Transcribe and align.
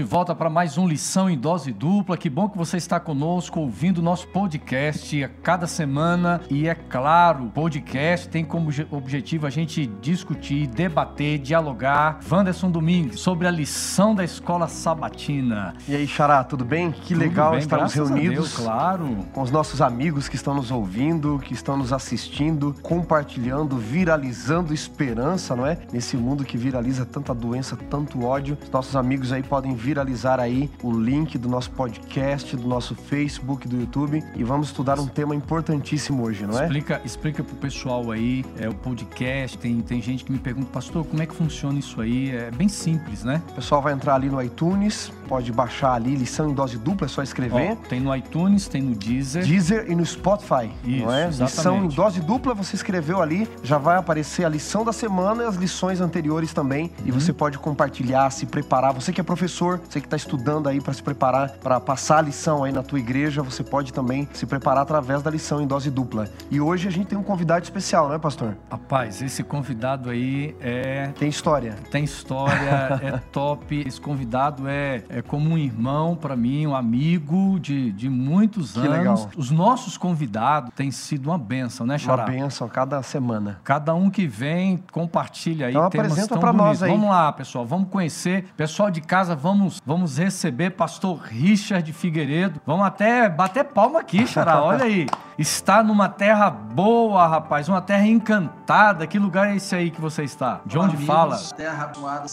de 0.00 0.04
volta 0.04 0.34
para 0.34 0.48
mais 0.48 0.78
um 0.78 0.88
Lição 0.88 1.28
em 1.28 1.36
Dose 1.36 1.74
Dupla. 1.74 2.16
Que 2.16 2.30
bom 2.30 2.48
que 2.48 2.56
você 2.56 2.78
está 2.78 2.98
conosco 2.98 3.60
ouvindo 3.60 3.98
o 3.98 4.02
nosso 4.02 4.26
podcast 4.28 5.22
a 5.22 5.28
cada 5.28 5.66
semana. 5.66 6.40
E 6.48 6.66
é 6.66 6.74
claro, 6.74 7.44
o 7.44 7.50
podcast 7.50 8.26
tem 8.26 8.42
como 8.42 8.70
objetivo 8.90 9.46
a 9.46 9.50
gente 9.50 9.84
discutir, 10.00 10.66
debater, 10.68 11.38
dialogar. 11.38 12.20
Wanderson 12.30 12.70
Domingues, 12.70 13.20
sobre 13.20 13.46
a 13.46 13.50
lição 13.50 14.14
da 14.14 14.24
escola 14.24 14.68
sabatina. 14.68 15.74
E 15.86 15.94
aí, 15.94 16.06
Xará, 16.06 16.42
tudo 16.44 16.64
bem? 16.64 16.92
Que 16.92 17.12
tudo 17.12 17.20
legal 17.20 17.50
bem, 17.50 17.60
estarmos 17.60 17.92
reunidos. 17.92 18.54
Deus, 18.54 18.56
claro. 18.56 19.18
Com 19.34 19.42
os 19.42 19.50
nossos 19.50 19.82
amigos 19.82 20.30
que 20.30 20.36
estão 20.36 20.54
nos 20.54 20.70
ouvindo, 20.70 21.38
que 21.44 21.52
estão 21.52 21.76
nos 21.76 21.92
assistindo, 21.92 22.74
compartilhando, 22.80 23.76
viralizando 23.76 24.72
esperança, 24.72 25.54
não 25.54 25.66
é? 25.66 25.76
Nesse 25.92 26.16
mundo 26.16 26.42
que 26.42 26.56
viraliza 26.56 27.04
tanta 27.04 27.34
doença, 27.34 27.76
tanto 27.76 28.24
ódio. 28.24 28.56
Os 28.62 28.70
nossos 28.70 28.96
amigos 28.96 29.30
aí 29.30 29.42
podem 29.42 29.74
viralizar 29.90 30.38
aí 30.38 30.70
o 30.84 30.92
link 30.92 31.36
do 31.36 31.48
nosso 31.48 31.68
podcast, 31.72 32.56
do 32.56 32.68
nosso 32.68 32.94
Facebook, 32.94 33.66
do 33.66 33.76
YouTube 33.76 34.22
e 34.36 34.44
vamos 34.44 34.68
estudar 34.68 35.00
um 35.00 35.06
tema 35.06 35.34
importantíssimo 35.34 36.22
hoje, 36.22 36.46
não 36.46 36.56
é? 36.60 36.62
Explica, 36.62 37.00
explica 37.04 37.42
pro 37.42 37.56
pessoal 37.56 38.12
aí, 38.12 38.44
é 38.56 38.68
o 38.68 38.74
podcast, 38.74 39.58
tem, 39.58 39.80
tem 39.80 40.00
gente 40.00 40.24
que 40.24 40.30
me 40.30 40.38
pergunta, 40.38 40.68
pastor, 40.72 41.04
como 41.04 41.20
é 41.20 41.26
que 41.26 41.34
funciona 41.34 41.76
isso 41.76 42.00
aí? 42.00 42.30
É 42.30 42.52
bem 42.52 42.68
simples, 42.68 43.24
né? 43.24 43.42
O 43.50 43.54
pessoal 43.54 43.82
vai 43.82 43.92
entrar 43.92 44.14
ali 44.14 44.28
no 44.28 44.40
iTunes, 44.40 45.12
pode 45.28 45.50
baixar 45.50 45.94
ali 45.94 46.14
lição 46.14 46.48
em 46.48 46.54
dose 46.54 46.78
dupla, 46.78 47.06
é 47.06 47.08
só 47.08 47.20
escrever. 47.20 47.72
Ó, 47.72 47.76
tem 47.88 48.00
no 48.00 48.14
iTunes, 48.14 48.68
tem 48.68 48.82
no 48.82 48.94
Deezer. 48.94 49.44
Deezer 49.44 49.90
e 49.90 49.96
no 49.96 50.06
Spotify, 50.06 50.70
isso, 50.84 51.04
não 51.04 51.12
é? 51.12 51.26
Exatamente. 51.26 51.56
Lição 51.56 51.84
em 51.84 51.88
dose 51.88 52.20
dupla, 52.20 52.54
você 52.54 52.76
escreveu 52.76 53.20
ali, 53.20 53.48
já 53.64 53.76
vai 53.76 53.96
aparecer 53.96 54.44
a 54.44 54.48
lição 54.48 54.84
da 54.84 54.92
semana 54.92 55.42
e 55.42 55.46
as 55.46 55.56
lições 55.56 56.00
anteriores 56.00 56.52
também, 56.52 56.84
uhum. 56.84 57.06
e 57.06 57.10
você 57.10 57.32
pode 57.32 57.58
compartilhar, 57.58 58.30
se 58.30 58.46
preparar. 58.46 58.94
Você 58.94 59.12
que 59.12 59.20
é 59.20 59.24
professor, 59.24 59.79
você 59.88 60.00
que 60.00 60.06
está 60.06 60.16
estudando 60.16 60.68
aí 60.68 60.80
para 60.80 60.92
se 60.92 61.02
preparar 61.02 61.50
para 61.62 61.80
passar 61.80 62.18
a 62.18 62.22
lição 62.22 62.64
aí 62.64 62.72
na 62.72 62.82
tua 62.82 62.98
igreja, 62.98 63.42
você 63.42 63.62
pode 63.62 63.92
também 63.92 64.28
se 64.32 64.46
preparar 64.46 64.82
através 64.82 65.22
da 65.22 65.30
lição 65.30 65.60
em 65.60 65.66
dose 65.66 65.90
dupla. 65.90 66.28
E 66.50 66.60
hoje 66.60 66.88
a 66.88 66.90
gente 66.90 67.06
tem 67.08 67.18
um 67.18 67.22
convidado 67.22 67.62
especial, 67.62 68.08
não 68.08 68.14
é, 68.14 68.18
pastor? 68.18 68.56
Rapaz, 68.70 69.22
esse 69.22 69.42
convidado 69.42 70.10
aí 70.10 70.56
é. 70.60 71.08
Tem 71.18 71.28
história. 71.28 71.76
Tem 71.90 72.04
história, 72.04 73.00
é 73.02 73.18
top. 73.32 73.84
Esse 73.86 74.00
convidado 74.00 74.68
é, 74.68 75.02
é 75.08 75.22
como 75.22 75.50
um 75.50 75.58
irmão 75.58 76.16
para 76.16 76.36
mim, 76.36 76.66
um 76.66 76.74
amigo 76.74 77.58
de, 77.60 77.92
de 77.92 78.08
muitos 78.08 78.72
que 78.72 78.78
anos. 78.78 78.90
Legal. 78.90 79.30
Os 79.36 79.50
nossos 79.50 79.96
convidados 79.96 80.70
têm 80.74 80.90
sido 80.90 81.30
uma 81.30 81.38
benção, 81.38 81.86
né, 81.86 81.98
Xará? 81.98 82.24
Uma 82.24 82.30
benção 82.30 82.68
cada 82.68 83.02
semana. 83.02 83.60
Cada 83.64 83.94
um 83.94 84.10
que 84.10 84.26
vem, 84.26 84.82
compartilha 84.92 85.66
aí 85.66 85.72
então, 85.72 85.84
apresenta 85.84 86.38
para 86.38 86.52
nós 86.52 86.82
aí. 86.82 86.90
Vamos 86.90 87.08
lá, 87.08 87.32
pessoal, 87.32 87.66
vamos 87.66 87.88
conhecer. 87.88 88.46
Pessoal 88.56 88.90
de 88.90 89.00
casa, 89.00 89.34
vamos, 89.34 89.59
vamos 89.84 90.16
receber 90.18 90.70
pastor 90.70 91.18
Richard 91.18 91.92
Figueiredo. 91.92 92.60
Vamos 92.66 92.86
até 92.86 93.28
bater 93.28 93.64
palma 93.64 94.00
aqui, 94.00 94.26
Xará. 94.26 94.62
Olha 94.62 94.84
aí. 94.84 95.06
Está 95.40 95.82
numa 95.82 96.06
terra 96.06 96.50
boa, 96.50 97.26
rapaz, 97.26 97.66
uma 97.66 97.80
terra 97.80 98.06
encantada. 98.06 99.06
Que 99.06 99.18
lugar 99.18 99.48
é 99.48 99.56
esse 99.56 99.74
aí 99.74 99.90
que 99.90 99.98
você 99.98 100.22
está? 100.22 100.60
De 100.66 100.76
onde 100.76 100.96
Amigos, 100.96 101.06
fala? 101.06 101.38
Terra 101.56 101.84
abençoada, 101.84 102.26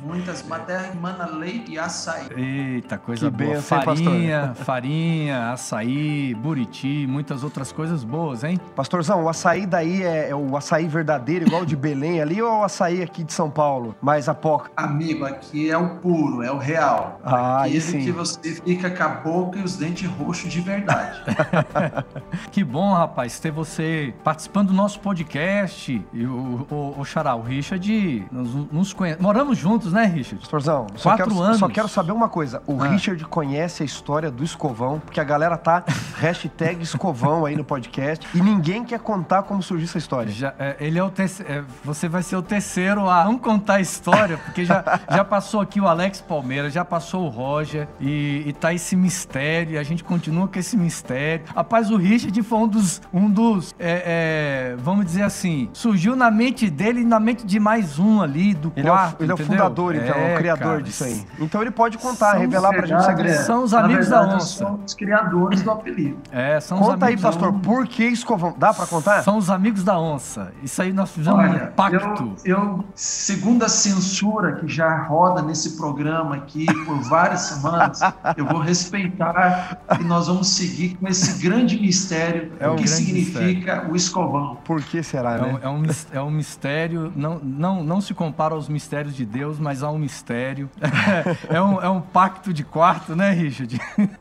muitas, 0.00 0.42
uma 0.42 0.60
terra 0.60 0.84
que 0.84 0.96
mana 0.96 1.26
leite 1.26 1.72
e 1.72 1.78
açaí. 1.80 2.28
Eita, 2.36 2.96
coisa 2.96 3.28
que 3.28 3.44
boa. 3.44 3.60
farinha, 3.60 4.54
farinha, 4.54 5.50
açaí, 5.50 6.32
buriti, 6.36 7.08
muitas 7.08 7.42
outras 7.42 7.72
coisas 7.72 8.04
boas, 8.04 8.44
hein? 8.44 8.60
Pastorzão, 8.76 9.24
o 9.24 9.28
açaí 9.28 9.66
daí 9.66 10.04
é, 10.04 10.30
é 10.30 10.36
o 10.36 10.56
açaí 10.56 10.86
verdadeiro, 10.86 11.48
igual 11.48 11.62
o 11.62 11.66
de 11.66 11.74
Belém 11.74 12.22
ali, 12.22 12.40
ou 12.40 12.60
o 12.60 12.62
açaí 12.62 13.02
aqui 13.02 13.24
de 13.24 13.32
São 13.32 13.50
Paulo, 13.50 13.96
mais 14.00 14.28
apoca? 14.28 14.70
Amigo, 14.76 15.24
aqui 15.24 15.68
é 15.68 15.76
o 15.76 15.96
puro, 15.96 16.40
é 16.40 16.52
o 16.52 16.58
real. 16.58 17.18
Ah, 17.24 17.62
Aquele 17.62 17.80
sim. 17.80 18.04
que 18.04 18.12
você 18.12 18.54
fica 18.64 18.90
com 18.90 19.02
a 19.02 19.08
boca 19.08 19.58
e 19.58 19.62
os 19.64 19.76
dentes 19.76 20.08
roxos 20.08 20.52
de 20.52 20.60
verdade. 20.60 21.20
Que 22.50 22.62
bom, 22.62 22.92
rapaz, 22.92 23.38
ter 23.40 23.50
você 23.50 24.14
participando 24.22 24.68
do 24.68 24.74
nosso 24.74 25.00
podcast. 25.00 26.00
E 26.12 26.24
o, 26.26 26.66
o, 26.70 27.00
o 27.00 27.04
Xará, 27.04 27.34
o 27.34 27.42
Richard, 27.42 28.26
nos, 28.30 28.54
nos 28.72 28.92
conhece. 28.92 29.20
Moramos 29.20 29.58
juntos, 29.58 29.92
né, 29.92 30.04
Richard? 30.04 30.40
Pastorzão, 30.40 30.86
só 30.96 31.10
Quatro 31.10 31.26
quero, 31.30 31.42
anos. 31.42 31.58
Só 31.58 31.68
quero 31.68 31.88
saber 31.88 32.12
uma 32.12 32.28
coisa. 32.28 32.62
O 32.66 32.80
Ah. 32.82 32.88
Richard 32.88 33.24
conhece 33.24 33.82
a 33.82 33.86
história 33.86 34.30
do 34.30 34.44
escovão, 34.44 35.00
porque 35.00 35.18
a 35.20 35.24
galera 35.24 35.56
tá 35.56 35.82
hashtag 36.18 36.82
escovão 36.82 37.44
aí 37.44 37.56
no 37.56 37.64
podcast 37.64 38.26
e 38.34 38.40
ninguém 38.40 38.84
quer 38.84 39.00
contar 39.00 39.42
como 39.42 39.62
surgiu 39.62 39.86
essa 39.88 39.98
história. 39.98 40.30
Já, 40.30 40.54
é, 40.58 40.76
ele 40.80 40.98
é 40.98 41.02
o 41.02 41.10
terceiro, 41.10 41.52
é, 41.52 41.64
você 41.82 42.08
vai 42.08 42.22
ser 42.22 42.36
o 42.36 42.42
terceiro 42.42 43.08
a 43.08 43.24
não 43.24 43.36
contar 43.38 43.74
a 43.74 43.80
história, 43.80 44.38
porque 44.38 44.64
já, 44.64 44.84
já 45.10 45.24
passou 45.24 45.60
aqui 45.60 45.80
o 45.80 45.88
Alex 45.88 46.20
Palmeira, 46.20 46.70
já 46.70 46.84
passou 46.84 47.24
o 47.24 47.28
Roger 47.28 47.88
e, 48.00 48.44
e 48.46 48.52
tá 48.52 48.72
esse 48.72 48.94
mistério, 48.94 49.72
e 49.74 49.78
a 49.78 49.82
gente 49.82 50.04
continua 50.04 50.46
com 50.46 50.58
esse 50.58 50.76
mistério. 50.76 51.44
Rapaz, 51.54 51.90
o 51.90 51.96
Richard 51.96 52.33
foi 52.42 52.58
um 52.58 52.68
dos, 52.68 53.00
um 53.12 53.30
dos 53.30 53.74
é, 53.78 54.72
é, 54.74 54.76
vamos 54.78 55.04
dizer 55.06 55.22
assim, 55.22 55.68
surgiu 55.72 56.14
na 56.16 56.30
mente 56.30 56.68
dele 56.70 57.00
e 57.00 57.04
na 57.04 57.18
mente 57.20 57.44
de 57.46 57.58
mais 57.60 57.98
um 57.98 58.20
ali, 58.22 58.54
do 58.54 58.72
Ele 58.76 58.86
é, 58.88 58.90
o, 58.90 58.94
quarto, 58.94 59.22
ele 59.22 59.30
é 59.30 59.34
o 59.34 59.36
entendeu? 59.36 59.52
fundador, 59.52 59.94
então, 59.94 60.14
É, 60.16 60.34
o 60.34 60.36
criador 60.38 60.66
cara, 60.72 60.82
disso 60.82 61.04
aí. 61.04 61.24
Então 61.38 61.60
ele 61.60 61.70
pode 61.70 61.98
contar, 61.98 62.32
São 62.32 62.40
revelar 62.40 62.70
pra 62.70 62.86
gente 62.86 62.92
o 62.94 62.98
Verdade, 62.98 63.16
segredo. 63.16 63.40
é. 63.40 63.44
São 63.44 63.64
os 63.64 63.74
amigos 63.74 64.08
da 64.08 64.18
verdade, 64.20 64.36
onça. 64.42 64.58
São 64.58 64.80
os 64.84 64.94
criadores 64.94 65.62
do 65.62 65.70
apelido. 65.70 66.16
É, 66.32 66.60
são 66.60 66.78
os 66.80 66.86
Conta 66.86 67.06
aí, 67.06 67.12
amigos 67.14 67.22
da 67.22 67.28
pastor, 67.30 67.52
por 67.60 67.86
que 67.86 68.04
escovão? 68.04 68.54
Dá 68.56 68.72
pra 68.72 68.86
contar? 68.86 69.22
São 69.22 69.36
os 69.36 69.50
amigos 69.50 69.82
da 69.84 69.98
onça. 69.98 70.52
Isso 70.62 70.80
aí 70.82 70.92
nós 70.92 71.10
fizemos 71.10 71.38
Olha, 71.38 71.64
um 71.64 71.66
pacto. 71.74 72.32
Eu, 72.44 72.56
eu, 72.56 72.84
segundo 72.94 73.64
a 73.64 73.68
censura 73.68 74.52
que 74.54 74.68
já 74.68 75.02
roda 75.04 75.42
nesse 75.42 75.76
programa 75.76 76.36
aqui 76.36 76.66
por 76.84 76.98
várias 77.02 77.40
semanas, 77.42 78.00
eu 78.36 78.44
vou 78.46 78.60
respeitar 78.60 79.78
e 80.00 80.04
nós 80.04 80.26
vamos 80.26 80.48
seguir 80.48 80.96
com 80.96 81.08
esse 81.08 81.42
grande 81.42 81.78
mistério 81.80 82.13
É 82.60 82.68
um 82.68 82.74
o 82.74 82.76
que 82.76 82.88
significa 82.88 83.86
o 83.90 83.96
escovão. 83.96 84.56
Por 84.64 84.82
que 84.82 85.02
será, 85.02 85.36
É 85.36 85.40
né? 85.40 85.46
um, 85.46 85.58
é 85.58 85.70
um 85.70 85.82
é 86.12 86.20
um 86.20 86.30
mistério, 86.30 87.12
não, 87.14 87.38
não, 87.38 87.84
não 87.84 88.00
se 88.00 88.14
compara 88.14 88.54
aos 88.54 88.68
mistérios 88.68 89.14
de 89.14 89.24
Deus, 89.24 89.58
mas 89.58 89.82
há 89.82 89.90
um 89.90 89.98
mistério. 89.98 90.70
é, 91.48 91.60
um, 91.60 91.82
é 91.82 91.88
um 91.88 92.00
pacto 92.00 92.52
de 92.52 92.64
quarto, 92.64 93.14
né, 93.16 93.30
Richard? 93.30 93.80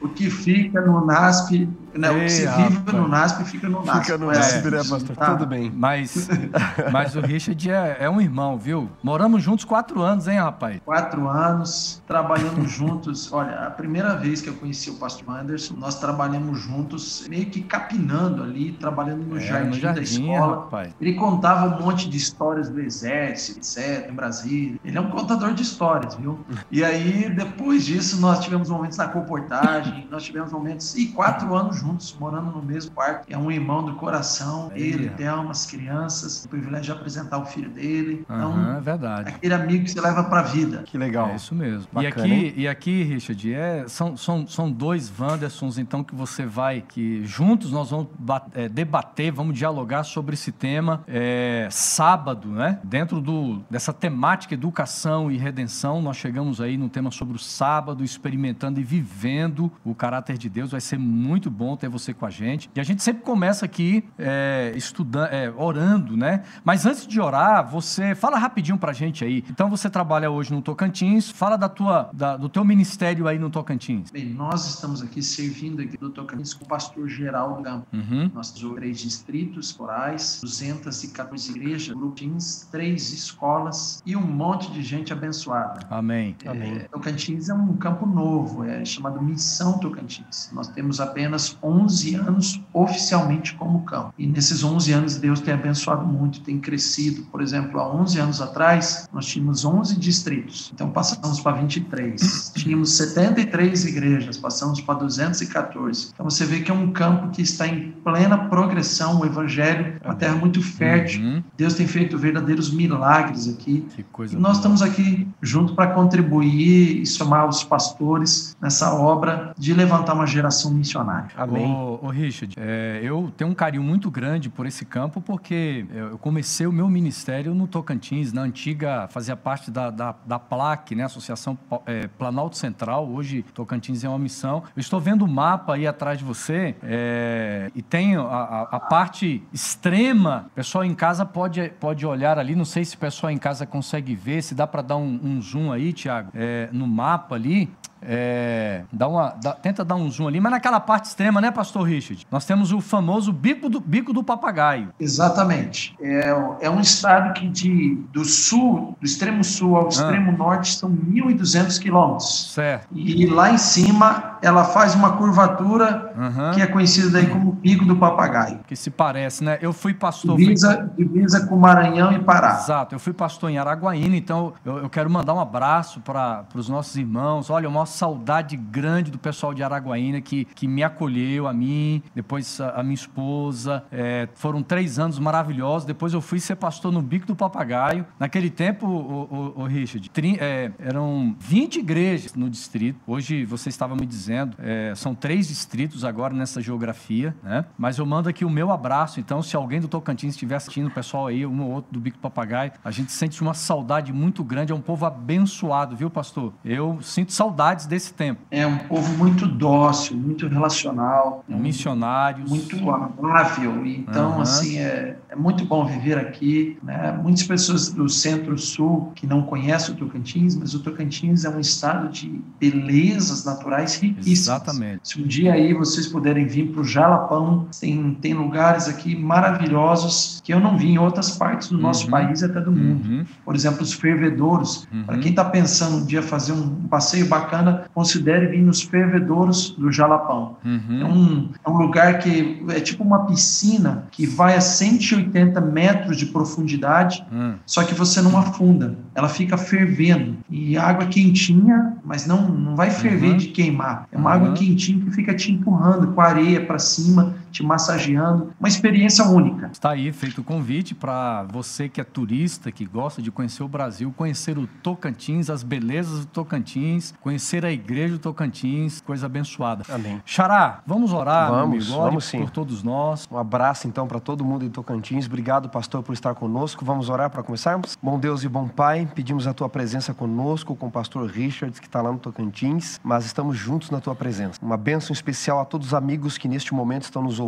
O 0.00 0.08
que 0.08 0.30
fica 0.30 0.80
no 0.80 1.04
NASP, 1.04 1.68
né, 1.98 2.10
o 2.10 2.16
Ei, 2.18 2.24
que 2.24 2.30
se 2.30 2.46
vive 2.46 2.74
rapaz. 2.76 2.96
no 2.96 3.08
NASP 3.08 3.44
fica 3.44 3.68
no 3.68 3.84
NASP. 3.84 4.04
Fica 4.04 4.18
no 4.18 4.30
É, 4.30 4.36
NASP, 4.36 4.70
né, 4.70 4.78
pastor? 4.78 5.16
tá. 5.16 5.30
Tudo 5.32 5.46
bem. 5.46 5.72
Mas, 5.74 6.28
mas 6.92 7.16
o 7.16 7.20
Richard 7.20 7.70
é, 7.70 7.96
é 8.00 8.10
um 8.10 8.20
irmão, 8.20 8.58
viu? 8.58 8.90
Moramos 9.02 9.42
juntos 9.42 9.64
quatro 9.64 10.02
anos, 10.02 10.28
hein, 10.28 10.38
rapaz? 10.38 10.80
Quatro 10.84 11.28
anos, 11.28 12.02
trabalhando 12.06 12.66
juntos. 12.66 13.32
Olha, 13.32 13.66
a 13.66 13.70
primeira 13.70 14.14
vez 14.16 14.40
que 14.40 14.48
eu 14.48 14.54
conheci 14.54 14.90
o 14.90 14.94
pastor 14.94 15.36
Anderson, 15.36 15.74
nós 15.78 15.98
trabalhamos 15.98 16.58
juntos, 16.60 17.26
meio 17.28 17.46
que 17.46 17.60
capinando 17.62 18.42
ali, 18.42 18.72
trabalhando 18.72 19.24
no, 19.24 19.36
É, 19.36 19.40
jardim, 19.40 19.68
no 19.68 19.74
jardim, 19.74 19.96
da 19.96 20.02
escola. 20.02 20.56
rapaz. 20.56 20.94
Ele 21.00 21.14
contava 21.14 21.76
um 21.76 21.84
monte 21.84 22.08
de 22.08 22.16
histórias 22.16 22.68
do 22.68 22.80
exército, 22.80 23.58
etc., 23.58 24.08
em 24.10 24.14
Brasília. 24.14 24.78
Ele 24.84 24.96
é 24.96 25.00
um 25.00 25.10
contador 25.10 25.52
de 25.54 25.62
histórias, 25.62 26.14
viu? 26.14 26.38
E 26.70 26.84
aí, 26.84 27.28
depois 27.34 27.84
disso, 27.84 28.20
nós 28.20 28.40
tivemos 28.40 28.68
momentos 28.70 28.96
na 28.98 29.08
comportagem, 29.08 30.06
nós 30.10 30.22
tivemos 30.24 30.52
momentos, 30.52 30.94
e 30.96 31.06
quatro 31.06 31.54
anos 31.54 31.76
juntos, 31.76 31.85
morando 32.18 32.50
no 32.50 32.62
mesmo 32.62 32.92
quarto. 32.92 33.26
É 33.28 33.36
um 33.36 33.50
irmão 33.50 33.84
do 33.84 33.94
coração, 33.94 34.70
Aí, 34.74 34.82
ele, 34.82 35.10
ó. 35.12 35.16
Thelma, 35.16 35.50
as 35.50 35.66
crianças, 35.66 36.44
o 36.44 36.48
privilégio 36.48 36.86
de 36.86 36.92
apresentar 36.92 37.38
o 37.38 37.46
filho 37.46 37.70
dele. 37.70 38.24
Então, 38.24 38.52
Aham, 38.52 38.76
é 38.78 38.80
verdade. 38.80 39.28
aquele 39.30 39.54
amigo 39.54 39.84
que 39.84 39.90
você 39.90 40.00
leva 40.00 40.24
pra 40.24 40.42
vida. 40.42 40.82
Que 40.84 40.98
legal. 40.98 41.28
É 41.28 41.36
isso 41.36 41.54
mesmo. 41.54 41.86
e 41.92 41.94
Bacana, 41.94 42.24
aqui, 42.24 42.34
hein? 42.34 42.54
e 42.56 42.68
aqui, 42.68 43.02
Richard, 43.02 43.54
é, 43.54 43.84
são, 43.88 44.16
são, 44.16 44.46
são 44.46 44.70
dois 44.70 45.12
Wandersons, 45.18 45.78
então, 45.78 46.02
que 46.02 46.14
você 46.14 46.46
vai, 46.46 46.80
que 46.80 47.24
juntos 47.24 47.70
nós 47.70 47.90
vamos 47.90 48.08
é, 48.54 48.68
debater, 48.68 49.32
vamos 49.32 49.56
dialogar 49.56 50.04
sobre 50.04 50.34
esse 50.34 50.52
tema 50.52 51.02
é, 51.06 51.68
sábado, 51.70 52.48
né? 52.48 52.78
Dentro 52.82 53.20
do, 53.20 53.62
dessa 53.70 53.92
temática 53.92 54.54
educação 54.54 55.30
e 55.30 55.36
redenção, 55.36 56.00
nós 56.00 56.16
chegamos 56.16 56.60
aí 56.60 56.76
no 56.76 56.88
tema 56.88 57.10
sobre 57.10 57.36
o 57.36 57.38
sábado, 57.38 58.02
experimentando 58.02 58.80
e 58.80 58.84
vivendo 58.84 59.70
o 59.84 59.94
caráter 59.94 60.38
de 60.38 60.48
Deus. 60.48 60.70
Vai 60.70 60.80
ser 60.80 60.98
muito 60.98 61.50
bom 61.50 61.75
ter 61.76 61.88
você 61.88 62.12
com 62.14 62.26
a 62.26 62.30
gente. 62.30 62.70
E 62.74 62.80
a 62.80 62.82
gente 62.84 63.02
sempre 63.02 63.22
começa 63.22 63.64
aqui 63.64 64.04
é, 64.18 64.72
estudando, 64.76 65.28
é, 65.32 65.52
orando, 65.56 66.16
né? 66.16 66.42
Mas 66.64 66.86
antes 66.86 67.06
de 67.06 67.20
orar, 67.20 67.66
você 67.68 68.14
fala 68.14 68.38
rapidinho 68.38 68.78
pra 68.78 68.92
gente 68.92 69.24
aí. 69.24 69.44
Então 69.50 69.68
você 69.68 69.88
trabalha 69.90 70.30
hoje 70.30 70.52
no 70.52 70.62
Tocantins, 70.62 71.30
fala 71.30 71.56
da 71.56 71.68
tua, 71.68 72.10
da- 72.12 72.36
do 72.36 72.48
teu 72.48 72.64
ministério 72.64 73.26
aí 73.28 73.38
no 73.38 73.50
Tocantins. 73.50 74.10
Bem, 74.10 74.26
nós 74.26 74.66
estamos 74.66 75.02
aqui 75.02 75.22
servindo 75.22 75.82
aqui 75.82 75.96
do 75.96 76.10
Tocantins 76.10 76.54
com 76.54 76.64
o 76.64 76.68
pastor 76.68 77.08
Geraldo 77.08 77.62
Gampo. 77.62 77.86
Uhum. 77.92 78.30
Nós 78.34 78.50
temos 78.52 78.74
três 78.76 78.98
distritos 79.00 79.72
corais, 79.72 80.40
214 80.42 81.50
igrejas, 81.50 81.94
grupins, 81.96 82.66
três 82.70 83.12
escolas 83.12 84.02
e 84.04 84.16
um 84.16 84.20
monte 84.22 84.70
de 84.72 84.82
gente 84.82 85.12
abençoada. 85.12 85.80
Amém. 85.90 86.36
Amém. 86.46 86.76
É, 86.76 86.88
Tocantins 86.88 87.48
é 87.48 87.54
um 87.54 87.76
campo 87.76 88.06
novo, 88.06 88.64
é 88.64 88.84
chamado 88.84 89.20
Missão 89.22 89.78
Tocantins. 89.78 90.50
Nós 90.52 90.68
temos 90.68 91.00
apenas 91.00 91.55
tivemos 91.56 91.58
11 91.62 92.14
anos 92.14 92.60
oficialmente 92.72 93.54
como 93.54 93.82
campo. 93.82 94.12
E 94.18 94.26
nesses 94.26 94.62
11 94.62 94.92
anos 94.92 95.16
Deus 95.16 95.40
tem 95.40 95.54
abençoado 95.54 96.06
muito, 96.06 96.40
tem 96.40 96.58
crescido. 96.58 97.22
Por 97.30 97.40
exemplo, 97.40 97.80
há 97.80 97.94
11 97.94 98.18
anos 98.18 98.40
atrás, 98.40 99.08
nós 99.12 99.26
tínhamos 99.26 99.64
11 99.64 99.98
distritos. 99.98 100.70
Então 100.74 100.90
passamos 100.90 101.40
para 101.40 101.56
23. 101.56 102.52
Tínhamos 102.56 102.96
73 102.96 103.84
igrejas, 103.86 104.36
passamos 104.36 104.80
para 104.80 104.98
214. 105.00 106.10
Então 106.12 106.28
você 106.28 106.44
vê 106.44 106.60
que 106.60 106.70
é 106.70 106.74
um 106.74 106.92
campo 106.92 107.30
que 107.30 107.42
está 107.42 107.66
em 107.66 107.92
plena 108.04 108.36
progressão, 108.48 109.20
o 109.20 109.26
evangelho, 109.26 110.00
uma 110.04 110.14
terra 110.14 110.36
muito 110.36 110.62
fértil. 110.62 111.22
Uhum. 111.22 111.42
Deus 111.56 111.74
tem 111.74 111.86
feito 111.86 112.18
verdadeiros 112.18 112.70
milagres 112.72 113.48
aqui. 113.48 113.86
Que 113.94 114.02
coisa 114.02 114.34
e 114.34 114.36
nós 114.38 114.52
boa. 114.52 114.58
estamos 114.58 114.82
aqui 114.82 115.28
junto 115.40 115.74
para 115.74 115.88
contribuir 115.88 117.02
e 117.02 117.06
somar 117.06 117.48
os 117.48 117.64
pastores 117.64 118.56
nessa 118.60 118.92
obra 118.94 119.52
de 119.56 119.72
levantar 119.72 120.14
uma 120.14 120.26
geração 120.26 120.70
missionária. 120.70 121.30
Amém. 121.48 121.72
Ô, 121.72 122.00
ô 122.02 122.08
Richard, 122.08 122.54
é, 122.58 123.00
eu 123.02 123.32
tenho 123.36 123.50
um 123.50 123.54
carinho 123.54 123.82
muito 123.82 124.10
grande 124.10 124.48
por 124.48 124.66
esse 124.66 124.84
campo 124.84 125.20
porque 125.20 125.86
eu 125.92 126.18
comecei 126.18 126.66
o 126.66 126.72
meu 126.72 126.88
ministério 126.88 127.54
no 127.54 127.66
Tocantins, 127.66 128.32
na 128.32 128.42
antiga, 128.42 129.08
fazia 129.08 129.36
parte 129.36 129.70
da, 129.70 129.90
da, 129.90 130.14
da 130.24 130.38
PLAC, 130.38 130.94
né, 130.94 131.04
Associação 131.04 131.58
é, 131.86 132.06
Planalto 132.06 132.56
Central, 132.56 133.08
hoje 133.08 133.44
Tocantins 133.54 134.04
é 134.04 134.08
uma 134.08 134.18
missão. 134.18 134.62
Eu 134.76 134.80
estou 134.80 135.00
vendo 135.00 135.24
o 135.24 135.28
mapa 135.28 135.74
aí 135.74 135.86
atrás 135.86 136.18
de 136.18 136.24
você 136.24 136.74
é, 136.82 137.70
e 137.74 137.82
tem 137.82 138.16
a, 138.16 138.22
a, 138.22 138.62
a, 138.62 138.80
parte 138.80 139.42
extrema, 139.52 140.46
o 140.48 140.50
pessoal 140.50 140.84
em 140.84 140.94
casa 140.94 141.24
pode, 141.24 141.70
pode 141.80 142.06
olhar 142.06 142.38
ali, 142.38 142.54
não 142.54 142.64
sei 142.64 142.84
se 142.84 142.96
o 142.96 142.98
pessoal 142.98 143.30
em 143.30 143.38
casa 143.38 143.66
consegue 143.66 144.14
ver, 144.14 144.42
se 144.42 144.54
dá 144.54 144.66
para 144.66 144.82
dar 144.82 144.96
um, 144.96 145.20
um, 145.22 145.40
zoom 145.40 145.72
aí, 145.72 145.92
Tiago, 145.92 146.30
é, 146.34 146.68
no 146.72 146.86
mapa 146.86 147.34
ali, 147.34 147.70
é, 148.02 148.82
dá 148.92 149.08
uma, 149.08 149.34
dá, 149.42 149.52
tenta 149.52 149.84
dar 149.84 149.94
um 149.94 150.10
zoom 150.10 150.28
ali, 150.28 150.40
mas 150.40 150.52
naquela 150.52 150.80
parte 150.80 151.06
extrema, 151.06 151.40
né, 151.40 151.50
Pastor 151.50 151.82
Richard? 151.86 152.26
Nós 152.30 152.44
temos 152.44 152.72
o 152.72 152.80
famoso 152.80 153.32
bico 153.32 153.68
do, 153.68 153.80
bico 153.80 154.12
do 154.12 154.22
papagaio. 154.22 154.90
Exatamente. 154.98 155.96
É, 156.00 156.28
é 156.60 156.70
um 156.70 156.80
estado 156.80 157.32
que 157.34 157.48
de, 157.48 157.96
do 158.12 158.24
sul, 158.24 158.96
do 159.00 159.06
extremo 159.06 159.42
sul 159.42 159.76
ao 159.76 159.86
ah. 159.86 159.88
extremo 159.88 160.32
norte, 160.32 160.74
são 160.74 160.90
1.200 160.90 161.80
quilômetros. 161.80 162.52
Certo. 162.52 162.86
E 162.92 163.26
lá 163.26 163.50
em 163.50 163.58
cima, 163.58 164.38
ela 164.42 164.64
faz 164.64 164.94
uma 164.94 165.16
curvatura 165.16 166.12
uhum. 166.16 166.52
que 166.52 166.62
é 166.62 166.66
conhecida 166.66 167.18
aí 167.18 167.26
como 167.26 167.52
bico 167.52 167.84
do 167.84 167.96
papagaio. 167.96 168.60
Que 168.66 168.76
se 168.76 168.90
parece, 168.90 169.42
né? 169.42 169.58
Eu 169.60 169.72
fui 169.72 169.94
pastor... 169.94 170.36
Divisa, 170.36 170.90
fui... 170.94 171.04
divisa 171.04 171.46
com 171.46 171.56
Maranhão 171.56 172.12
e 172.12 172.18
Pará. 172.18 172.58
Exato. 172.62 172.94
Eu 172.94 172.98
fui 172.98 173.12
pastor 173.12 173.50
em 173.50 173.58
Araguaína, 173.58 174.16
então 174.16 174.52
eu, 174.64 174.78
eu 174.78 174.90
quero 174.90 175.10
mandar 175.10 175.34
um 175.34 175.40
abraço 175.40 176.00
para 176.00 176.44
os 176.54 176.68
nossos 176.68 176.96
irmãos. 176.96 177.50
Olha, 177.50 177.68
o 177.68 177.72
nosso 177.72 177.95
saudade 177.96 178.56
grande 178.56 179.10
do 179.10 179.18
pessoal 179.18 179.54
de 179.54 179.62
Araguaína 179.62 180.20
que, 180.20 180.44
que 180.44 180.68
me 180.68 180.82
acolheu, 180.82 181.48
a 181.48 181.52
mim, 181.52 182.02
depois 182.14 182.60
a, 182.60 182.80
a 182.80 182.82
minha 182.82 182.94
esposa. 182.94 183.84
É, 183.90 184.28
foram 184.34 184.62
três 184.62 184.98
anos 184.98 185.18
maravilhosos. 185.18 185.86
Depois 185.86 186.12
eu 186.12 186.20
fui 186.20 186.38
ser 186.38 186.56
pastor 186.56 186.92
no 186.92 187.00
Bico 187.00 187.26
do 187.26 187.34
Papagaio. 187.34 188.04
Naquele 188.18 188.50
tempo, 188.50 188.86
o, 188.86 189.54
o, 189.56 189.62
o 189.62 189.64
Richard, 189.64 190.08
tri, 190.10 190.36
é, 190.38 190.70
eram 190.78 191.34
20 191.38 191.78
igrejas 191.78 192.34
no 192.34 192.50
distrito. 192.50 193.00
Hoje 193.06 193.44
você 193.44 193.68
estava 193.68 193.96
me 193.96 194.06
dizendo, 194.06 194.56
é, 194.58 194.92
são 194.94 195.14
três 195.14 195.48
distritos 195.48 196.04
agora 196.04 196.34
nessa 196.34 196.60
geografia, 196.60 197.34
né? 197.42 197.64
Mas 197.78 197.98
eu 197.98 198.06
mando 198.06 198.28
aqui 198.28 198.44
o 198.44 198.50
meu 198.50 198.70
abraço. 198.70 199.20
Então, 199.20 199.42
se 199.42 199.56
alguém 199.56 199.80
do 199.80 199.88
Tocantins 199.88 200.34
estiver 200.34 200.56
assistindo, 200.56 200.88
o 200.88 200.90
pessoal 200.90 201.26
aí, 201.26 201.46
um 201.46 201.62
ou 201.62 201.70
outro 201.70 201.92
do 201.92 202.00
Bico 202.00 202.18
do 202.18 202.20
Papagaio, 202.20 202.72
a 202.84 202.90
gente 202.90 203.12
sente 203.12 203.40
uma 203.40 203.54
saudade 203.54 204.12
muito 204.12 204.44
grande. 204.44 204.72
É 204.72 204.74
um 204.74 204.80
povo 204.80 205.06
abençoado, 205.06 205.96
viu, 205.96 206.10
pastor? 206.10 206.52
Eu 206.64 206.98
sinto 207.02 207.32
saudades 207.76 207.86
desse 207.86 208.14
tempo. 208.14 208.40
É 208.50 208.66
um 208.66 208.78
povo 208.78 209.16
muito 209.16 209.46
dócil, 209.46 210.16
muito 210.16 210.48
relacional. 210.48 211.44
Missionários. 211.48 212.48
Muito 212.48 212.90
amável. 212.90 213.84
Então, 213.86 214.36
uhum. 214.36 214.40
assim, 214.40 214.78
é, 214.78 215.16
é 215.28 215.36
muito 215.36 215.64
bom 215.64 215.84
viver 215.84 216.18
aqui. 216.18 216.78
Né? 216.82 217.18
Muitas 217.22 217.42
pessoas 217.42 217.90
do 217.90 218.08
centro-sul 218.08 219.12
que 219.14 219.26
não 219.26 219.42
conhecem 219.42 219.94
o 219.94 219.98
Tocantins, 219.98 220.56
mas 220.56 220.74
o 220.74 220.80
Tocantins 220.80 221.44
é 221.44 221.50
um 221.50 221.60
estado 221.60 222.08
de 222.08 222.40
belezas 222.58 223.44
naturais 223.44 223.96
riquíssimas. 223.96 224.26
Exatamente. 224.26 225.08
Se 225.08 225.20
um 225.20 225.26
dia 225.26 225.52
aí 225.52 225.74
vocês 225.74 226.06
puderem 226.06 226.46
vir 226.46 226.72
para 226.72 226.80
o 226.80 226.84
Jalapão, 226.84 227.66
tem, 227.78 228.14
tem 228.14 228.34
lugares 228.34 228.88
aqui 228.88 229.14
maravilhosos 229.16 230.40
que 230.42 230.52
eu 230.52 230.60
não 230.60 230.76
vi 230.76 230.90
em 230.90 230.98
outras 230.98 231.36
partes 231.36 231.68
do 231.68 231.78
nosso 231.78 232.04
uhum. 232.04 232.10
país 232.10 232.40
e 232.40 232.44
até 232.44 232.60
do 232.60 232.72
mundo. 232.72 233.06
Uhum. 233.06 233.24
Por 233.44 233.54
exemplo, 233.54 233.82
os 233.82 233.92
fervedouros. 233.92 234.86
Para 235.04 235.16
uhum. 235.16 235.20
quem 235.20 235.30
está 235.30 235.44
pensando 235.44 235.96
um 235.96 236.06
dia 236.06 236.22
fazer 236.22 236.52
um 236.52 236.86
passeio 236.88 237.26
bacana, 237.26 237.65
considere 237.94 238.46
vir 238.46 238.62
nos 238.62 238.82
fervedouros 238.82 239.70
do 239.70 239.90
Jalapão. 239.90 240.56
Uhum. 240.64 241.00
É, 241.00 241.04
um, 241.04 241.48
é 241.64 241.70
um 241.70 241.76
lugar 241.76 242.18
que 242.18 242.64
é 242.70 242.80
tipo 242.80 243.02
uma 243.02 243.26
piscina 243.26 244.06
que 244.10 244.26
vai 244.26 244.56
a 244.56 244.60
180 244.60 245.60
metros 245.60 246.16
de 246.16 246.26
profundidade, 246.26 247.24
uhum. 247.30 247.54
só 247.64 247.84
que 247.84 247.94
você 247.94 248.20
não 248.20 248.36
afunda, 248.36 248.96
ela 249.14 249.28
fica 249.28 249.56
fervendo. 249.56 250.36
E 250.50 250.76
água 250.76 251.06
quentinha, 251.06 251.94
mas 252.04 252.26
não, 252.26 252.48
não 252.48 252.76
vai 252.76 252.90
ferver 252.90 253.32
uhum. 253.32 253.36
de 253.36 253.48
queimar. 253.48 254.06
É 254.10 254.16
uma 254.16 254.32
água 254.32 254.52
quentinha 254.52 255.04
que 255.04 255.10
fica 255.10 255.34
te 255.34 255.52
empurrando 255.52 256.08
com 256.08 256.20
a 256.20 256.26
areia 256.26 256.64
para 256.64 256.78
cima, 256.78 257.34
te 257.56 257.62
massageando. 257.62 258.52
Uma 258.60 258.68
experiência 258.68 259.24
única. 259.24 259.70
Está 259.72 259.90
aí 259.90 260.12
feito 260.12 260.40
o 260.40 260.44
convite 260.44 260.94
para 260.94 261.44
você 261.44 261.88
que 261.88 262.00
é 262.00 262.04
turista, 262.04 262.70
que 262.70 262.84
gosta 262.84 263.22
de 263.22 263.30
conhecer 263.30 263.62
o 263.62 263.68
Brasil, 263.68 264.12
conhecer 264.14 264.58
o 264.58 264.66
Tocantins, 264.82 265.48
as 265.48 265.62
belezas 265.62 266.20
do 266.20 266.26
Tocantins, 266.26 267.14
conhecer 267.20 267.64
a 267.64 267.72
igreja 267.72 268.14
do 268.14 268.18
Tocantins, 268.18 269.00
coisa 269.00 269.26
abençoada. 269.26 269.84
Amém. 269.88 270.20
Xará, 270.24 270.82
vamos 270.86 271.12
orar, 271.12 271.50
vamos, 271.50 271.86
amigo, 271.86 272.02
vamos 272.02 272.24
sim. 272.24 272.40
por 272.40 272.50
todos 272.50 272.82
nós. 272.82 273.26
Um 273.30 273.38
abraço 273.38 273.88
então 273.88 274.06
para 274.06 274.20
todo 274.20 274.44
mundo 274.44 274.64
em 274.64 274.70
Tocantins. 274.70 275.26
Obrigado, 275.26 275.68
pastor, 275.68 276.02
por 276.02 276.12
estar 276.12 276.34
conosco. 276.34 276.84
Vamos 276.84 277.08
orar 277.08 277.30
para 277.30 277.42
começarmos? 277.42 277.96
Bom 278.02 278.18
Deus 278.18 278.44
e 278.44 278.48
bom 278.48 278.68
Pai, 278.68 279.08
pedimos 279.14 279.46
a 279.46 279.54
tua 279.54 279.68
presença 279.70 280.12
conosco, 280.12 280.76
com 280.76 280.88
o 280.88 280.90
pastor 280.90 281.26
Richard, 281.30 281.80
que 281.80 281.86
está 281.86 282.02
lá 282.02 282.12
no 282.12 282.18
Tocantins, 282.18 283.00
mas 283.02 283.24
estamos 283.24 283.56
juntos 283.56 283.90
na 283.90 284.00
tua 284.00 284.14
presença. 284.14 284.58
Uma 284.60 284.76
bênção 284.76 285.14
especial 285.14 285.60
a 285.60 285.64
todos 285.64 285.88
os 285.88 285.94
amigos 285.94 286.36
que 286.36 286.48
neste 286.48 286.74
momento 286.74 287.04
estão 287.04 287.22
nos 287.22 287.40
ouvindo, 287.40 287.45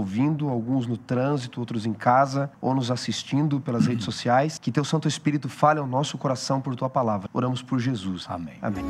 alguns 0.48 0.86
no 0.86 0.96
trânsito, 0.96 1.60
outros 1.60 1.86
em 1.86 1.92
casa, 1.92 2.50
ou 2.60 2.74
nos 2.74 2.90
assistindo 2.90 3.60
pelas 3.60 3.86
redes 3.86 4.04
sociais. 4.04 4.58
Que 4.58 4.72
teu 4.72 4.84
Santo 4.84 5.08
Espírito 5.08 5.48
fale 5.48 5.80
ao 5.80 5.86
nosso 5.86 6.16
coração 6.18 6.60
por 6.60 6.74
tua 6.74 6.90
palavra. 6.90 7.28
Oramos 7.32 7.62
por 7.62 7.78
Jesus. 7.78 8.26
Amém. 8.28 8.54
Amém. 8.62 8.84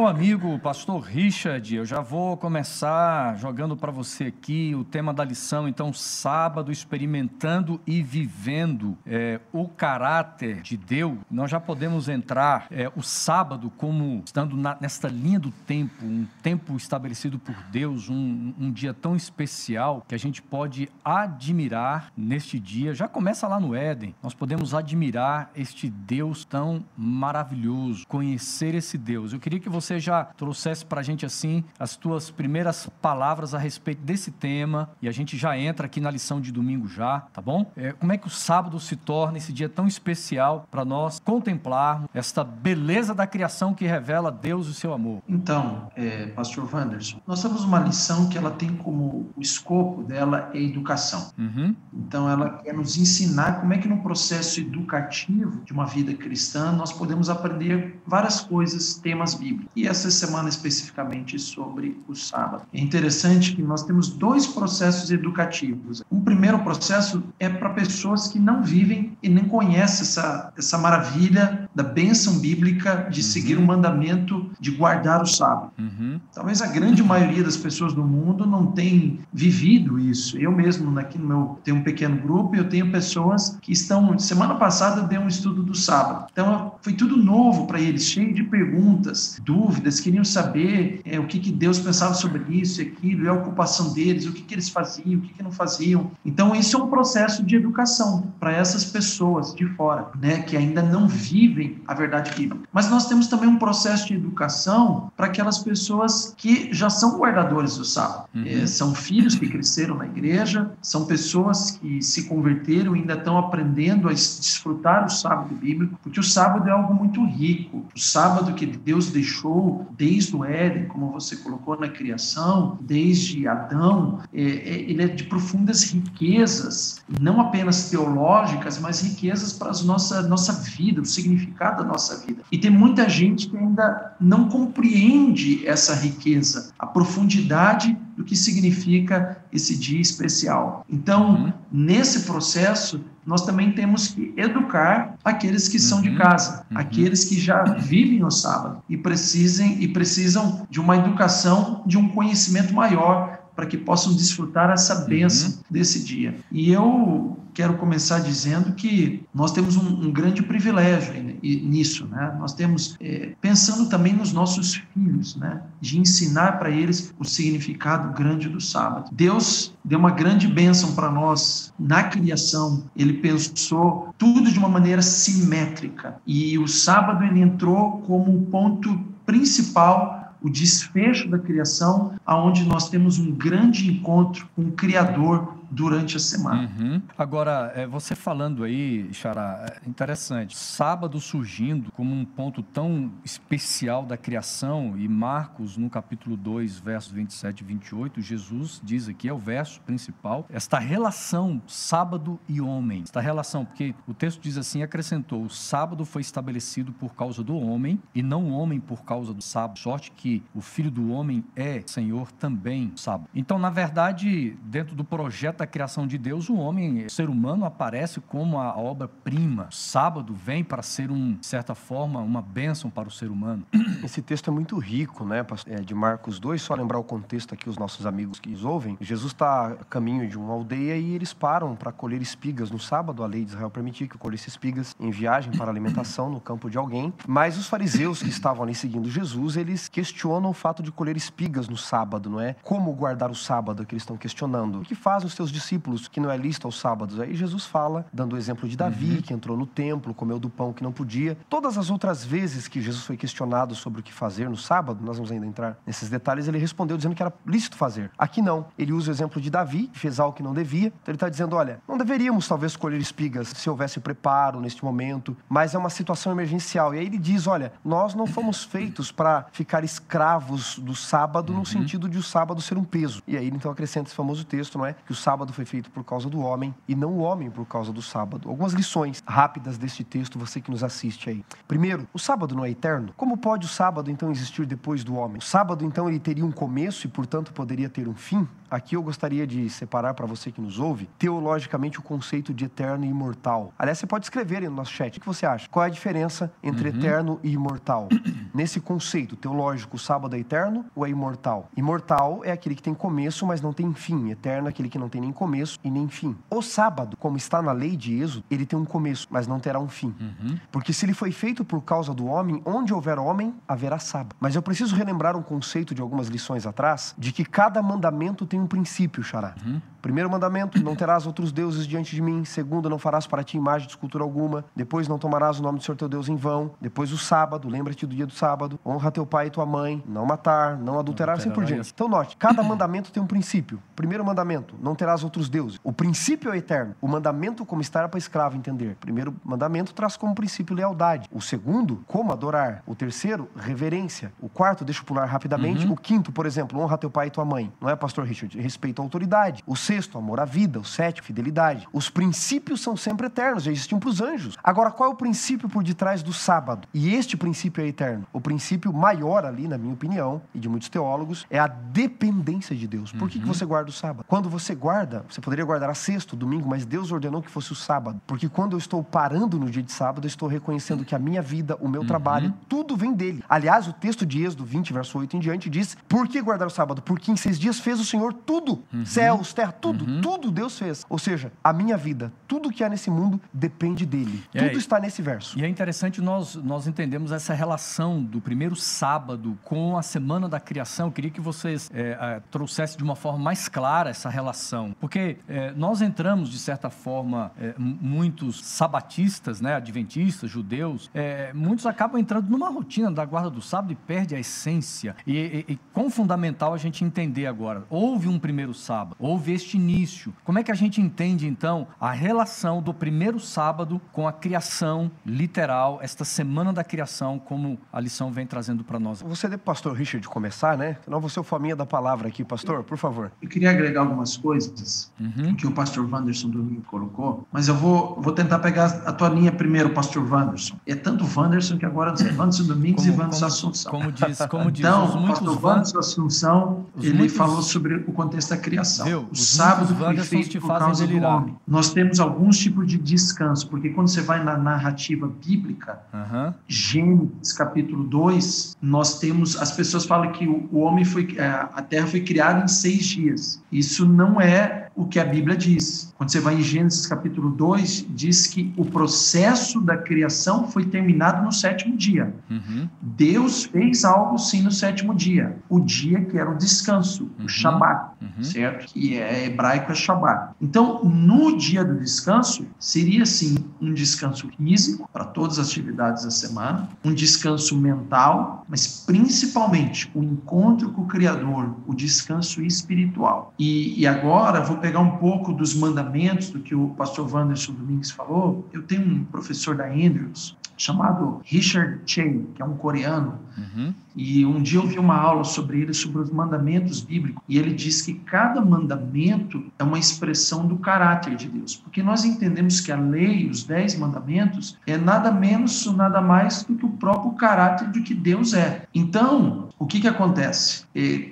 Meu 0.00 0.08
amigo 0.08 0.58
pastor 0.60 1.02
Richard, 1.02 1.76
eu 1.76 1.84
já 1.84 2.00
vou 2.00 2.34
começar 2.34 3.36
jogando 3.36 3.76
para 3.76 3.92
você 3.92 4.24
aqui 4.24 4.74
o 4.74 4.82
tema 4.82 5.12
da 5.12 5.22
lição, 5.22 5.68
então, 5.68 5.92
sábado, 5.92 6.72
experimentando 6.72 7.78
e 7.86 8.02
vivendo 8.02 8.96
é, 9.04 9.38
o 9.52 9.68
caráter 9.68 10.62
de 10.62 10.78
Deus. 10.78 11.18
Nós 11.30 11.50
já 11.50 11.60
podemos 11.60 12.08
entrar 12.08 12.66
é, 12.70 12.90
o 12.96 13.02
sábado 13.02 13.70
como 13.76 14.22
estando 14.24 14.56
na, 14.56 14.74
nesta 14.80 15.06
linha 15.06 15.38
do 15.38 15.50
tempo, 15.50 16.02
um 16.02 16.26
tempo 16.42 16.78
estabelecido 16.78 17.38
por 17.38 17.54
Deus, 17.70 18.08
um, 18.08 18.54
um 18.58 18.72
dia 18.72 18.94
tão 18.94 19.14
especial 19.14 20.02
que 20.08 20.14
a 20.14 20.18
gente 20.18 20.40
pode 20.40 20.88
admirar 21.04 22.10
neste 22.16 22.58
dia. 22.58 22.94
Já 22.94 23.06
começa 23.06 23.46
lá 23.46 23.60
no 23.60 23.74
Éden, 23.74 24.14
nós 24.22 24.32
podemos 24.32 24.72
admirar 24.72 25.50
este 25.54 25.90
Deus 25.90 26.42
tão 26.42 26.82
maravilhoso, 26.96 28.06
conhecer 28.06 28.74
esse 28.74 28.96
Deus. 28.96 29.34
Eu 29.34 29.38
queria 29.38 29.60
que 29.60 29.68
você 29.68 29.89
você 29.90 29.98
já 29.98 30.24
trouxesse 30.24 30.84
para 30.84 31.00
a 31.00 31.02
gente 31.02 31.26
assim 31.26 31.64
as 31.78 31.96
tuas 31.96 32.30
primeiras 32.30 32.88
palavras 33.02 33.54
a 33.54 33.58
respeito 33.58 34.02
desse 34.02 34.30
tema 34.30 34.90
e 35.02 35.08
a 35.08 35.12
gente 35.12 35.36
já 35.36 35.58
entra 35.58 35.86
aqui 35.86 36.00
na 36.00 36.10
lição 36.10 36.40
de 36.40 36.52
domingo 36.52 36.86
já, 36.86 37.20
tá 37.32 37.42
bom? 37.42 37.66
É, 37.76 37.92
como 37.92 38.12
é 38.12 38.16
que 38.18 38.28
o 38.28 38.30
sábado 38.30 38.78
se 38.78 38.94
torna 38.94 39.38
esse 39.38 39.52
dia 39.52 39.68
tão 39.68 39.88
especial 39.88 40.68
para 40.70 40.84
nós 40.84 41.18
contemplarmos 41.18 42.08
esta 42.14 42.44
beleza 42.44 43.12
da 43.12 43.26
criação 43.26 43.74
que 43.74 43.84
revela 43.84 44.30
Deus 44.30 44.68
e 44.68 44.70
o 44.70 44.74
seu 44.74 44.92
amor? 44.92 45.22
Então, 45.28 45.90
é, 45.96 46.26
Pastor 46.26 46.72
Wanderson, 46.72 47.20
nós 47.26 47.42
temos 47.42 47.64
uma 47.64 47.80
lição 47.80 48.28
que 48.28 48.38
ela 48.38 48.52
tem 48.52 48.76
como 48.76 49.30
o 49.36 49.40
escopo 49.40 50.04
dela 50.04 50.50
é 50.54 50.62
educação. 50.62 51.32
Uhum. 51.36 51.74
Então, 51.92 52.30
ela 52.30 52.58
quer 52.62 52.74
nos 52.74 52.96
ensinar 52.96 53.60
como 53.60 53.74
é 53.74 53.78
que 53.78 53.88
no 53.88 54.02
processo 54.02 54.60
educativo 54.60 55.62
de 55.64 55.72
uma 55.72 55.86
vida 55.86 56.14
cristã 56.14 56.70
nós 56.70 56.92
podemos 56.92 57.28
aprender 57.28 58.00
várias 58.06 58.40
coisas, 58.40 58.94
temas 58.94 59.34
bíblicos 59.34 59.69
e 59.74 59.86
essa 59.86 60.10
semana 60.10 60.48
especificamente 60.48 61.38
sobre 61.38 62.00
o 62.08 62.14
sábado. 62.14 62.64
É 62.72 62.80
interessante 62.80 63.54
que 63.54 63.62
nós 63.62 63.84
temos 63.84 64.08
dois 64.08 64.46
processos 64.46 65.10
educativos. 65.10 66.02
Um 66.10 66.20
primeiro 66.20 66.58
processo 66.60 67.22
é 67.38 67.48
para 67.48 67.70
pessoas 67.70 68.28
que 68.28 68.38
não 68.38 68.62
vivem 68.62 69.16
e 69.22 69.28
nem 69.28 69.44
conhecem 69.44 70.02
essa, 70.02 70.52
essa 70.56 70.78
maravilha 70.78 71.59
da 71.74 71.82
bênção 71.82 72.38
bíblica 72.38 73.08
de 73.10 73.22
seguir 73.22 73.56
o 73.56 73.62
mandamento 73.62 74.50
de 74.60 74.70
guardar 74.70 75.22
o 75.22 75.26
sábado. 75.26 75.70
Uhum. 75.78 76.20
Talvez 76.34 76.60
a 76.60 76.66
grande 76.66 77.02
maioria 77.02 77.42
das 77.42 77.56
pessoas 77.56 77.92
do 77.92 78.02
mundo 78.02 78.46
não 78.46 78.66
tem 78.66 79.20
vivido 79.32 79.98
isso. 79.98 80.36
Eu 80.38 80.52
mesmo, 80.52 80.98
aqui 80.98 81.18
no 81.18 81.26
meu, 81.26 81.60
tenho 81.64 81.78
um 81.78 81.82
pequeno 81.82 82.16
grupo 82.16 82.54
e 82.54 82.58
eu 82.58 82.68
tenho 82.68 82.90
pessoas 82.90 83.56
que 83.60 83.72
estão. 83.72 84.18
Semana 84.18 84.54
passada 84.56 85.02
eu 85.02 85.06
dei 85.06 85.18
um 85.18 85.28
estudo 85.28 85.62
do 85.62 85.74
sábado. 85.74 86.26
Então 86.32 86.74
foi 86.82 86.92
tudo 86.92 87.16
novo 87.16 87.66
para 87.66 87.80
eles, 87.80 88.04
cheio 88.04 88.34
de 88.34 88.42
perguntas, 88.42 89.40
dúvidas, 89.44 90.00
queriam 90.00 90.24
saber 90.24 91.00
é, 91.04 91.18
o 91.18 91.26
que, 91.26 91.38
que 91.38 91.52
Deus 91.52 91.78
pensava 91.78 92.14
sobre 92.14 92.42
isso 92.54 92.82
e 92.82 92.86
aquilo, 92.86 93.24
e 93.24 93.28
a 93.28 93.32
ocupação 93.32 93.92
deles, 93.92 94.26
o 94.26 94.32
que, 94.32 94.42
que 94.42 94.54
eles 94.54 94.68
faziam, 94.68 95.18
o 95.18 95.22
que, 95.22 95.34
que 95.34 95.42
não 95.42 95.52
faziam. 95.52 96.10
Então 96.24 96.54
isso 96.54 96.76
é 96.76 96.82
um 96.82 96.88
processo 96.88 97.44
de 97.44 97.56
educação 97.56 98.32
para 98.38 98.52
essas 98.52 98.84
pessoas 98.84 99.54
de 99.54 99.66
fora, 99.74 100.08
né, 100.20 100.42
que 100.42 100.56
ainda 100.56 100.82
não 100.82 101.06
vivem 101.06 101.59
a 101.86 101.94
verdade 101.94 102.32
bíblica. 102.34 102.68
Mas 102.72 102.90
nós 102.90 103.06
temos 103.06 103.26
também 103.26 103.48
um 103.48 103.58
processo 103.58 104.08
de 104.08 104.14
educação 104.14 105.10
para 105.16 105.26
aquelas 105.26 105.58
pessoas 105.58 106.34
que 106.36 106.72
já 106.72 106.88
são 106.88 107.18
guardadores 107.18 107.76
do 107.76 107.84
sábado. 107.84 108.28
Uhum. 108.34 108.44
É, 108.46 108.66
são 108.66 108.94
filhos 108.94 109.34
que 109.34 109.48
cresceram 109.48 109.96
na 109.96 110.06
igreja, 110.06 110.70
são 110.82 111.06
pessoas 111.06 111.72
que 111.72 112.02
se 112.02 112.24
converteram 112.24 112.96
e 112.96 113.00
ainda 113.00 113.14
estão 113.14 113.38
aprendendo 113.38 114.08
a 114.08 114.12
desfrutar 114.12 115.06
o 115.06 115.10
sábado 115.10 115.54
bíblico, 115.54 115.98
porque 116.02 116.20
o 116.20 116.22
sábado 116.22 116.68
é 116.68 116.72
algo 116.72 116.94
muito 116.94 117.24
rico. 117.24 117.84
O 117.94 117.98
sábado 117.98 118.54
que 118.54 118.66
Deus 118.66 119.10
deixou 119.10 119.86
desde 119.96 120.34
o 120.34 120.44
Éden, 120.44 120.86
como 120.86 121.10
você 121.10 121.36
colocou 121.36 121.78
na 121.78 121.88
criação, 121.88 122.78
desde 122.80 123.46
Adão, 123.46 124.20
é, 124.32 124.42
é, 124.42 124.80
ele 124.90 125.02
é 125.02 125.08
de 125.08 125.24
profundas 125.24 125.84
riquezas, 125.84 127.02
não 127.20 127.40
apenas 127.40 127.90
teológicas, 127.90 128.78
mas 128.78 129.00
riquezas 129.02 129.52
para 129.52 129.70
a 129.70 129.82
nossa, 129.82 130.22
nossa 130.22 130.52
vida, 130.52 131.00
o 131.00 131.04
significado 131.04 131.49
da 131.58 131.84
nossa 131.84 132.24
vida. 132.26 132.42
E 132.50 132.58
tem 132.58 132.70
muita 132.70 133.08
gente 133.08 133.48
que 133.48 133.56
ainda 133.56 134.14
não 134.20 134.48
compreende 134.48 135.66
essa 135.66 135.94
riqueza, 135.94 136.72
a 136.78 136.86
profundidade 136.86 137.96
do 138.16 138.24
que 138.24 138.36
significa 138.36 139.38
esse 139.52 139.76
dia 139.76 140.00
especial. 140.00 140.84
Então, 140.88 141.44
uhum. 141.44 141.52
nesse 141.72 142.20
processo, 142.20 143.02
nós 143.24 143.44
também 143.46 143.72
temos 143.72 144.08
que 144.08 144.34
educar 144.36 145.14
aqueles 145.24 145.68
que 145.68 145.76
uhum. 145.76 145.82
são 145.82 146.02
de 146.02 146.10
uhum. 146.10 146.18
casa, 146.18 146.66
uhum. 146.70 146.78
aqueles 146.78 147.24
que 147.24 147.38
já 147.38 147.62
vivem 147.62 148.24
o 148.24 148.30
sábado 148.30 148.82
e 148.88 148.96
precisem 148.96 149.82
e 149.82 149.88
precisam 149.88 150.66
de 150.68 150.80
uma 150.80 150.96
educação, 150.96 151.82
de 151.86 151.96
um 151.96 152.08
conhecimento 152.08 152.74
maior 152.74 153.40
para 153.54 153.66
que 153.66 153.76
possam 153.76 154.14
desfrutar 154.14 154.70
essa 154.70 155.02
uhum. 155.02 155.08
bênção 155.08 155.50
uhum. 155.50 155.58
desse 155.70 156.04
dia. 156.04 156.36
E 156.50 156.72
eu 156.72 157.36
quero 157.60 157.76
começar 157.76 158.20
dizendo 158.20 158.72
que 158.72 159.22
nós 159.34 159.52
temos 159.52 159.76
um, 159.76 160.06
um 160.06 160.10
grande 160.10 160.42
privilégio 160.42 161.12
nisso, 161.42 162.06
né? 162.06 162.34
Nós 162.38 162.54
temos, 162.54 162.96
é, 162.98 163.34
pensando 163.38 163.86
também 163.90 164.14
nos 164.14 164.32
nossos 164.32 164.76
filhos, 164.94 165.36
né? 165.36 165.60
De 165.78 165.98
ensinar 165.98 166.58
para 166.58 166.70
eles 166.70 167.12
o 167.18 167.24
significado 167.24 168.14
grande 168.14 168.48
do 168.48 168.62
sábado. 168.62 169.10
Deus 169.12 169.74
deu 169.84 169.98
uma 169.98 170.10
grande 170.10 170.48
bênção 170.48 170.94
para 170.94 171.10
nós 171.10 171.70
na 171.78 172.04
criação. 172.04 172.84
Ele 172.96 173.12
pensou 173.12 174.14
tudo 174.16 174.50
de 174.50 174.58
uma 174.58 174.68
maneira 174.68 175.02
simétrica. 175.02 176.16
E 176.26 176.58
o 176.58 176.66
sábado 176.66 177.22
ele 177.24 177.42
entrou 177.42 177.98
como 178.06 178.34
um 178.34 178.42
ponto 178.46 179.04
principal 179.26 180.18
o 180.42 180.48
desfecho 180.48 181.28
da 181.28 181.38
criação, 181.38 182.12
aonde 182.24 182.64
nós 182.64 182.88
temos 182.88 183.18
um 183.18 183.30
grande 183.30 183.90
encontro 183.90 184.48
com 184.56 184.62
o 184.62 184.72
Criador, 184.72 185.59
durante 185.70 186.16
a 186.16 186.20
semana. 186.20 186.70
Uhum. 186.78 187.02
Agora, 187.16 187.72
é, 187.74 187.86
você 187.86 188.14
falando 188.14 188.64
aí, 188.64 189.12
Xará, 189.12 189.66
é 189.84 189.88
interessante. 189.88 190.56
Sábado 190.56 191.20
surgindo 191.20 191.92
como 191.92 192.14
um 192.14 192.24
ponto 192.24 192.62
tão 192.62 193.12
especial 193.24 194.04
da 194.04 194.16
criação, 194.16 194.94
e 194.96 195.08
Marcos, 195.08 195.76
no 195.76 195.88
capítulo 195.88 196.36
2, 196.36 196.78
versos 196.78 197.12
27 197.12 197.60
e 197.60 197.64
28, 197.64 198.20
Jesus 198.20 198.80
diz 198.82 199.08
aqui, 199.08 199.28
é 199.28 199.32
o 199.32 199.38
verso 199.38 199.80
principal, 199.82 200.46
esta 200.50 200.78
relação 200.78 201.62
sábado 201.66 202.38
e 202.48 202.60
homem. 202.60 203.02
Esta 203.02 203.20
relação, 203.20 203.64
porque 203.64 203.94
o 204.06 204.14
texto 204.14 204.40
diz 204.40 204.56
assim, 204.56 204.82
acrescentou, 204.82 205.44
o 205.44 205.50
sábado 205.50 206.04
foi 206.04 206.22
estabelecido 206.22 206.92
por 206.92 207.14
causa 207.14 207.42
do 207.42 207.56
homem, 207.56 208.00
e 208.14 208.22
não 208.22 208.46
o 208.46 208.52
homem 208.52 208.80
por 208.80 209.04
causa 209.04 209.32
do 209.32 209.42
sábado. 209.42 209.78
Sorte 209.78 210.10
que 210.10 210.42
o 210.54 210.60
Filho 210.60 210.90
do 210.90 211.10
Homem 211.10 211.44
é 211.54 211.82
Senhor 211.86 212.32
também 212.32 212.92
sábado. 212.96 213.28
Então, 213.34 213.58
na 213.58 213.70
verdade, 213.70 214.56
dentro 214.62 214.94
do 214.94 215.04
projeto 215.04 215.59
da 215.60 215.66
criação 215.66 216.06
de 216.06 216.18
Deus, 216.18 216.48
o 216.48 216.56
homem, 216.56 217.06
o 217.06 217.10
ser 217.10 217.28
humano, 217.28 217.64
aparece 217.64 218.20
como 218.20 218.58
a 218.58 218.76
obra-prima. 218.76 219.68
Sábado 219.70 220.34
vem 220.34 220.64
para 220.64 220.82
ser, 220.82 221.10
um, 221.10 221.34
de 221.34 221.46
certa 221.46 221.74
forma, 221.74 222.20
uma 222.20 222.40
bênção 222.42 222.90
para 222.90 223.08
o 223.08 223.10
ser 223.10 223.30
humano. 223.30 223.64
Esse 224.02 224.22
texto 224.22 224.50
é 224.50 224.52
muito 224.52 224.78
rico, 224.78 225.24
né, 225.24 225.44
é 225.66 225.80
de 225.80 225.94
Marcos 225.94 226.40
2. 226.40 226.60
Só 226.60 226.74
lembrar 226.74 226.98
o 226.98 227.04
contexto 227.04 227.52
aqui, 227.52 227.68
os 227.68 227.76
nossos 227.76 228.06
amigos 228.06 228.40
que 228.40 228.48
nos 228.48 228.64
ouvem. 228.64 228.96
Jesus 229.00 229.32
está 229.32 229.72
a 229.72 229.84
caminho 229.84 230.26
de 230.26 230.38
uma 230.38 230.54
aldeia 230.54 230.96
e 230.96 231.14
eles 231.14 231.34
param 231.34 231.76
para 231.76 231.92
colher 231.92 232.22
espigas 232.22 232.70
no 232.70 232.78
sábado. 232.78 233.22
A 233.22 233.26
lei 233.26 233.44
de 233.44 233.50
Israel 233.50 233.70
permitia 233.70 234.08
que 234.08 234.16
colhesse 234.16 234.48
espigas 234.48 234.96
em 234.98 235.10
viagem 235.10 235.52
para 235.52 235.70
alimentação 235.70 236.30
no 236.30 236.40
campo 236.40 236.70
de 236.70 236.78
alguém. 236.78 237.12
Mas 237.28 237.58
os 237.58 237.68
fariseus 237.68 238.22
que 238.22 238.30
estavam 238.30 238.62
ali 238.62 238.74
seguindo 238.74 239.10
Jesus, 239.10 239.56
eles 239.56 239.88
questionam 239.88 240.50
o 240.50 240.54
fato 240.54 240.82
de 240.82 240.90
colher 240.90 241.16
espigas 241.16 241.68
no 241.68 241.76
sábado, 241.76 242.30
não 242.30 242.40
é? 242.40 242.56
Como 242.62 242.92
guardar 242.92 243.30
o 243.30 243.34
sábado 243.34 243.84
que 243.84 243.94
eles 243.94 244.02
estão 244.02 244.16
questionando? 244.16 244.80
O 244.80 244.82
que 244.82 244.94
fazem 244.94 245.26
os 245.26 245.34
seus 245.34 245.49
discípulos 245.50 246.08
que 246.08 246.20
não 246.20 246.30
é 246.30 246.36
lícito 246.36 246.66
aos 246.66 246.78
sábados. 246.78 247.20
Aí 247.20 247.34
Jesus 247.34 247.64
fala, 247.64 248.06
dando 248.12 248.34
o 248.34 248.38
exemplo 248.38 248.68
de 248.68 248.76
Davi, 248.76 249.16
uhum. 249.16 249.22
que 249.22 249.34
entrou 249.34 249.56
no 249.56 249.66
templo, 249.66 250.14
comeu 250.14 250.38
do 250.38 250.50
pão 250.50 250.72
que 250.72 250.82
não 250.82 250.92
podia. 250.92 251.36
Todas 251.48 251.78
as 251.78 251.90
outras 251.90 252.24
vezes 252.24 252.68
que 252.68 252.80
Jesus 252.80 253.04
foi 253.04 253.16
questionado 253.16 253.74
sobre 253.74 254.00
o 254.00 254.02
que 254.02 254.12
fazer 254.12 254.48
no 254.48 254.56
sábado, 254.56 255.04
nós 255.04 255.16
vamos 255.16 255.32
ainda 255.32 255.46
entrar 255.46 255.76
nesses 255.86 256.08
detalhes, 256.08 256.48
ele 256.48 256.58
respondeu 256.58 256.96
dizendo 256.96 257.14
que 257.14 257.22
era 257.22 257.32
lícito 257.46 257.76
fazer. 257.76 258.10
Aqui 258.18 258.42
não. 258.42 258.66
Ele 258.78 258.92
usa 258.92 259.10
o 259.10 259.14
exemplo 259.14 259.40
de 259.40 259.50
Davi, 259.50 259.88
que 259.88 259.98
fez 259.98 260.20
algo 260.20 260.36
que 260.36 260.42
não 260.42 260.52
devia. 260.52 260.88
Então 260.88 261.08
ele 261.08 261.16
está 261.16 261.28
dizendo: 261.28 261.56
olha, 261.56 261.80
não 261.88 261.96
deveríamos 261.96 262.46
talvez 262.46 262.76
colher 262.76 263.00
espigas 263.00 263.48
se 263.48 263.70
houvesse 263.70 264.00
preparo 264.00 264.60
neste 264.60 264.84
momento, 264.84 265.36
mas 265.48 265.74
é 265.74 265.78
uma 265.78 265.90
situação 265.90 266.32
emergencial. 266.32 266.94
E 266.94 266.98
aí 266.98 267.06
ele 267.06 267.18
diz: 267.18 267.46
olha, 267.46 267.72
nós 267.84 268.14
não 268.14 268.26
fomos 268.26 268.64
feitos 268.70 269.10
para 269.10 269.46
ficar 269.52 269.84
escravos 269.84 270.78
do 270.78 270.94
sábado 270.94 271.52
uhum. 271.52 271.60
no 271.60 271.66
sentido 271.66 272.08
de 272.08 272.18
o 272.18 272.22
sábado 272.22 272.60
ser 272.60 272.76
um 272.76 272.84
peso. 272.84 273.22
E 273.26 273.36
aí 273.36 273.46
ele 273.46 273.56
então 273.56 273.70
acrescenta 273.70 274.08
esse 274.08 274.16
famoso 274.16 274.44
texto, 274.44 274.78
não 274.78 274.86
é? 274.86 274.94
Que 275.06 275.12
o 275.12 275.14
sábado 275.14 275.39
sábado 275.40 275.52
foi 275.54 275.64
feito 275.64 275.90
por 275.90 276.04
causa 276.04 276.28
do 276.28 276.40
homem 276.40 276.74
e 276.86 276.94
não 276.94 277.14
o 277.14 277.20
homem 277.20 277.50
por 277.50 277.64
causa 277.64 277.90
do 277.90 278.02
sábado. 278.02 278.46
Algumas 278.46 278.74
lições 278.74 279.22
rápidas 279.26 279.78
deste 279.78 280.04
texto, 280.04 280.38
você 280.38 280.60
que 280.60 280.70
nos 280.70 280.84
assiste 280.84 281.30
aí. 281.30 281.42
Primeiro, 281.66 282.06
o 282.12 282.18
sábado 282.18 282.54
não 282.54 282.62
é 282.62 282.70
eterno? 282.70 283.14
Como 283.16 283.38
pode 283.38 283.64
o 283.64 283.68
sábado 283.68 284.10
então 284.10 284.30
existir 284.30 284.66
depois 284.66 285.02
do 285.02 285.14
homem? 285.14 285.38
O 285.38 285.42
sábado 285.42 285.82
então 285.82 286.06
ele 286.10 286.18
teria 286.18 286.44
um 286.44 286.52
começo 286.52 287.06
e, 287.06 287.10
portanto, 287.10 287.54
poderia 287.54 287.88
ter 287.88 288.06
um 288.06 288.14
fim? 288.14 288.46
Aqui 288.70 288.94
eu 288.94 289.02
gostaria 289.02 289.46
de 289.46 289.68
separar 289.68 290.14
para 290.14 290.26
você 290.26 290.52
que 290.52 290.60
nos 290.60 290.78
ouve, 290.78 291.08
teologicamente, 291.18 291.98
o 291.98 292.02
conceito 292.02 292.54
de 292.54 292.66
eterno 292.66 293.04
e 293.04 293.08
imortal. 293.08 293.74
Aliás, 293.76 293.98
você 293.98 294.06
pode 294.06 294.26
escrever 294.26 294.58
aí 294.58 294.68
no 294.68 294.76
nosso 294.76 294.92
chat. 294.92 295.18
O 295.18 295.20
que 295.20 295.26
você 295.26 295.44
acha? 295.44 295.68
Qual 295.68 295.84
é 295.84 295.88
a 295.88 295.90
diferença 295.90 296.52
entre 296.62 296.88
uhum. 296.88 296.96
eterno 296.96 297.40
e 297.42 297.52
imortal? 297.52 298.08
Nesse 298.54 298.80
conceito 298.80 299.34
teológico, 299.34 299.96
o 299.96 299.98
sábado 299.98 300.36
é 300.36 300.38
eterno 300.38 300.84
ou 300.94 301.04
é 301.04 301.10
imortal? 301.10 301.68
Imortal 301.76 302.42
é 302.44 302.52
aquele 302.52 302.76
que 302.76 302.82
tem 302.82 302.94
começo, 302.94 303.44
mas 303.44 303.60
não 303.60 303.72
tem 303.72 303.92
fim. 303.92 304.30
Eterno 304.30 304.68
é 304.68 304.70
aquele 304.70 304.88
que 304.88 304.98
não 304.98 305.08
tem 305.08 305.20
nem 305.20 305.32
começo 305.32 305.78
e 305.82 305.90
nem 305.90 306.08
fim. 306.08 306.36
O 306.48 306.62
sábado, 306.62 307.16
como 307.16 307.36
está 307.36 307.60
na 307.60 307.72
lei 307.72 307.96
de 307.96 308.20
Êxodo, 308.20 308.44
ele 308.48 308.64
tem 308.64 308.78
um 308.78 308.84
começo, 308.84 309.26
mas 309.30 309.48
não 309.48 309.58
terá 309.58 309.80
um 309.80 309.88
fim. 309.88 310.14
Uhum. 310.20 310.58
Porque 310.70 310.92
se 310.92 311.04
ele 311.04 311.14
foi 311.14 311.32
feito 311.32 311.64
por 311.64 311.80
causa 311.80 312.14
do 312.14 312.26
homem, 312.26 312.62
onde 312.64 312.94
houver 312.94 313.18
homem, 313.18 313.52
haverá 313.66 313.98
sábado. 313.98 314.36
Mas 314.38 314.54
eu 314.54 314.62
preciso 314.62 314.94
relembrar 314.94 315.36
um 315.36 315.42
conceito 315.42 315.92
de 315.92 316.00
algumas 316.00 316.28
lições 316.28 316.66
atrás, 316.66 317.14
de 317.18 317.32
que 317.32 317.44
cada 317.44 317.82
mandamento 317.82 318.46
tem 318.46 318.59
um 318.60 318.66
princípio, 318.66 319.22
Xará. 319.22 319.54
Uhum. 319.64 319.80
Primeiro 320.00 320.30
mandamento, 320.30 320.82
não 320.82 320.96
terás 320.96 321.26
outros 321.26 321.52
deuses 321.52 321.86
diante 321.86 322.14
de 322.14 322.22
mim. 322.22 322.44
Segundo, 322.44 322.88
não 322.88 322.98
farás 322.98 323.26
para 323.26 323.44
ti 323.44 323.56
imagem 323.56 323.86
de 323.86 323.92
escultura 323.92 324.24
alguma. 324.24 324.64
Depois, 324.74 325.06
não 325.06 325.18
tomarás 325.18 325.60
o 325.60 325.62
nome 325.62 325.78
do 325.78 325.84
Senhor 325.84 325.96
teu 325.96 326.08
Deus 326.08 326.28
em 326.28 326.36
vão. 326.36 326.72
Depois, 326.80 327.12
o 327.12 327.18
sábado, 327.18 327.68
lembra-te 327.68 328.06
do 328.06 328.14
dia 328.14 328.26
do 328.26 328.32
sábado. 328.32 328.80
Honra 328.84 329.10
teu 329.10 329.26
pai 329.26 329.48
e 329.48 329.50
tua 329.50 329.66
mãe. 329.66 330.02
Não 330.06 330.24
matar, 330.24 330.78
não 330.78 330.98
adulterar, 330.98 331.36
assim 331.36 331.50
por 331.50 331.64
diante. 331.64 331.92
Então, 331.92 332.08
note, 332.08 332.36
cada 332.36 332.62
mandamento 332.62 333.12
tem 333.12 333.22
um 333.22 333.26
princípio. 333.26 333.80
Primeiro 333.94 334.24
mandamento, 334.24 334.74
não 334.80 334.94
terás 334.94 335.22
outros 335.22 335.48
deuses. 335.48 335.78
O 335.84 335.92
princípio 335.92 336.52
é 336.52 336.56
eterno. 336.56 336.94
O 337.00 337.06
mandamento, 337.06 337.66
como 337.66 337.82
estar 337.82 338.08
para 338.08 338.18
escravo 338.18 338.56
entender. 338.56 338.96
Primeiro 338.98 339.34
mandamento 339.44 339.92
traz 339.92 340.16
como 340.16 340.34
princípio 340.34 340.74
lealdade. 340.74 341.28
O 341.30 341.42
segundo, 341.42 342.02
como 342.06 342.32
adorar. 342.32 342.82
O 342.86 342.94
terceiro, 342.94 343.48
reverência. 343.54 344.32
O 344.40 344.48
quarto, 344.48 344.84
deixa 344.84 345.02
eu 345.02 345.04
pular 345.04 345.26
rapidamente. 345.26 345.84
Uhum. 345.84 345.92
O 345.92 345.96
quinto, 345.96 346.32
por 346.32 346.46
exemplo, 346.46 346.80
honra 346.80 346.96
teu 346.96 347.10
pai 347.10 347.26
e 347.26 347.30
tua 347.30 347.44
mãe. 347.44 347.70
Não 347.80 347.88
é, 347.88 347.94
pastor 347.94 348.24
Richard? 348.24 348.49
Respeito 348.58 349.00
à 349.00 349.04
autoridade. 349.04 349.62
O 349.66 349.76
sexto, 349.76 350.18
amor 350.18 350.40
à 350.40 350.44
vida. 350.44 350.80
O 350.80 350.84
sétimo, 350.84 351.26
fidelidade. 351.26 351.88
Os 351.92 352.10
princípios 352.10 352.80
são 352.80 352.96
sempre 352.96 353.26
eternos, 353.26 353.64
já 353.64 353.72
existiam 353.72 354.00
para 354.00 354.08
os 354.08 354.20
anjos. 354.20 354.56
Agora, 354.62 354.90
qual 354.90 355.10
é 355.10 355.12
o 355.12 355.16
princípio 355.16 355.68
por 355.68 355.82
detrás 355.82 356.22
do 356.22 356.32
sábado? 356.32 356.88
E 356.92 357.14
este 357.14 357.36
princípio 357.36 357.82
é 357.82 357.88
eterno. 357.88 358.26
o 358.32 358.40
princípio 358.40 358.92
maior 358.92 359.44
ali, 359.44 359.68
na 359.68 359.78
minha 359.78 359.92
opinião, 359.92 360.42
e 360.54 360.58
de 360.58 360.68
muitos 360.68 360.88
teólogos, 360.88 361.46
é 361.50 361.58
a 361.58 361.66
dependência 361.66 362.74
de 362.74 362.86
Deus. 362.86 363.12
Por 363.12 363.28
que, 363.28 363.38
que 363.38 363.46
você 363.46 363.64
guarda 363.64 363.90
o 363.90 363.92
sábado? 363.92 364.24
Quando 364.26 364.48
você 364.48 364.74
guarda, 364.74 365.24
você 365.28 365.40
poderia 365.40 365.64
guardar 365.64 365.90
a 365.90 365.94
sexta, 365.94 366.34
o 366.34 366.38
domingo, 366.38 366.68
mas 366.68 366.84
Deus 366.84 367.12
ordenou 367.12 367.42
que 367.42 367.50
fosse 367.50 367.72
o 367.72 367.74
sábado. 367.74 368.20
Porque 368.26 368.48
quando 368.48 368.72
eu 368.72 368.78
estou 368.78 369.02
parando 369.02 369.58
no 369.58 369.70
dia 369.70 369.82
de 369.82 369.92
sábado, 369.92 370.24
eu 370.24 370.28
estou 370.28 370.48
reconhecendo 370.48 371.04
que 371.04 371.14
a 371.14 371.18
minha 371.18 371.42
vida, 371.42 371.76
o 371.80 371.88
meu 371.88 372.04
trabalho, 372.04 372.54
tudo 372.68 372.96
vem 372.96 373.12
dele. 373.12 373.44
Aliás, 373.48 373.86
o 373.88 373.92
texto 373.92 374.24
de 374.24 374.42
Êxodo 374.42 374.64
20, 374.64 374.92
verso 374.92 375.18
8 375.18 375.36
em 375.36 375.40
diante, 375.40 375.70
diz: 375.70 375.96
Por 376.08 376.28
que 376.28 376.40
guardar 376.40 376.68
o 376.68 376.70
sábado? 376.70 377.02
Porque 377.02 377.30
em 377.30 377.36
seis 377.36 377.58
dias 377.58 377.78
fez 377.78 378.00
o 378.00 378.04
Senhor 378.04 378.32
tudo. 378.44 378.82
Céus, 379.04 379.52
terra, 379.52 379.72
tudo, 379.72 380.20
tudo 380.20 380.50
Deus 380.50 380.78
fez. 380.78 381.04
Ou 381.08 381.18
seja, 381.18 381.52
a 381.62 381.72
minha 381.72 381.96
vida, 381.96 382.32
tudo 382.48 382.70
que 382.70 382.82
há 382.82 382.88
nesse 382.88 383.10
mundo 383.10 383.40
depende 383.52 384.04
dele. 384.06 384.42
E 384.54 384.58
aí- 384.58 384.66
tudo 384.68 384.78
está 384.78 384.98
nesse 384.98 385.22
verso. 385.22 385.58
E 385.58 385.64
é 385.64 385.68
interessante 385.68 386.20
nós, 386.20 386.54
nós 386.56 386.86
entendemos 386.86 387.32
essa 387.32 387.54
relação 387.54 388.22
do 388.22 388.40
primeiro 388.40 388.74
sábado 388.76 389.58
com 389.64 389.96
a 389.96 390.02
semana 390.02 390.48
da 390.48 390.58
criação. 390.60 391.06
Eu 391.06 391.12
queria 391.12 391.30
que 391.30 391.40
vocês 391.40 391.90
é, 391.92 392.16
é, 392.20 392.42
trouxessem 392.50 392.96
de 392.98 393.04
uma 393.04 393.16
forma 393.16 393.38
mais 393.38 393.68
clara 393.68 394.10
essa 394.10 394.28
relação. 394.28 394.94
Porque 395.00 395.38
é, 395.48 395.72
nós 395.72 396.02
entramos, 396.02 396.48
de 396.50 396.58
certa 396.58 396.90
forma, 396.90 397.52
é, 397.60 397.74
muitos 397.78 398.64
sabatistas, 398.64 399.60
né, 399.60 399.74
adventistas, 399.74 400.50
judeus, 400.50 401.10
é, 401.14 401.52
muitos 401.52 401.86
acabam 401.86 402.18
entrando 402.20 402.48
numa 402.48 402.70
rotina 402.70 403.10
da 403.10 403.24
guarda 403.24 403.50
do 403.50 403.62
sábado 403.62 403.92
e 403.92 403.96
perde 403.96 404.34
a 404.34 404.38
essência. 404.40 405.14
E, 405.26 405.36
e, 405.36 405.64
e 405.72 405.76
quão 405.92 406.10
fundamental 406.10 406.74
a 406.74 406.78
gente 406.78 407.04
entender 407.04 407.46
agora. 407.46 407.84
Houve 407.88 408.28
um 408.30 408.38
primeiro 408.38 408.72
sábado, 408.74 409.16
houve 409.18 409.52
este 409.52 409.76
início. 409.76 410.32
Como 410.44 410.58
é 410.58 410.62
que 410.62 410.70
a 410.70 410.74
gente 410.74 411.00
entende, 411.00 411.46
então, 411.46 411.86
a 412.00 412.10
relação 412.12 412.80
do 412.82 412.92
primeiro 412.94 413.38
sábado 413.40 414.00
com 414.12 414.26
a 414.28 414.32
criação 414.32 415.10
literal, 415.24 415.98
esta 416.02 416.24
semana 416.24 416.72
da 416.72 416.84
criação, 416.84 417.38
como 417.38 417.78
a 417.92 418.00
lição 418.00 418.30
vem 418.30 418.46
trazendo 418.46 418.84
para 418.84 418.98
nós? 418.98 419.22
Você 419.22 419.48
dê 419.48 419.56
pro 419.56 419.66
pastor 419.66 419.94
Richard 419.94 420.26
começar, 420.28 420.76
né? 420.76 420.96
Senão 421.04 421.20
você 421.20 421.38
é 421.38 421.42
o 421.42 421.44
faminha 421.44 421.74
da 421.76 421.86
palavra 421.86 422.28
aqui, 422.28 422.44
pastor, 422.44 422.82
por 422.84 422.98
favor. 422.98 423.30
Eu 423.42 423.48
queria 423.48 423.70
agregar 423.70 424.00
algumas 424.00 424.36
coisas 424.36 425.10
Uhum. 425.20 425.54
que 425.54 425.66
o 425.66 425.72
pastor 425.72 426.08
Wanderson 426.10 426.48
Domingo 426.48 426.82
colocou, 426.82 427.46
mas 427.52 427.68
eu 427.68 427.74
vou, 427.74 428.20
vou 428.20 428.32
tentar 428.32 428.58
pegar 428.58 428.86
a 429.06 429.12
tua 429.12 429.28
linha 429.28 429.52
primeiro, 429.52 429.90
pastor 429.90 430.22
Wanderson. 430.30 430.76
É 430.86 430.94
tanto 430.94 431.24
Wanderson 431.38 431.78
que 431.78 431.86
agora 431.86 432.16
sei, 432.16 432.32
Wanderson 432.32 432.64
Domingos 432.64 433.06
e 433.06 433.10
Wanderson 433.10 433.46
Assunção. 433.46 433.90
como 433.90 434.12
diz, 434.12 434.38
como 434.46 434.70
diz 434.70 434.80
Então, 434.84 435.04
os 435.06 435.14
o 435.14 435.18
muitos 435.20 435.40
pastor 435.40 435.64
Wanderson 435.64 435.98
Assunção, 435.98 436.86
ele 437.00 437.14
muitos- 437.14 437.36
falou 437.36 437.62
sobre 437.62 438.04
o 438.10 438.12
contexto 438.14 438.50
da 438.50 438.56
criação. 438.56 439.06
Viu? 439.06 439.28
O 439.30 439.36
sábado 439.36 439.94
foi 439.94 440.16
feito 440.18 440.60
por 440.60 440.68
causa 440.78 441.04
do 441.04 441.08
delirar. 441.08 441.36
homem. 441.38 441.56
Nós 441.66 441.92
temos 441.92 442.20
alguns 442.20 442.58
tipos 442.58 442.86
de 442.86 442.98
descanso, 442.98 443.68
porque 443.68 443.90
quando 443.90 444.08
você 444.08 444.20
vai 444.20 444.42
na 444.44 444.56
narrativa 444.56 445.26
bíblica, 445.44 446.00
Aham. 446.12 446.54
Gênesis 446.68 447.52
capítulo 447.56 448.04
2, 448.04 448.76
nós 448.82 449.18
temos. 449.18 449.56
As 449.56 449.72
pessoas 449.72 450.04
falam 450.04 450.32
que 450.32 450.46
o, 450.46 450.68
o 450.72 450.80
homem 450.80 451.04
foi. 451.04 451.34
é, 451.38 451.46
A 451.74 451.82
terra 451.82 452.06
foi 452.06 452.20
criada 452.20 452.64
em 452.64 452.68
seis 452.68 453.06
dias. 453.06 453.62
Isso 453.70 454.06
não 454.06 454.40
é 454.40 454.88
o 455.00 455.06
que 455.06 455.18
a 455.18 455.24
Bíblia 455.24 455.56
diz. 455.56 456.12
Quando 456.16 456.30
você 456.30 456.40
vai 456.40 456.54
em 456.54 456.62
Gênesis 456.62 457.06
capítulo 457.06 457.50
2, 457.50 458.06
diz 458.10 458.46
que 458.46 458.72
o 458.76 458.84
processo 458.84 459.80
da 459.80 459.96
criação 459.96 460.68
foi 460.68 460.84
terminado 460.84 461.42
no 461.42 461.50
sétimo 461.52 461.96
dia. 461.96 462.34
Uhum. 462.50 462.88
Deus 463.00 463.64
fez 463.64 464.04
algo 464.04 464.38
sim 464.38 464.62
no 464.62 464.70
sétimo 464.70 465.14
dia. 465.14 465.56
O 465.68 465.80
dia 465.80 466.22
que 466.24 466.36
era 466.36 466.50
o 466.50 466.56
descanso, 466.56 467.24
Uhum. 467.38 467.46
o 467.46 467.48
Shabat 467.48 468.09
Uhum. 468.20 468.44
certo? 468.44 468.92
Que 468.92 469.16
é 469.16 469.46
hebraico 469.46 469.92
é 469.92 469.94
Shabbat. 469.94 470.54
Então, 470.60 471.02
no 471.04 471.56
dia 471.56 471.82
do 471.82 471.98
descanso, 471.98 472.66
seria 472.78 473.24
sim 473.24 473.56
um 473.80 473.94
descanso 473.94 474.48
físico 474.56 475.08
para 475.10 475.24
todas 475.24 475.58
as 475.58 475.68
atividades 475.68 476.24
da 476.24 476.30
semana, 476.30 476.88
um 477.02 477.14
descanso 477.14 477.76
mental, 477.76 478.66
mas 478.68 479.04
principalmente 479.06 480.10
o 480.14 480.22
encontro 480.22 480.90
com 480.90 481.02
o 481.02 481.06
Criador, 481.06 481.74
o 481.86 481.94
descanso 481.94 482.62
espiritual. 482.62 483.54
E, 483.58 483.98
e 483.98 484.06
agora 484.06 484.60
vou 484.60 484.76
pegar 484.76 485.00
um 485.00 485.16
pouco 485.16 485.52
dos 485.52 485.74
mandamentos 485.74 486.50
do 486.50 486.60
que 486.60 486.74
o 486.74 486.88
pastor 486.88 487.32
Wanderson 487.32 487.72
Domingues 487.72 488.10
falou. 488.10 488.68
Eu 488.72 488.82
tenho 488.82 489.02
um 489.02 489.24
professor 489.24 489.76
da 489.76 489.86
Andrews 489.86 490.59
chamado 490.80 491.42
Richard 491.44 492.00
Che, 492.06 492.42
que 492.54 492.62
é 492.62 492.64
um 492.64 492.74
coreano, 492.74 493.38
Uhum. 493.58 493.92
e 494.16 494.46
um 494.46 494.62
dia 494.62 494.78
eu 494.78 494.86
vi 494.86 494.98
uma 494.98 495.16
aula 495.16 495.44
sobre 495.44 495.80
ele, 495.80 495.92
sobre 495.92 496.22
os 496.22 496.30
mandamentos 496.30 497.00
bíblicos, 497.00 497.42
e 497.46 497.58
ele 497.58 497.74
diz 497.74 498.00
que 498.00 498.14
cada 498.14 498.60
mandamento 498.64 499.62
é 499.78 499.84
uma 499.84 499.98
expressão 499.98 500.66
do 500.66 500.76
caráter 500.76 501.34
de 501.36 501.48
Deus. 501.48 501.76
Porque 501.76 502.02
nós 502.02 502.24
entendemos 502.24 502.80
que 502.80 502.90
a 502.90 502.96
lei, 502.96 503.50
os 503.50 503.64
dez 503.64 503.98
mandamentos, 503.98 504.78
é 504.86 504.96
nada 504.96 505.30
menos, 505.30 505.84
nada 505.94 506.22
mais 506.22 506.64
do 506.64 506.74
que 506.74 506.86
o 506.86 506.90
próprio 506.90 507.32
caráter 507.32 507.88
do 507.88 508.02
que 508.02 508.14
Deus 508.14 508.54
é. 508.54 508.84
Então, 508.94 509.68
o 509.80 509.86
que, 509.86 509.98
que 509.98 510.06
acontece? 510.06 510.84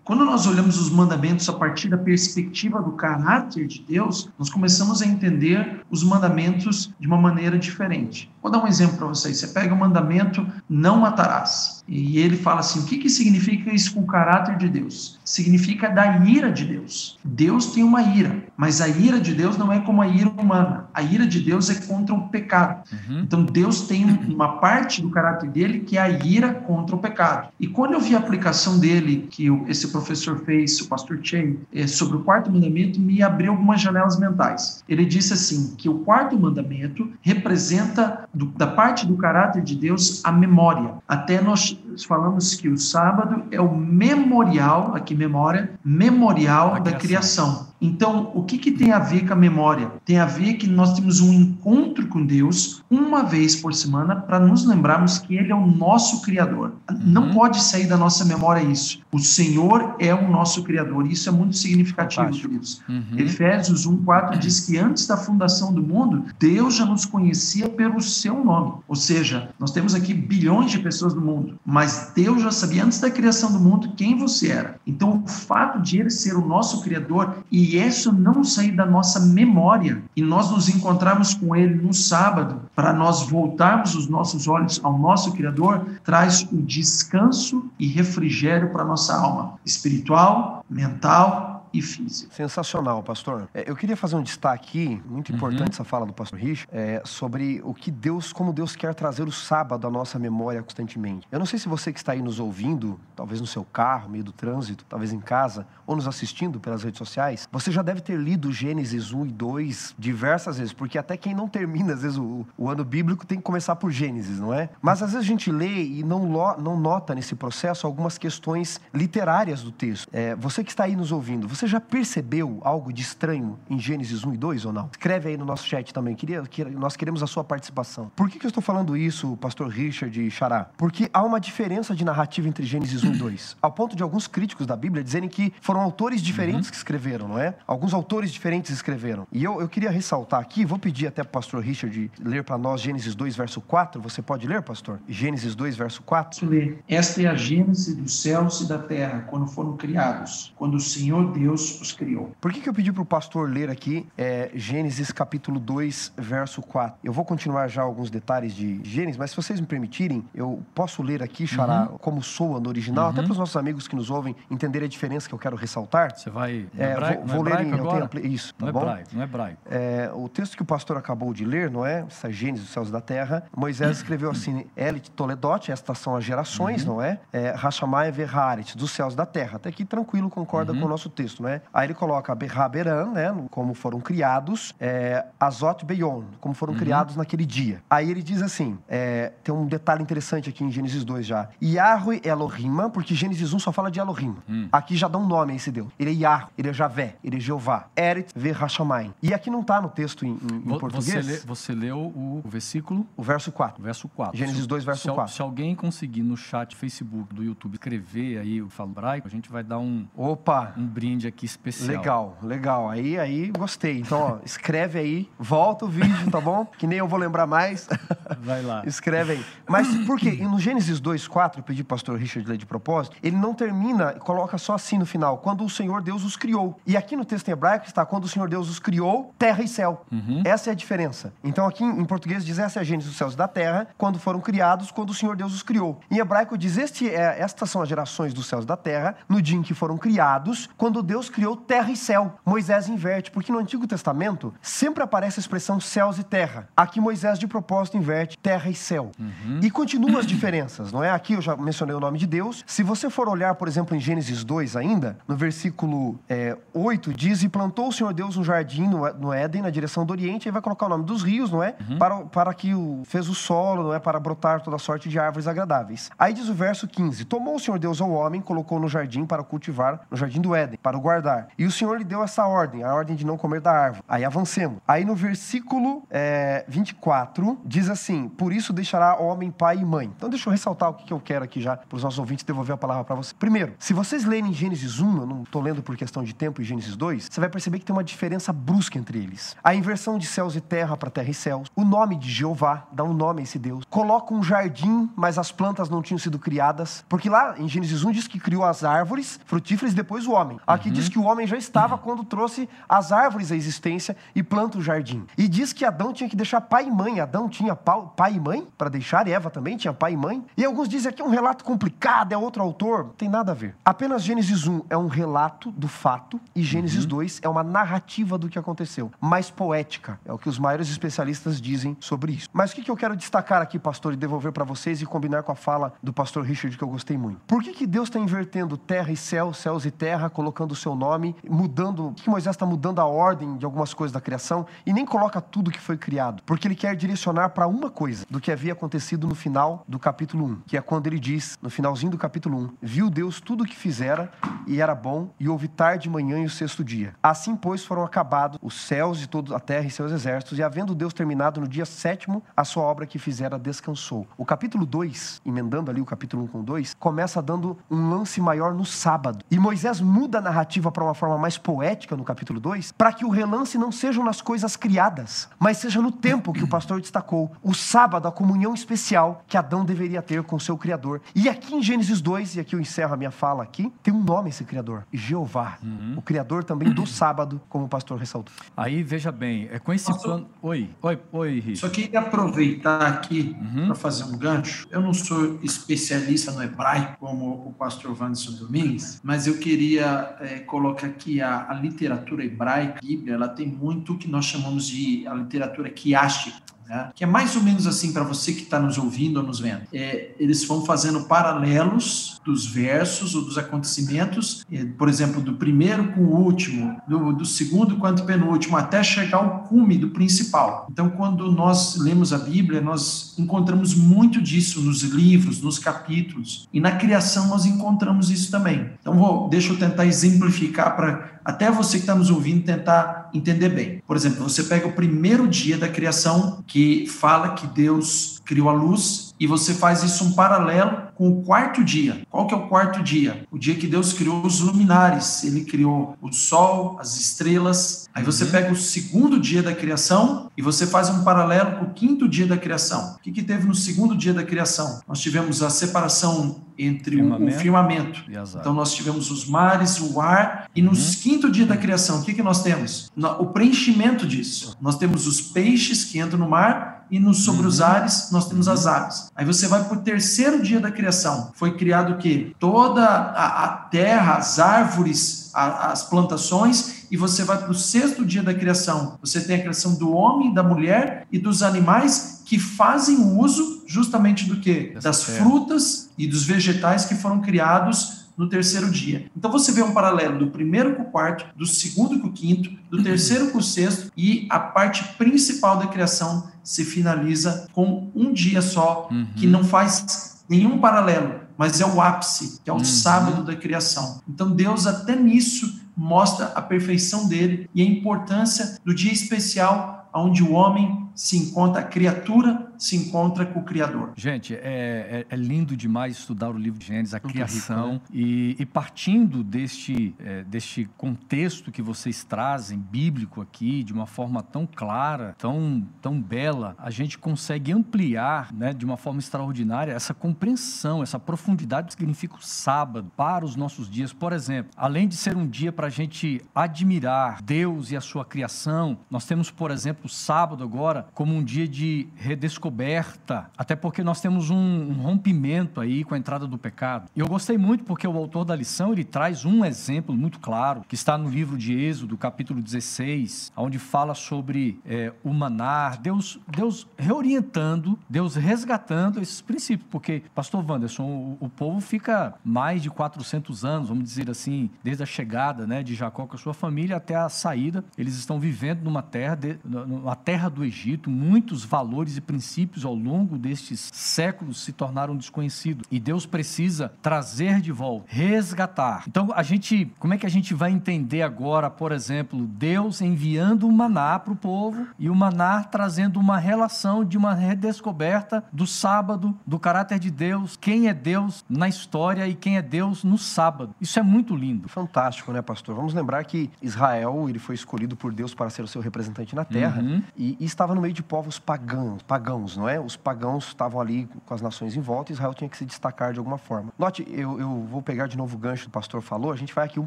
Quando 0.02 0.24
nós 0.24 0.46
olhamos 0.46 0.80
os 0.80 0.88
mandamentos 0.88 1.46
a 1.50 1.52
partir 1.52 1.90
da 1.90 1.98
perspectiva 1.98 2.80
do 2.80 2.92
caráter 2.92 3.66
de 3.66 3.82
Deus, 3.82 4.30
nós 4.38 4.48
começamos 4.48 5.02
a 5.02 5.06
entender 5.06 5.82
os 5.90 6.02
mandamentos 6.02 6.90
de 6.98 7.06
uma 7.06 7.18
maneira 7.18 7.58
diferente. 7.58 8.32
Vou 8.42 8.50
dar 8.50 8.64
um 8.64 8.66
exemplo 8.66 8.96
para 8.96 9.06
vocês. 9.06 9.36
Você 9.38 9.48
pega 9.48 9.74
o 9.74 9.78
mandamento 9.78 10.46
não 10.66 10.98
matarás. 10.98 11.77
E 11.88 12.18
ele 12.18 12.36
fala 12.36 12.60
assim: 12.60 12.80
o 12.80 12.84
que, 12.84 12.98
que 12.98 13.08
significa 13.08 13.72
isso 13.72 13.94
com 13.94 14.00
o 14.00 14.06
caráter 14.06 14.56
de 14.58 14.68
Deus? 14.68 15.18
Significa 15.24 15.88
da 15.88 16.18
ira 16.18 16.52
de 16.52 16.64
Deus. 16.64 17.18
Deus 17.24 17.66
tem 17.66 17.82
uma 17.82 18.02
ira, 18.02 18.44
mas 18.56 18.80
a 18.80 18.88
ira 18.88 19.18
de 19.18 19.34
Deus 19.34 19.56
não 19.56 19.72
é 19.72 19.80
como 19.80 20.02
a 20.02 20.06
ira 20.06 20.28
humana. 20.28 20.88
A 20.92 21.02
ira 21.02 21.26
de 21.26 21.40
Deus 21.40 21.70
é 21.70 21.74
contra 21.86 22.14
o 22.14 22.28
pecado. 22.28 22.82
Uhum. 22.92 23.20
Então 23.20 23.44
Deus 23.44 23.82
tem 23.82 24.04
uma 24.28 24.58
parte 24.58 25.00
do 25.00 25.10
caráter 25.10 25.48
dele 25.50 25.80
que 25.80 25.96
é 25.96 26.00
a 26.00 26.10
ira 26.10 26.52
contra 26.52 26.94
o 26.94 26.98
pecado. 26.98 27.48
E 27.58 27.66
quando 27.66 27.94
eu 27.94 28.00
vi 28.00 28.14
a 28.14 28.18
aplicação 28.18 28.78
dele, 28.78 29.26
que 29.30 29.48
esse 29.66 29.88
professor 29.88 30.44
fez, 30.44 30.80
o 30.80 30.88
pastor 30.88 31.20
Che, 31.22 31.58
eh, 31.72 31.86
sobre 31.86 32.16
o 32.16 32.20
quarto 32.20 32.50
mandamento, 32.50 33.00
me 33.00 33.22
abriu 33.22 33.52
algumas 33.52 33.80
janelas 33.80 34.18
mentais. 34.18 34.82
Ele 34.88 35.04
disse 35.04 35.32
assim, 35.32 35.74
que 35.76 35.88
o 35.88 36.00
quarto 36.00 36.38
mandamento 36.38 37.10
representa, 37.22 38.27
do- 38.32 38.46
da 38.46 38.66
parte 38.66 39.06
do 39.06 39.16
caráter 39.16 39.62
de 39.62 39.74
Deus, 39.74 40.22
a 40.24 40.30
memória. 40.30 40.94
Até 41.06 41.40
nós 41.40 41.78
falamos 42.06 42.54
que 42.54 42.68
o 42.68 42.76
sábado 42.76 43.44
é 43.50 43.60
o 43.60 43.74
memorial, 43.74 44.94
aqui 44.94 45.14
memória, 45.14 45.70
memorial 45.84 46.74
Da 46.74 46.90
da 46.90 46.92
criação. 46.92 47.67
Então, 47.80 48.30
o 48.34 48.42
que, 48.42 48.58
que 48.58 48.72
tem 48.72 48.92
a 48.92 48.98
ver 48.98 49.26
com 49.26 49.32
a 49.32 49.36
memória? 49.36 49.90
Tem 50.04 50.18
a 50.18 50.26
ver 50.26 50.54
que 50.54 50.66
nós 50.66 50.94
temos 50.94 51.20
um 51.20 51.32
encontro 51.32 52.06
com 52.08 52.24
Deus 52.24 52.82
uma 52.90 53.22
vez 53.22 53.54
por 53.56 53.72
semana 53.74 54.16
para 54.16 54.40
nos 54.40 54.64
lembrarmos 54.66 55.18
que 55.18 55.36
Ele 55.36 55.52
é 55.52 55.54
o 55.54 55.66
nosso 55.66 56.22
Criador. 56.22 56.72
Não 57.00 57.28
Uhum. 57.28 57.34
pode 57.34 57.60
sair 57.60 57.86
da 57.86 57.96
nossa 57.96 58.24
memória 58.24 58.62
isso. 58.62 59.00
O 59.12 59.18
Senhor 59.18 59.94
é 59.98 60.14
o 60.14 60.28
nosso 60.30 60.62
Criador. 60.64 61.06
Isso 61.06 61.28
é 61.28 61.32
muito 61.32 61.56
significativo, 61.56 62.22
Fantástico. 62.22 62.48
queridos. 62.48 62.82
Uhum. 62.88 63.18
Efésios 63.18 63.86
1,4 63.86 64.38
diz 64.38 64.60
que 64.60 64.76
antes 64.78 65.06
da 65.06 65.16
fundação 65.16 65.72
do 65.72 65.82
mundo, 65.82 66.24
Deus 66.38 66.74
já 66.76 66.84
nos 66.86 67.04
conhecia 67.04 67.68
pelo 67.68 68.00
seu 68.00 68.42
nome. 68.44 68.72
Ou 68.88 68.96
seja, 68.96 69.50
nós 69.58 69.70
temos 69.70 69.94
aqui 69.94 70.12
bilhões 70.14 70.70
de 70.70 70.78
pessoas 70.78 71.14
no 71.14 71.20
mundo, 71.20 71.58
mas 71.64 72.12
Deus 72.14 72.42
já 72.42 72.50
sabia 72.50 72.84
antes 72.84 73.00
da 73.00 73.10
criação 73.10 73.52
do 73.52 73.60
mundo 73.60 73.92
quem 73.96 74.16
você 74.18 74.48
era. 74.48 74.76
Então, 74.86 75.22
o 75.24 75.28
fato 75.28 75.80
de 75.80 75.98
Ele 76.00 76.10
ser 76.10 76.34
o 76.36 76.46
nosso 76.46 76.80
Criador 76.82 77.38
e 77.50 77.67
isso 77.76 78.12
não 78.12 78.44
sair 78.44 78.72
da 78.72 78.86
nossa 78.86 79.20
memória 79.20 80.02
e 80.16 80.22
nós 80.22 80.50
nos 80.50 80.68
encontrarmos 80.68 81.34
com 81.34 81.54
Ele 81.54 81.74
no 81.74 81.92
sábado, 81.92 82.62
para 82.74 82.92
nós 82.92 83.28
voltarmos 83.28 83.94
os 83.94 84.08
nossos 84.08 84.46
olhos 84.46 84.80
ao 84.82 84.98
nosso 84.98 85.32
Criador, 85.32 85.84
traz 86.04 86.42
o 86.52 86.62
descanso 86.62 87.66
e 87.78 87.86
refrigério 87.86 88.70
para 88.70 88.84
nossa 88.84 89.14
alma 89.14 89.54
espiritual, 89.64 90.64
mental 90.70 91.57
e 91.72 91.80
física. 91.82 92.32
Sensacional, 92.34 93.02
pastor. 93.02 93.48
É, 93.54 93.68
eu 93.70 93.76
queria 93.76 93.96
fazer 93.96 94.16
um 94.16 94.22
destaque 94.22 94.58
aqui, 94.68 95.02
muito 95.06 95.32
importante 95.32 95.70
essa 95.72 95.84
fala 95.84 96.04
do 96.04 96.12
pastor 96.12 96.38
Rich, 96.38 96.66
é, 96.72 97.00
sobre 97.04 97.60
o 97.64 97.72
que 97.72 97.90
Deus, 97.90 98.32
como 98.32 98.52
Deus 98.52 98.74
quer 98.76 98.94
trazer 98.94 99.22
o 99.22 99.32
sábado 99.32 99.86
à 99.86 99.90
nossa 99.90 100.18
memória 100.18 100.62
constantemente. 100.62 101.26
Eu 101.30 101.38
não 101.38 101.46
sei 101.46 101.58
se 101.58 101.68
você 101.68 101.92
que 101.92 101.98
está 101.98 102.12
aí 102.12 102.20
nos 102.22 102.38
ouvindo, 102.40 102.98
talvez 103.14 103.40
no 103.40 103.46
seu 103.46 103.64
carro, 103.64 104.08
meio 104.10 104.24
do 104.24 104.32
trânsito, 104.32 104.84
talvez 104.88 105.12
em 105.12 105.20
casa, 105.20 105.66
ou 105.86 105.94
nos 105.96 106.06
assistindo 106.08 106.58
pelas 106.60 106.82
redes 106.82 106.98
sociais, 106.98 107.48
você 107.50 107.70
já 107.70 107.82
deve 107.82 108.00
ter 108.00 108.18
lido 108.18 108.52
Gênesis 108.52 109.12
1 109.12 109.26
e 109.26 109.32
2 109.32 109.94
diversas 109.98 110.58
vezes, 110.58 110.72
porque 110.72 110.98
até 110.98 111.16
quem 111.16 111.34
não 111.34 111.48
termina, 111.48 111.94
às 111.94 112.02
vezes, 112.02 112.18
o, 112.18 112.46
o 112.56 112.68
ano 112.68 112.84
bíblico 112.84 113.26
tem 113.26 113.38
que 113.38 113.44
começar 113.44 113.76
por 113.76 113.90
Gênesis, 113.90 114.38
não 114.38 114.52
é? 114.52 114.68
Mas 114.82 115.02
às 115.02 115.12
vezes 115.12 115.24
a 115.26 115.28
gente 115.28 115.50
lê 115.50 115.84
e 115.84 116.02
não, 116.04 116.30
lo- 116.30 116.56
não 116.60 116.78
nota 116.78 117.14
nesse 117.14 117.34
processo 117.34 117.86
algumas 117.86 118.18
questões 118.18 118.80
literárias 118.92 119.62
do 119.62 119.70
texto. 119.72 120.08
É, 120.12 120.34
você 120.36 120.62
que 120.62 120.70
está 120.70 120.84
aí 120.84 120.94
nos 120.96 121.12
ouvindo, 121.12 121.48
você 121.58 121.66
já 121.66 121.80
percebeu 121.80 122.60
algo 122.62 122.92
de 122.92 123.02
estranho 123.02 123.58
em 123.68 123.80
Gênesis 123.80 124.24
1 124.24 124.34
e 124.34 124.36
2 124.36 124.64
ou 124.64 124.72
não? 124.72 124.88
Escreve 124.92 125.30
aí 125.30 125.36
no 125.36 125.44
nosso 125.44 125.66
chat 125.66 125.92
também. 125.92 126.14
Queria, 126.14 126.42
que, 126.42 126.64
nós 126.64 126.96
queremos 126.96 127.20
a 127.20 127.26
sua 127.26 127.42
participação. 127.42 128.12
Por 128.14 128.30
que, 128.30 128.38
que 128.38 128.46
eu 128.46 128.48
estou 128.48 128.62
falando 128.62 128.96
isso, 128.96 129.36
pastor 129.38 129.68
Richard 129.68 130.24
e 130.24 130.30
Xará? 130.30 130.70
Porque 130.76 131.10
há 131.12 131.20
uma 131.24 131.40
diferença 131.40 131.96
de 131.96 132.04
narrativa 132.04 132.46
entre 132.46 132.64
Gênesis 132.64 133.02
1 133.02 133.14
e 133.14 133.18
2. 133.18 133.56
Ao 133.60 133.72
ponto 133.72 133.96
de 133.96 134.04
alguns 134.04 134.28
críticos 134.28 134.66
da 134.66 134.76
Bíblia 134.76 135.02
dizerem 135.02 135.28
que 135.28 135.52
foram 135.60 135.80
autores 135.80 136.22
diferentes 136.22 136.66
uhum. 136.66 136.70
que 136.70 136.76
escreveram, 136.76 137.26
não 137.26 137.38
é? 137.38 137.56
Alguns 137.66 137.92
autores 137.92 138.32
diferentes 138.32 138.70
escreveram. 138.70 139.26
E 139.32 139.42
eu, 139.42 139.60
eu 139.60 139.68
queria 139.68 139.90
ressaltar 139.90 140.40
aqui, 140.40 140.64
vou 140.64 140.78
pedir 140.78 141.08
até 141.08 141.24
para 141.24 141.30
o 141.30 141.32
pastor 141.32 141.60
Richard 141.60 142.08
ler 142.20 142.44
para 142.44 142.56
nós 142.56 142.80
Gênesis 142.80 143.16
2, 143.16 143.34
verso 143.34 143.60
4. 143.60 144.00
Você 144.00 144.22
pode 144.22 144.46
ler, 144.46 144.62
pastor? 144.62 145.00
Gênesis 145.08 145.56
2, 145.56 145.76
verso 145.76 146.02
4. 146.02 146.48
Ler. 146.48 146.84
Esta 146.88 147.22
é 147.22 147.26
a 147.26 147.34
gênese 147.34 147.96
dos 147.96 148.22
céus 148.22 148.60
e 148.60 148.68
da 148.68 148.78
terra, 148.78 149.24
quando 149.28 149.48
foram 149.48 149.76
criados, 149.76 150.54
quando 150.56 150.76
o 150.76 150.80
Senhor 150.80 151.32
Deus 151.32 151.47
os 151.52 151.92
criou. 151.92 152.32
Por 152.40 152.52
que, 152.52 152.60
que 152.60 152.68
eu 152.68 152.74
pedi 152.74 152.92
para 152.92 153.02
o 153.02 153.06
pastor 153.06 153.48
ler 153.48 153.70
aqui 153.70 154.06
é, 154.16 154.50
Gênesis 154.54 155.12
capítulo 155.12 155.58
2, 155.58 156.14
verso 156.16 156.62
4? 156.62 156.98
Eu 157.02 157.12
vou 157.12 157.24
continuar 157.24 157.68
já 157.68 157.82
alguns 157.82 158.10
detalhes 158.10 158.54
de 158.54 158.80
Gênesis, 158.82 159.16
mas 159.16 159.30
se 159.30 159.36
vocês 159.36 159.60
me 159.60 159.66
permitirem, 159.66 160.24
eu 160.34 160.62
posso 160.74 161.02
ler 161.02 161.22
aqui, 161.22 161.46
Xará, 161.46 161.88
uhum. 161.90 161.98
como 161.98 162.22
soa 162.22 162.60
no 162.60 162.68
original, 162.68 163.06
uhum. 163.06 163.10
até 163.12 163.22
para 163.22 163.32
os 163.32 163.38
nossos 163.38 163.56
amigos 163.56 163.88
que 163.88 163.96
nos 163.96 164.10
ouvem 164.10 164.34
entenderem 164.50 164.86
a 164.86 164.88
diferença 164.88 165.28
que 165.28 165.34
eu 165.34 165.38
quero 165.38 165.56
ressaltar. 165.56 166.16
Você 166.16 166.30
vai. 166.30 166.66
É, 166.76 166.92
hebraico, 166.92 167.26
vou, 167.26 167.36
vou 167.36 167.44
ler 167.44 167.60
em. 167.66 167.70
Eu 167.70 168.08
tenho, 168.08 168.26
isso, 168.26 168.54
tá 168.54 168.66
não 168.66 168.72
bom? 168.72 168.80
É 168.80 168.82
hebraico, 168.82 169.10
não 169.12 169.20
é 169.20 169.24
hebraico. 169.24 169.60
É, 169.70 170.10
o 170.14 170.28
texto 170.28 170.56
que 170.56 170.62
o 170.62 170.66
pastor 170.66 170.96
acabou 170.96 171.32
de 171.32 171.44
ler, 171.44 171.70
não 171.70 171.84
é? 171.84 172.04
Essa 172.06 172.30
Gênesis 172.30 172.66
dos 172.66 172.72
céus 172.72 172.90
da 172.90 173.00
terra. 173.00 173.44
Moisés 173.56 173.98
escreveu 173.98 174.30
assim: 174.30 174.64
Elit 174.76 175.10
Toledot, 175.10 175.70
estas 175.70 175.98
são 175.98 176.16
as 176.16 176.24
gerações, 176.24 176.84
uhum. 176.84 176.94
não 176.94 177.02
é? 177.02 177.20
é 177.32 177.50
Hashamai 177.50 178.10
Verharet, 178.10 178.76
dos 178.76 178.90
céus 178.90 179.14
da 179.14 179.26
terra. 179.26 179.56
Até 179.56 179.68
aqui 179.68 179.84
tranquilo, 179.84 180.30
concorda 180.30 180.72
uhum. 180.72 180.80
com 180.80 180.86
o 180.86 180.88
nosso 180.88 181.08
texto, 181.08 181.37
não 181.40 181.48
é? 181.48 181.62
Aí 181.72 181.86
ele 181.86 181.94
coloca 181.94 182.34
Berraberan, 182.34 183.12
né? 183.12 183.34
Como 183.50 183.74
foram 183.74 184.00
criados, 184.00 184.74
é, 184.80 185.24
Azot 185.38 185.84
Beion, 185.84 186.22
como 186.40 186.54
foram 186.54 186.72
uhum. 186.72 186.78
criados 186.78 187.16
naquele 187.16 187.44
dia. 187.44 187.82
Aí 187.88 188.10
ele 188.10 188.22
diz 188.22 188.42
assim: 188.42 188.78
é, 188.88 189.32
tem 189.42 189.54
um 189.54 189.66
detalhe 189.66 190.02
interessante 190.02 190.48
aqui 190.48 190.64
em 190.64 190.70
Gênesis 190.70 191.04
2 191.04 191.26
já. 191.26 191.48
Yahweh 191.62 192.20
Elohim, 192.24 192.90
porque 192.92 193.14
Gênesis 193.14 193.52
1 193.52 193.58
só 193.58 193.72
fala 193.72 193.90
de 193.90 194.00
Elohim. 194.00 194.36
Hum. 194.48 194.68
Aqui 194.70 194.96
já 194.96 195.08
dá 195.08 195.18
um 195.18 195.26
nome 195.26 195.52
a 195.52 195.56
esse 195.56 195.70
Deus. 195.70 195.88
Ele 195.98 196.10
é 196.10 196.14
Yahweh, 196.14 196.48
ele 196.56 196.68
é 196.68 196.72
Javé, 196.72 197.16
ele 197.22 197.36
é 197.36 197.40
Jeová. 197.40 197.86
Eret 197.96 198.32
Verhashamai. 198.34 199.12
E 199.22 199.34
aqui 199.34 199.50
não 199.50 199.60
está 199.60 199.80
no 199.80 199.88
texto 199.88 200.24
em, 200.24 200.30
em, 200.30 200.56
em 200.56 200.78
português. 200.78 201.04
Você, 201.04 201.20
lê, 201.20 201.36
você 201.38 201.74
leu 201.74 201.98
o, 201.98 202.42
o, 202.44 202.48
versículo? 202.48 203.06
O 203.16 203.22
verso 203.22 203.50
4. 203.52 203.80
O 203.80 203.84
verso 203.84 204.08
4. 204.08 204.36
Gênesis 204.36 204.66
2, 204.66 204.84
verso 204.84 205.02
se, 205.02 205.14
4. 205.14 205.34
Se 205.34 205.42
alguém 205.42 205.74
conseguir 205.74 206.22
no 206.22 206.36
chat 206.36 206.76
Facebook 206.76 207.34
do 207.34 207.42
YouTube 207.42 207.74
escrever 207.74 208.38
aí 208.38 208.62
o 208.62 208.68
Falo 208.68 208.90
Hebraico, 208.90 209.26
a 209.26 209.30
gente 209.30 209.50
vai 209.50 209.62
dar 209.62 209.78
um, 209.78 210.06
Opa. 210.16 210.72
um 210.76 210.86
brinde 210.86 211.27
aqui 211.28 211.46
especial. 211.46 211.96
Legal, 211.98 212.38
legal. 212.42 212.90
Aí, 212.90 213.18
aí 213.18 213.50
gostei. 213.50 214.00
Então, 214.00 214.20
ó, 214.20 214.38
escreve 214.44 214.98
aí, 214.98 215.30
volta 215.38 215.84
o 215.84 215.88
vídeo, 215.88 216.30
tá 216.30 216.40
bom? 216.40 216.66
Que 216.78 216.86
nem 216.86 216.98
eu 216.98 217.08
vou 217.08 217.18
lembrar 217.18 217.46
mais. 217.46 217.88
Vai 218.40 218.62
lá. 218.62 218.82
escreve 218.86 219.32
aí. 219.32 219.44
Mas 219.68 219.88
por 220.06 220.18
quê? 220.18 220.30
E 220.30 220.42
no 220.42 220.58
Gênesis 220.58 221.00
2, 221.00 221.26
4, 221.28 221.60
eu 221.60 221.64
pedi 221.64 221.84
pro 221.84 221.96
pastor 221.96 222.18
Richard 222.18 222.48
ler 222.48 222.56
de 222.56 222.66
propósito, 222.66 223.16
ele 223.22 223.36
não 223.36 223.54
termina 223.54 224.14
e 224.16 224.20
coloca 224.20 224.56
só 224.58 224.74
assim 224.74 224.98
no 224.98 225.06
final, 225.06 225.38
quando 225.38 225.64
o 225.64 225.70
Senhor 225.70 226.02
Deus 226.02 226.24
os 226.24 226.36
criou. 226.36 226.78
E 226.86 226.96
aqui 226.96 227.16
no 227.16 227.24
texto 227.24 227.48
em 227.48 227.52
hebraico 227.52 227.86
está 227.86 228.04
quando 228.06 228.24
o 228.24 228.28
Senhor 228.28 228.48
Deus 228.48 228.68
os 228.68 228.78
criou, 228.78 229.34
terra 229.38 229.62
e 229.62 229.68
céu. 229.68 230.04
Uhum. 230.10 230.42
Essa 230.44 230.70
é 230.70 230.72
a 230.72 230.74
diferença. 230.74 231.32
Então 231.42 231.66
aqui 231.66 231.84
em 231.84 232.04
português 232.04 232.44
diz 232.44 232.58
essa 232.58 232.78
é 232.78 232.80
a 232.80 232.84
Gênesis 232.84 233.10
dos 233.10 233.18
céus 233.18 233.34
da 233.34 233.48
terra, 233.48 233.88
quando 233.96 234.18
foram 234.18 234.40
criados, 234.40 234.90
quando 234.90 235.10
o 235.10 235.14
Senhor 235.14 235.36
Deus 235.36 235.54
os 235.54 235.62
criou. 235.62 235.98
Em 236.10 236.18
hebraico 236.18 236.56
diz 236.56 236.76
este 236.76 237.08
é, 237.08 237.40
estas 237.40 237.70
são 237.70 237.82
as 237.82 237.88
gerações 237.88 238.32
dos 238.32 238.46
céus 238.46 238.64
da 238.64 238.76
terra, 238.76 239.16
no 239.28 239.42
dia 239.42 239.56
em 239.56 239.62
que 239.62 239.74
foram 239.74 239.98
criados, 239.98 240.68
quando 240.76 241.02
Deus 241.02 241.17
criou 241.30 241.56
terra 241.56 241.90
e 241.90 241.96
céu. 241.96 242.38
Moisés 242.44 242.88
inverte, 242.88 243.30
porque 243.30 243.50
no 243.50 243.58
Antigo 243.58 243.86
Testamento 243.86 244.52
sempre 244.60 245.02
aparece 245.02 245.40
a 245.40 245.42
expressão 245.42 245.80
céus 245.80 246.18
e 246.18 246.22
terra. 246.22 246.68
Aqui 246.76 247.00
Moisés 247.00 247.38
de 247.38 247.46
propósito 247.46 247.96
inverte 247.96 248.36
terra 248.36 248.68
e 248.68 248.74
céu. 248.74 249.10
Uhum. 249.18 249.60
E 249.62 249.70
continua 249.70 250.20
as 250.20 250.26
diferenças, 250.26 250.92
não 250.92 251.02
é? 251.02 251.10
Aqui 251.10 251.32
eu 251.32 251.40
já 251.40 251.56
mencionei 251.56 251.96
o 251.96 252.00
nome 252.00 252.18
de 252.18 252.26
Deus. 252.26 252.62
Se 252.66 252.82
você 252.82 253.08
for 253.08 253.28
olhar, 253.28 253.54
por 253.54 253.66
exemplo, 253.68 253.96
em 253.96 254.00
Gênesis 254.00 254.44
2 254.44 254.76
ainda, 254.76 255.18
no 255.26 255.36
versículo 255.36 256.20
é, 256.28 256.56
8, 256.74 257.14
diz: 257.14 257.42
E 257.42 257.48
plantou 257.48 257.88
o 257.88 257.92
Senhor 257.92 258.12
Deus 258.12 258.36
um 258.36 258.44
jardim 258.44 258.86
no, 258.86 259.10
no 259.14 259.32
Éden, 259.32 259.62
na 259.62 259.70
direção 259.70 260.04
do 260.04 260.10
Oriente, 260.10 260.48
e 260.48 260.52
vai 260.52 260.60
colocar 260.60 260.86
o 260.86 260.88
nome 260.90 261.04
dos 261.04 261.22
rios, 261.22 261.50
não 261.50 261.62
é? 261.62 261.74
Uhum. 261.88 261.98
Para, 261.98 262.16
para 262.26 262.54
que 262.54 262.74
o, 262.74 263.02
fez 263.04 263.28
o 263.28 263.34
solo, 263.34 263.84
não 263.84 263.94
é? 263.94 263.98
Para 263.98 264.20
brotar 264.20 264.60
toda 264.60 264.78
sorte 264.78 265.08
de 265.08 265.18
árvores 265.18 265.46
agradáveis. 265.46 266.10
Aí 266.18 266.32
diz 266.32 266.48
o 266.48 266.54
verso 266.54 266.86
15: 266.86 267.24
Tomou 267.24 267.56
o 267.56 267.58
Senhor 267.58 267.78
Deus 267.78 268.00
ao 268.00 268.10
homem, 268.10 268.40
colocou 268.40 268.78
no 268.78 268.88
jardim 268.88 269.24
para 269.24 269.42
cultivar, 269.42 270.06
no 270.10 270.16
jardim 270.16 270.40
do 270.40 270.54
Éden, 270.54 270.78
para 270.82 270.96
o 270.96 271.00
guardar. 271.08 271.48
E 271.58 271.64
o 271.64 271.70
Senhor 271.70 271.96
lhe 271.96 272.04
deu 272.04 272.22
essa 272.22 272.46
ordem, 272.46 272.84
a 272.84 272.94
ordem 272.94 273.16
de 273.16 273.24
não 273.24 273.38
comer 273.38 273.60
da 273.60 273.72
árvore. 273.72 274.04
Aí 274.06 274.24
avancemos. 274.24 274.78
Aí 274.86 275.06
no 275.06 275.14
versículo 275.14 276.02
é, 276.10 276.66
24, 276.68 277.58
diz 277.64 277.88
assim: 277.88 278.28
Por 278.28 278.52
isso 278.52 278.74
deixará 278.74 279.16
homem 279.16 279.50
pai 279.50 279.78
e 279.78 279.84
mãe. 279.84 280.12
Então 280.14 280.28
deixa 280.28 280.48
eu 280.48 280.52
ressaltar 280.52 280.90
o 280.90 280.94
que 280.94 281.12
eu 281.12 281.20
quero 281.20 281.44
aqui 281.44 281.62
já, 281.62 281.76
para 281.78 281.96
os 281.96 282.02
nossos 282.02 282.18
ouvintes 282.18 282.44
devolver 282.44 282.74
a 282.74 282.76
palavra 282.76 283.04
para 283.04 283.14
você. 283.14 283.34
Primeiro, 283.38 283.72
se 283.78 283.94
vocês 283.94 284.24
lerem 284.26 284.52
Gênesis 284.52 285.00
1, 285.00 285.20
eu 285.20 285.26
não 285.26 285.42
estou 285.44 285.62
lendo 285.62 285.82
por 285.82 285.96
questão 285.96 286.22
de 286.22 286.34
tempo, 286.34 286.60
e 286.60 286.64
Gênesis 286.64 286.94
2, 286.94 287.28
você 287.30 287.40
vai 287.40 287.48
perceber 287.48 287.78
que 287.78 287.86
tem 287.86 287.96
uma 287.96 288.04
diferença 288.04 288.52
brusca 288.52 288.98
entre 288.98 289.18
eles. 289.18 289.56
A 289.64 289.74
inversão 289.74 290.18
de 290.18 290.26
céus 290.26 290.56
e 290.56 290.60
terra 290.60 290.96
para 290.96 291.10
terra 291.10 291.30
e 291.30 291.34
céus. 291.34 291.70
O 291.74 291.84
nome 291.84 292.16
de 292.16 292.30
Jeová 292.30 292.86
dá 292.92 293.02
um 293.02 293.14
nome 293.14 293.40
a 293.40 293.44
esse 293.44 293.58
Deus. 293.58 293.84
Coloca 293.88 294.34
um 294.34 294.42
jardim, 294.42 295.10
mas 295.16 295.38
as 295.38 295.50
plantas 295.50 295.88
não 295.88 296.02
tinham 296.02 296.18
sido 296.18 296.38
criadas. 296.38 297.04
Porque 297.08 297.30
lá 297.30 297.54
em 297.58 297.66
Gênesis 297.66 298.04
1 298.04 298.10
diz 298.12 298.28
que 298.28 298.38
criou 298.38 298.64
as 298.64 298.84
árvores 298.84 299.40
frutíferas 299.46 299.92
e 299.92 299.96
depois 299.96 300.26
o 300.26 300.32
homem. 300.32 300.58
Aqui 300.66 300.88
uhum. 300.88 300.97
Diz 300.98 301.08
que 301.08 301.18
o 301.18 301.24
homem 301.24 301.46
já 301.46 301.56
estava 301.56 301.94
uhum. 301.94 302.00
quando 302.00 302.24
trouxe 302.24 302.68
as 302.88 303.12
árvores 303.12 303.52
à 303.52 303.56
existência 303.56 304.16
e 304.34 304.42
planta 304.42 304.78
o 304.78 304.82
jardim. 304.82 305.26
E 305.36 305.48
diz 305.48 305.72
que 305.72 305.84
Adão 305.84 306.12
tinha 306.12 306.28
que 306.28 306.36
deixar 306.36 306.60
pai 306.60 306.86
e 306.86 306.90
mãe. 306.90 307.20
Adão 307.20 307.48
tinha 307.48 307.74
pai 307.74 308.34
e 308.34 308.40
mãe 308.40 308.66
para 308.76 308.88
deixar, 308.88 309.26
e 309.26 309.32
Eva 309.32 309.50
também 309.50 309.76
tinha 309.76 309.92
pai 309.92 310.12
e 310.12 310.16
mãe. 310.16 310.44
E 310.56 310.64
alguns 310.64 310.88
dizem 310.88 311.12
que 311.12 311.22
é 311.22 311.24
um 311.24 311.30
relato 311.30 311.64
complicado, 311.64 312.32
é 312.32 312.36
outro 312.36 312.62
autor. 312.62 313.04
Não 313.04 313.12
tem 313.12 313.28
nada 313.28 313.52
a 313.52 313.54
ver. 313.54 313.74
Apenas 313.84 314.22
Gênesis 314.22 314.66
1 314.66 314.82
é 314.90 314.96
um 314.96 315.08
relato 315.08 315.70
do 315.70 315.88
fato 315.88 316.40
e 316.54 316.62
Gênesis 316.62 317.02
uhum. 317.04 317.10
2 317.10 317.40
é 317.42 317.48
uma 317.48 317.62
narrativa 317.62 318.36
do 318.36 318.48
que 318.48 318.58
aconteceu. 318.58 319.10
Mais 319.20 319.50
poética, 319.50 320.18
é 320.24 320.32
o 320.32 320.38
que 320.38 320.48
os 320.48 320.58
maiores 320.58 320.88
especialistas 320.88 321.60
dizem 321.60 321.96
sobre 322.00 322.32
isso. 322.32 322.48
Mas 322.52 322.72
o 322.72 322.74
que 322.74 322.90
eu 322.90 322.96
quero 322.96 323.16
destacar 323.16 323.62
aqui, 323.62 323.78
pastor, 323.78 324.12
e 324.12 324.16
devolver 324.16 324.52
para 324.52 324.64
vocês 324.64 325.00
e 325.02 325.06
combinar 325.06 325.42
com 325.42 325.52
a 325.52 325.54
fala 325.54 325.92
do 326.02 326.12
pastor 326.12 326.44
Richard, 326.44 326.76
que 326.76 326.82
eu 326.82 326.88
gostei 326.88 327.16
muito. 327.16 327.40
Por 327.46 327.62
que, 327.62 327.72
que 327.72 327.86
Deus 327.86 328.08
está 328.08 328.18
invertendo 328.18 328.76
terra 328.76 329.12
e 329.12 329.16
céu, 329.16 329.52
céus 329.52 329.84
e 329.84 329.90
terra, 329.90 330.30
colocando 330.30 330.74
seu 330.78 330.94
nome, 330.94 331.36
mudando. 331.48 332.12
Que 332.16 332.30
Moisés 332.30 332.54
está 332.54 332.64
mudando 332.64 333.00
a 333.00 333.06
ordem 333.06 333.56
de 333.56 333.64
algumas 333.64 333.92
coisas 333.92 334.12
da 334.12 334.20
criação 334.20 334.66
e 334.86 334.92
nem 334.92 335.04
coloca 335.04 335.40
tudo 335.40 335.70
que 335.70 335.80
foi 335.80 335.96
criado? 335.96 336.42
Porque 336.44 336.66
ele 336.66 336.74
quer 336.74 336.96
direcionar 336.96 337.50
para 337.50 337.66
uma 337.66 337.90
coisa 337.90 338.24
do 338.30 338.40
que 338.40 338.50
havia 338.50 338.72
acontecido 338.72 339.26
no 339.26 339.34
final 339.34 339.84
do 339.86 339.98
capítulo 339.98 340.44
1, 340.44 340.60
que 340.66 340.76
é 340.76 340.80
quando 340.80 341.06
ele 341.06 341.18
diz, 341.18 341.58
no 341.60 341.70
finalzinho 341.70 342.12
do 342.12 342.18
capítulo 342.18 342.58
1, 342.58 342.70
viu 342.80 343.10
Deus 343.10 343.40
tudo 343.40 343.64
o 343.64 343.66
que 343.66 343.76
fizera 343.76 344.30
e 344.66 344.80
era 344.80 344.94
bom, 344.94 345.30
e 345.40 345.48
houve 345.48 345.66
tarde, 345.66 346.08
manhã 346.08 346.38
e 346.38 346.44
o 346.44 346.50
sexto 346.50 346.84
dia. 346.84 347.14
Assim, 347.22 347.56
pois, 347.56 347.84
foram 347.84 348.04
acabados 348.04 348.58
os 348.62 348.74
céus 348.74 349.22
e 349.22 349.26
toda 349.26 349.56
a 349.56 349.60
terra 349.60 349.86
e 349.86 349.90
seus 349.90 350.12
exércitos, 350.12 350.58
e 350.58 350.62
havendo 350.62 350.94
Deus 350.94 351.12
terminado 351.12 351.60
no 351.60 351.66
dia 351.66 351.84
sétimo 351.84 352.42
a 352.56 352.64
sua 352.64 352.82
obra 352.82 353.06
que 353.06 353.18
fizera, 353.18 353.58
descansou. 353.58 354.26
O 354.36 354.44
capítulo 354.44 354.84
2, 354.84 355.42
emendando 355.44 355.90
ali 355.90 356.00
o 356.00 356.04
capítulo 356.04 356.44
1 356.44 356.46
com 356.48 356.62
2, 356.62 356.94
começa 356.98 357.40
dando 357.42 357.78
um 357.90 358.10
lance 358.10 358.40
maior 358.40 358.74
no 358.74 358.84
sábado. 358.84 359.44
E 359.50 359.58
Moisés 359.58 360.00
muda 360.00 360.38
a 360.38 360.42
narrativa 360.42 360.67
para 360.92 361.04
uma 361.04 361.14
forma 361.14 361.38
mais 361.38 361.56
poética 361.56 362.16
no 362.16 362.24
capítulo 362.24 362.60
2, 362.60 362.92
para 362.92 363.12
que 363.12 363.24
o 363.24 363.30
relance 363.30 363.78
não 363.78 363.90
seja 363.90 364.22
nas 364.22 364.40
coisas 364.40 364.76
criadas, 364.76 365.48
mas 365.58 365.78
seja 365.78 366.02
no 366.02 366.12
tempo 366.12 366.52
que 366.52 366.62
o 366.62 366.68
pastor 366.68 367.00
destacou, 367.00 367.50
o 367.62 367.74
sábado, 367.74 368.28
a 368.28 368.32
comunhão 368.32 368.74
especial 368.74 369.42
que 369.46 369.56
Adão 369.56 369.84
deveria 369.84 370.20
ter 370.20 370.42
com 370.42 370.58
seu 370.58 370.76
Criador. 370.76 371.20
E 371.34 371.48
aqui 371.48 371.74
em 371.74 371.82
Gênesis 371.82 372.20
2, 372.20 372.56
e 372.56 372.60
aqui 372.60 372.74
eu 372.74 372.80
encerro 372.80 373.14
a 373.14 373.16
minha 373.16 373.30
fala 373.30 373.62
aqui, 373.62 373.92
tem 374.02 374.12
um 374.12 374.22
nome 374.22 374.50
esse 374.50 374.64
Criador, 374.64 375.04
Jeová, 375.12 375.78
uhum. 375.82 376.14
o 376.16 376.22
Criador 376.22 376.64
também 376.64 376.92
do 376.92 377.06
sábado, 377.06 377.60
como 377.68 377.86
o 377.86 377.88
pastor 377.88 378.18
ressaltou. 378.18 378.54
Aí, 378.76 379.02
veja 379.02 379.32
bem, 379.32 379.68
é 379.70 379.78
com 379.78 379.92
esse 379.92 380.06
Pastor... 380.06 380.24
plano... 380.24 380.48
Oi, 380.62 380.90
oi, 381.00 381.18
oi, 381.32 381.60
Rich. 381.60 381.80
Só 381.80 381.88
queria 381.88 382.20
aproveitar 382.20 383.02
aqui 383.02 383.56
uhum. 383.60 383.86
para 383.86 383.94
fazer 383.94 384.24
um 384.24 384.36
gancho. 384.36 384.86
Eu 384.90 385.00
não 385.00 385.14
sou 385.14 385.58
especialista 385.62 386.52
no 386.52 386.62
hebraico, 386.62 387.16
como 387.18 387.66
o 387.66 387.72
pastor 387.72 388.16
Wanderson 388.20 388.52
Domingues, 388.52 389.20
mas 389.22 389.46
eu 389.46 389.58
queria 389.58 390.36
é, 390.40 390.57
colocar 390.60 391.06
aqui 391.06 391.40
a, 391.40 391.70
a, 391.70 391.74
literatura 391.74 392.44
hebraica, 392.44 392.98
a 392.98 393.06
Bíblia, 393.06 393.34
ela 393.34 393.48
tem 393.48 393.66
muito 393.66 394.14
o 394.14 394.18
que 394.18 394.28
nós 394.28 394.44
chamamos 394.44 394.86
de 394.88 395.26
a 395.26 395.34
literatura 395.34 395.90
quiástica 395.90 396.68
né? 396.88 397.10
que 397.14 397.24
é 397.24 397.26
mais 397.26 397.56
ou 397.56 397.62
menos 397.62 397.86
assim 397.86 398.12
para 398.12 398.24
você 398.24 398.52
que 398.52 398.62
está 398.62 398.78
nos 398.78 398.98
ouvindo 398.98 399.38
ou 399.38 399.42
nos 399.42 399.60
vendo. 399.60 399.82
É, 399.92 400.30
eles 400.38 400.64
vão 400.64 400.84
fazendo 400.84 401.24
paralelos 401.24 402.40
dos 402.44 402.66
versos 402.66 403.34
ou 403.34 403.42
dos 403.42 403.58
acontecimentos, 403.58 404.64
é, 404.72 404.84
por 404.84 405.08
exemplo, 405.08 405.40
do 405.40 405.54
primeiro 405.54 406.12
com 406.12 406.22
o 406.22 406.36
último, 406.36 407.00
do, 407.06 407.32
do 407.32 407.44
segundo 407.44 407.96
quanto 407.96 408.24
penúltimo, 408.24 408.76
até 408.76 409.02
chegar 409.02 409.38
ao 409.38 409.60
cume 409.64 409.98
do 409.98 410.10
principal. 410.10 410.86
Então, 410.90 411.10
quando 411.10 411.50
nós 411.52 411.96
lemos 411.96 412.32
a 412.32 412.38
Bíblia, 412.38 412.80
nós 412.80 413.34
encontramos 413.38 413.94
muito 413.94 414.40
disso 414.40 414.80
nos 414.80 415.02
livros, 415.02 415.60
nos 415.60 415.78
capítulos, 415.78 416.68
e 416.72 416.80
na 416.80 416.92
criação 416.92 417.48
nós 417.48 417.66
encontramos 417.66 418.30
isso 418.30 418.50
também. 418.50 418.90
Então, 419.00 419.14
vou, 419.14 419.48
deixa 419.48 419.72
eu 419.72 419.78
tentar 419.78 420.06
exemplificar 420.06 420.96
para 420.96 421.38
até 421.48 421.70
você 421.70 421.96
que 421.96 422.02
está 422.02 422.14
nos 422.14 422.28
ouvindo 422.28 422.62
tentar 422.62 423.30
entender 423.32 423.70
bem. 423.70 424.02
Por 424.06 424.14
exemplo, 424.16 424.46
você 424.46 424.64
pega 424.64 424.86
o 424.86 424.92
primeiro 424.92 425.48
dia 425.48 425.78
da 425.78 425.88
criação 425.88 426.62
que 426.66 426.77
fala 427.06 427.54
que 427.54 427.66
Deus 427.66 428.40
criou 428.44 428.68
a 428.68 428.72
luz 428.72 429.34
e 429.38 429.46
você 429.46 429.74
faz 429.74 430.02
isso 430.02 430.24
um 430.24 430.32
paralelo 430.32 431.08
com 431.14 431.28
o 431.28 431.42
quarto 431.42 431.84
dia. 431.84 432.22
Qual 432.30 432.46
que 432.46 432.54
é 432.54 432.56
o 432.56 432.68
quarto 432.68 433.02
dia? 433.02 433.46
O 433.50 433.58
dia 433.58 433.74
que 433.74 433.86
Deus 433.86 434.12
criou 434.12 434.44
os 434.44 434.60
luminares. 434.60 435.44
Ele 435.44 435.64
criou 435.64 436.16
o 436.20 436.32
sol, 436.32 436.96
as 436.98 437.16
estrelas. 437.16 438.08
Aí 438.14 438.24
você 438.24 438.44
uhum. 438.44 438.50
pega 438.50 438.72
o 438.72 438.76
segundo 438.76 439.38
dia 439.38 439.62
da 439.62 439.74
criação 439.74 440.50
e 440.56 440.62
você 440.62 440.86
faz 440.86 441.08
um 441.08 441.22
paralelo 441.22 441.78
com 441.78 441.84
o 441.86 441.94
quinto 441.94 442.28
dia 442.28 442.46
da 442.46 442.56
criação. 442.56 443.16
O 443.16 443.18
que, 443.18 443.32
que 443.32 443.42
teve 443.42 443.66
no 443.66 443.74
segundo 443.74 444.16
dia 444.16 444.32
da 444.32 444.42
criação? 444.42 445.00
Nós 445.06 445.20
tivemos 445.20 445.62
a 445.62 445.70
separação 445.70 446.67
entre 446.78 447.16
firmamento. 447.16 447.56
o 447.56 447.60
firmamento. 447.60 448.24
Então 448.60 448.72
nós 448.72 448.94
tivemos 448.94 449.30
os 449.30 449.46
mares, 449.46 450.00
o 450.00 450.20
ar 450.20 450.70
e 450.74 450.80
no 450.80 450.92
uhum. 450.92 451.10
quinto 451.20 451.50
dia 451.50 451.66
da 451.66 451.76
criação, 451.76 452.20
o 452.20 452.24
que, 452.24 452.32
que 452.32 452.42
nós 452.42 452.62
temos? 452.62 453.10
O 453.38 453.46
preenchimento 453.46 454.26
disso. 454.26 454.76
Nós 454.80 454.96
temos 454.96 455.26
os 455.26 455.40
peixes 455.40 456.04
que 456.04 456.20
entram 456.20 456.38
no 456.38 456.48
mar 456.48 457.06
e 457.10 457.18
nos, 457.18 457.44
sobre 457.44 457.62
uhum. 457.62 457.68
os 457.68 457.80
ares 457.80 458.30
nós 458.30 458.48
temos 458.48 458.68
as 458.68 458.86
aves. 458.86 459.30
Aí 459.34 459.44
você 459.44 459.66
vai 459.66 459.84
para 459.84 459.98
o 459.98 460.02
terceiro 460.02 460.62
dia 460.62 460.78
da 460.78 460.90
criação. 460.90 461.50
Foi 461.54 461.76
criado 461.76 462.14
o 462.14 462.18
quê? 462.18 462.52
Toda 462.58 463.04
a, 463.04 463.64
a 463.64 463.68
terra, 463.68 464.34
as 464.34 464.58
árvores, 464.58 465.50
a, 465.54 465.90
as 465.92 466.02
plantações, 466.02 467.06
e 467.10 467.16
você 467.16 467.42
vai 467.42 467.58
para 467.58 467.70
o 467.70 467.74
sexto 467.74 468.24
dia 468.24 468.42
da 468.42 468.52
criação. 468.52 469.18
Você 469.20 469.40
tem 469.40 469.56
a 469.56 469.60
criação 469.60 469.94
do 469.94 470.12
homem, 470.12 470.52
da 470.52 470.62
mulher 470.62 471.26
e 471.32 471.38
dos 471.38 471.62
animais 471.62 472.42
que 472.44 472.58
fazem 472.58 473.16
uso 473.38 473.77
justamente 473.88 474.46
do 474.46 474.60
quê? 474.60 474.94
Das 475.02 475.24
frutas 475.24 476.10
e 476.18 476.26
dos 476.26 476.44
vegetais 476.44 477.06
que 477.06 477.14
foram 477.14 477.40
criados 477.40 478.18
no 478.36 478.48
terceiro 478.48 478.88
dia. 478.88 479.26
Então 479.36 479.50
você 479.50 479.72
vê 479.72 479.82
um 479.82 479.92
paralelo 479.92 480.38
do 480.38 480.50
primeiro 480.50 480.94
com 480.94 481.02
o 481.02 481.06
quarto, 481.06 481.44
do 481.56 481.66
segundo 481.66 482.20
com 482.20 482.28
o 482.28 482.32
quinto, 482.32 482.70
do 482.88 483.02
terceiro 483.02 483.50
com 483.50 483.58
o 483.58 483.62
sexto 483.62 484.12
e 484.16 484.46
a 484.48 484.60
parte 484.60 485.02
principal 485.16 485.78
da 485.78 485.88
criação 485.88 486.48
se 486.62 486.84
finaliza 486.84 487.66
com 487.72 488.12
um 488.14 488.32
dia 488.32 488.62
só, 488.62 489.08
uhum. 489.10 489.26
que 489.34 489.46
não 489.46 489.64
faz 489.64 490.44
nenhum 490.48 490.78
paralelo, 490.78 491.40
mas 491.56 491.80
é 491.80 491.86
o 491.86 492.00
ápice, 492.00 492.60
que 492.62 492.70
é 492.70 492.72
o 492.72 492.76
uhum. 492.76 492.84
sábado 492.84 493.42
da 493.42 493.56
criação. 493.56 494.20
Então 494.28 494.50
Deus 494.50 494.86
até 494.86 495.16
nisso 495.16 495.80
mostra 495.96 496.52
a 496.54 496.62
perfeição 496.62 497.26
dele 497.26 497.68
e 497.74 497.82
a 497.82 497.84
importância 497.84 498.78
do 498.84 498.94
dia 498.94 499.12
especial 499.12 500.08
onde 500.14 500.42
o 500.42 500.52
homem 500.52 501.08
se 501.14 501.36
encontra, 501.36 501.80
a 501.80 501.84
criatura 501.84 502.67
se 502.78 502.96
encontra 502.96 503.44
com 503.44 503.60
o 503.60 503.64
Criador. 503.64 504.12
Gente, 504.16 504.54
é, 504.54 504.58
é, 504.62 505.26
é 505.28 505.36
lindo 505.36 505.76
demais 505.76 506.16
estudar 506.16 506.48
o 506.48 506.56
livro 506.56 506.78
de 506.78 506.86
Gênesis, 506.86 507.12
a 507.12 507.18
Muito 507.18 507.32
criação, 507.32 507.94
rico, 507.94 508.04
né? 508.04 508.08
e, 508.12 508.56
e, 508.58 508.66
partindo 508.66 509.42
deste, 509.42 510.14
é, 510.18 510.44
deste 510.44 510.88
contexto 510.96 511.72
que 511.72 511.82
vocês 511.82 512.22
trazem, 512.22 512.78
bíblico 512.78 513.40
aqui, 513.40 513.82
de 513.82 513.92
uma 513.92 514.06
forma 514.06 514.42
tão 514.42 514.66
clara, 514.66 515.34
tão, 515.36 515.84
tão 516.00 516.20
bela, 516.20 516.76
a 516.78 516.90
gente 516.90 517.18
consegue 517.18 517.72
ampliar 517.72 518.52
né, 518.54 518.72
de 518.72 518.84
uma 518.84 518.96
forma 518.96 519.18
extraordinária 519.18 519.92
essa 519.92 520.14
compreensão, 520.14 521.02
essa 521.02 521.18
profundidade 521.18 521.88
que 521.88 521.94
significa 521.94 522.36
o 522.36 522.42
sábado 522.42 523.10
para 523.16 523.44
os 523.44 523.56
nossos 523.56 523.90
dias. 523.90 524.12
Por 524.12 524.32
exemplo, 524.32 524.70
além 524.76 525.08
de 525.08 525.16
ser 525.16 525.36
um 525.36 525.46
dia 525.46 525.72
para 525.72 525.88
a 525.88 525.90
gente 525.90 526.40
admirar 526.54 527.42
Deus 527.42 527.90
e 527.90 527.96
a 527.96 528.00
sua 528.00 528.24
criação, 528.24 528.98
nós 529.10 529.24
temos, 529.24 529.50
por 529.50 529.70
exemplo, 529.70 530.06
o 530.06 530.08
sábado 530.08 530.62
agora 530.62 531.08
como 531.12 531.34
um 531.34 531.42
dia 531.42 531.66
de 531.66 532.08
redescoberta 532.14 532.67
descoberta, 532.68 533.50
até 533.56 533.74
porque 533.74 534.04
nós 534.04 534.20
temos 534.20 534.50
um, 534.50 534.56
um, 534.56 534.92
rompimento 534.92 535.80
aí 535.80 536.04
com 536.04 536.14
a 536.14 536.18
entrada 536.18 536.46
do 536.46 536.58
pecado. 536.58 537.08
E 537.16 537.20
eu 537.20 537.26
gostei 537.26 537.56
muito 537.56 537.84
porque 537.84 538.06
o 538.06 538.16
autor 538.16 538.44
da 538.44 538.54
lição 538.54 538.92
ele 538.92 539.04
traz 539.04 539.44
um 539.44 539.64
exemplo 539.64 540.14
muito 540.14 540.38
claro 540.38 540.82
que 540.86 540.94
está 540.94 541.16
no 541.16 541.28
livro 541.28 541.56
de 541.56 541.74
Êxodo, 541.74 542.16
capítulo 542.16 542.60
16, 542.60 543.52
onde 543.56 543.78
fala 543.78 544.14
sobre 544.14 544.80
é, 544.84 545.12
o 545.24 545.32
manar, 545.32 545.96
Deus, 545.98 546.38
Deus 546.46 546.86
reorientando, 546.96 547.98
Deus 548.08 548.36
resgatando 548.36 549.20
esses 549.20 549.40
princípios, 549.40 549.88
porque, 549.90 550.22
pastor 550.34 550.64
Wanderson, 550.68 551.04
o, 551.04 551.38
o 551.40 551.48
povo 551.48 551.80
fica 551.80 552.34
mais 552.44 552.82
de 552.82 552.90
400 552.90 553.64
anos, 553.64 553.88
vamos 553.88 554.04
dizer 554.04 554.30
assim, 554.30 554.70
desde 554.82 555.02
a 555.02 555.06
chegada 555.06 555.66
né, 555.66 555.82
de 555.82 555.94
Jacó 555.94 556.26
com 556.26 556.36
a 556.36 556.38
sua 556.38 556.54
família 556.54 556.96
até 556.96 557.14
a 557.14 557.28
saída, 557.28 557.84
eles 557.96 558.16
estão 558.16 558.38
vivendo 558.38 558.82
numa 558.82 559.02
terra, 559.02 559.34
de, 559.34 559.58
numa 559.64 560.16
terra 560.16 560.48
do 560.48 560.64
Egito, 560.64 561.10
muitos 561.10 561.64
valores 561.64 562.16
e 562.16 562.20
princípios 562.20 562.57
princípios 562.58 562.84
ao 562.84 562.94
longo 562.94 563.38
destes 563.38 563.88
séculos 563.92 564.64
se 564.64 564.72
tornaram 564.72 565.16
desconhecidos. 565.16 565.86
E 565.90 566.00
Deus 566.00 566.26
precisa 566.26 566.92
trazer 567.00 567.60
de 567.60 567.70
volta, 567.70 568.06
resgatar. 568.08 569.04
Então, 569.06 569.30
a 569.32 569.44
gente, 569.44 569.92
como 569.98 570.14
é 570.14 570.18
que 570.18 570.26
a 570.26 570.30
gente 570.30 570.54
vai 570.54 570.72
entender 570.72 571.22
agora, 571.22 571.70
por 571.70 571.92
exemplo, 571.92 572.46
Deus 572.46 573.00
enviando 573.00 573.68
o 573.68 573.72
maná 573.72 574.18
para 574.18 574.32
o 574.32 574.36
povo 574.36 574.88
e 574.98 575.08
o 575.08 575.14
maná 575.14 575.62
trazendo 575.62 576.18
uma 576.18 576.38
relação 576.38 577.04
de 577.04 577.16
uma 577.16 577.32
redescoberta 577.32 578.42
do 578.52 578.66
sábado, 578.66 579.36
do 579.46 579.58
caráter 579.58 580.00
de 580.00 580.10
Deus, 580.10 580.56
quem 580.56 580.88
é 580.88 580.94
Deus 580.94 581.44
na 581.48 581.68
história 581.68 582.26
e 582.26 582.34
quem 582.34 582.56
é 582.56 582.62
Deus 582.62 583.04
no 583.04 583.18
sábado. 583.18 583.74
Isso 583.80 584.00
é 584.00 584.02
muito 584.02 584.34
lindo. 584.34 584.68
Fantástico, 584.68 585.32
né, 585.32 585.42
pastor? 585.42 585.76
Vamos 585.76 585.94
lembrar 585.94 586.24
que 586.24 586.50
Israel, 586.60 587.28
ele 587.28 587.38
foi 587.38 587.54
escolhido 587.54 587.94
por 587.94 588.12
Deus 588.12 588.34
para 588.34 588.50
ser 588.50 588.62
o 588.62 588.68
seu 588.68 588.82
representante 588.82 589.36
na 589.36 589.44
terra 589.44 589.80
uhum. 589.80 590.02
e, 590.16 590.36
e 590.40 590.44
estava 590.44 590.74
no 590.74 590.80
meio 590.80 590.94
de 590.94 591.04
povos 591.04 591.38
pagãos, 591.38 592.02
pagãos 592.02 592.47
pagãos, 592.48 592.56
não 592.56 592.68
é? 592.68 592.80
Os 592.80 592.96
pagãos 592.96 593.48
estavam 593.48 593.80
ali 593.80 594.08
com 594.24 594.34
as 594.34 594.40
nações 594.40 594.76
em 594.76 594.80
volta 594.80 595.12
e 595.12 595.14
Israel 595.14 595.34
tinha 595.34 595.48
que 595.48 595.56
se 595.56 595.64
destacar 595.64 596.12
de 596.12 596.18
alguma 596.18 596.38
forma. 596.38 596.72
Note, 596.78 597.06
eu, 597.10 597.38
eu 597.38 597.66
vou 597.70 597.82
pegar 597.82 598.06
de 598.06 598.16
novo 598.16 598.36
o 598.36 598.38
gancho 598.38 598.62
que 598.62 598.68
o 598.68 598.72
pastor 598.72 599.02
falou, 599.02 599.32
a 599.32 599.36
gente 599.36 599.54
vai 599.54 599.64
aqui 599.64 599.78
um 599.78 599.86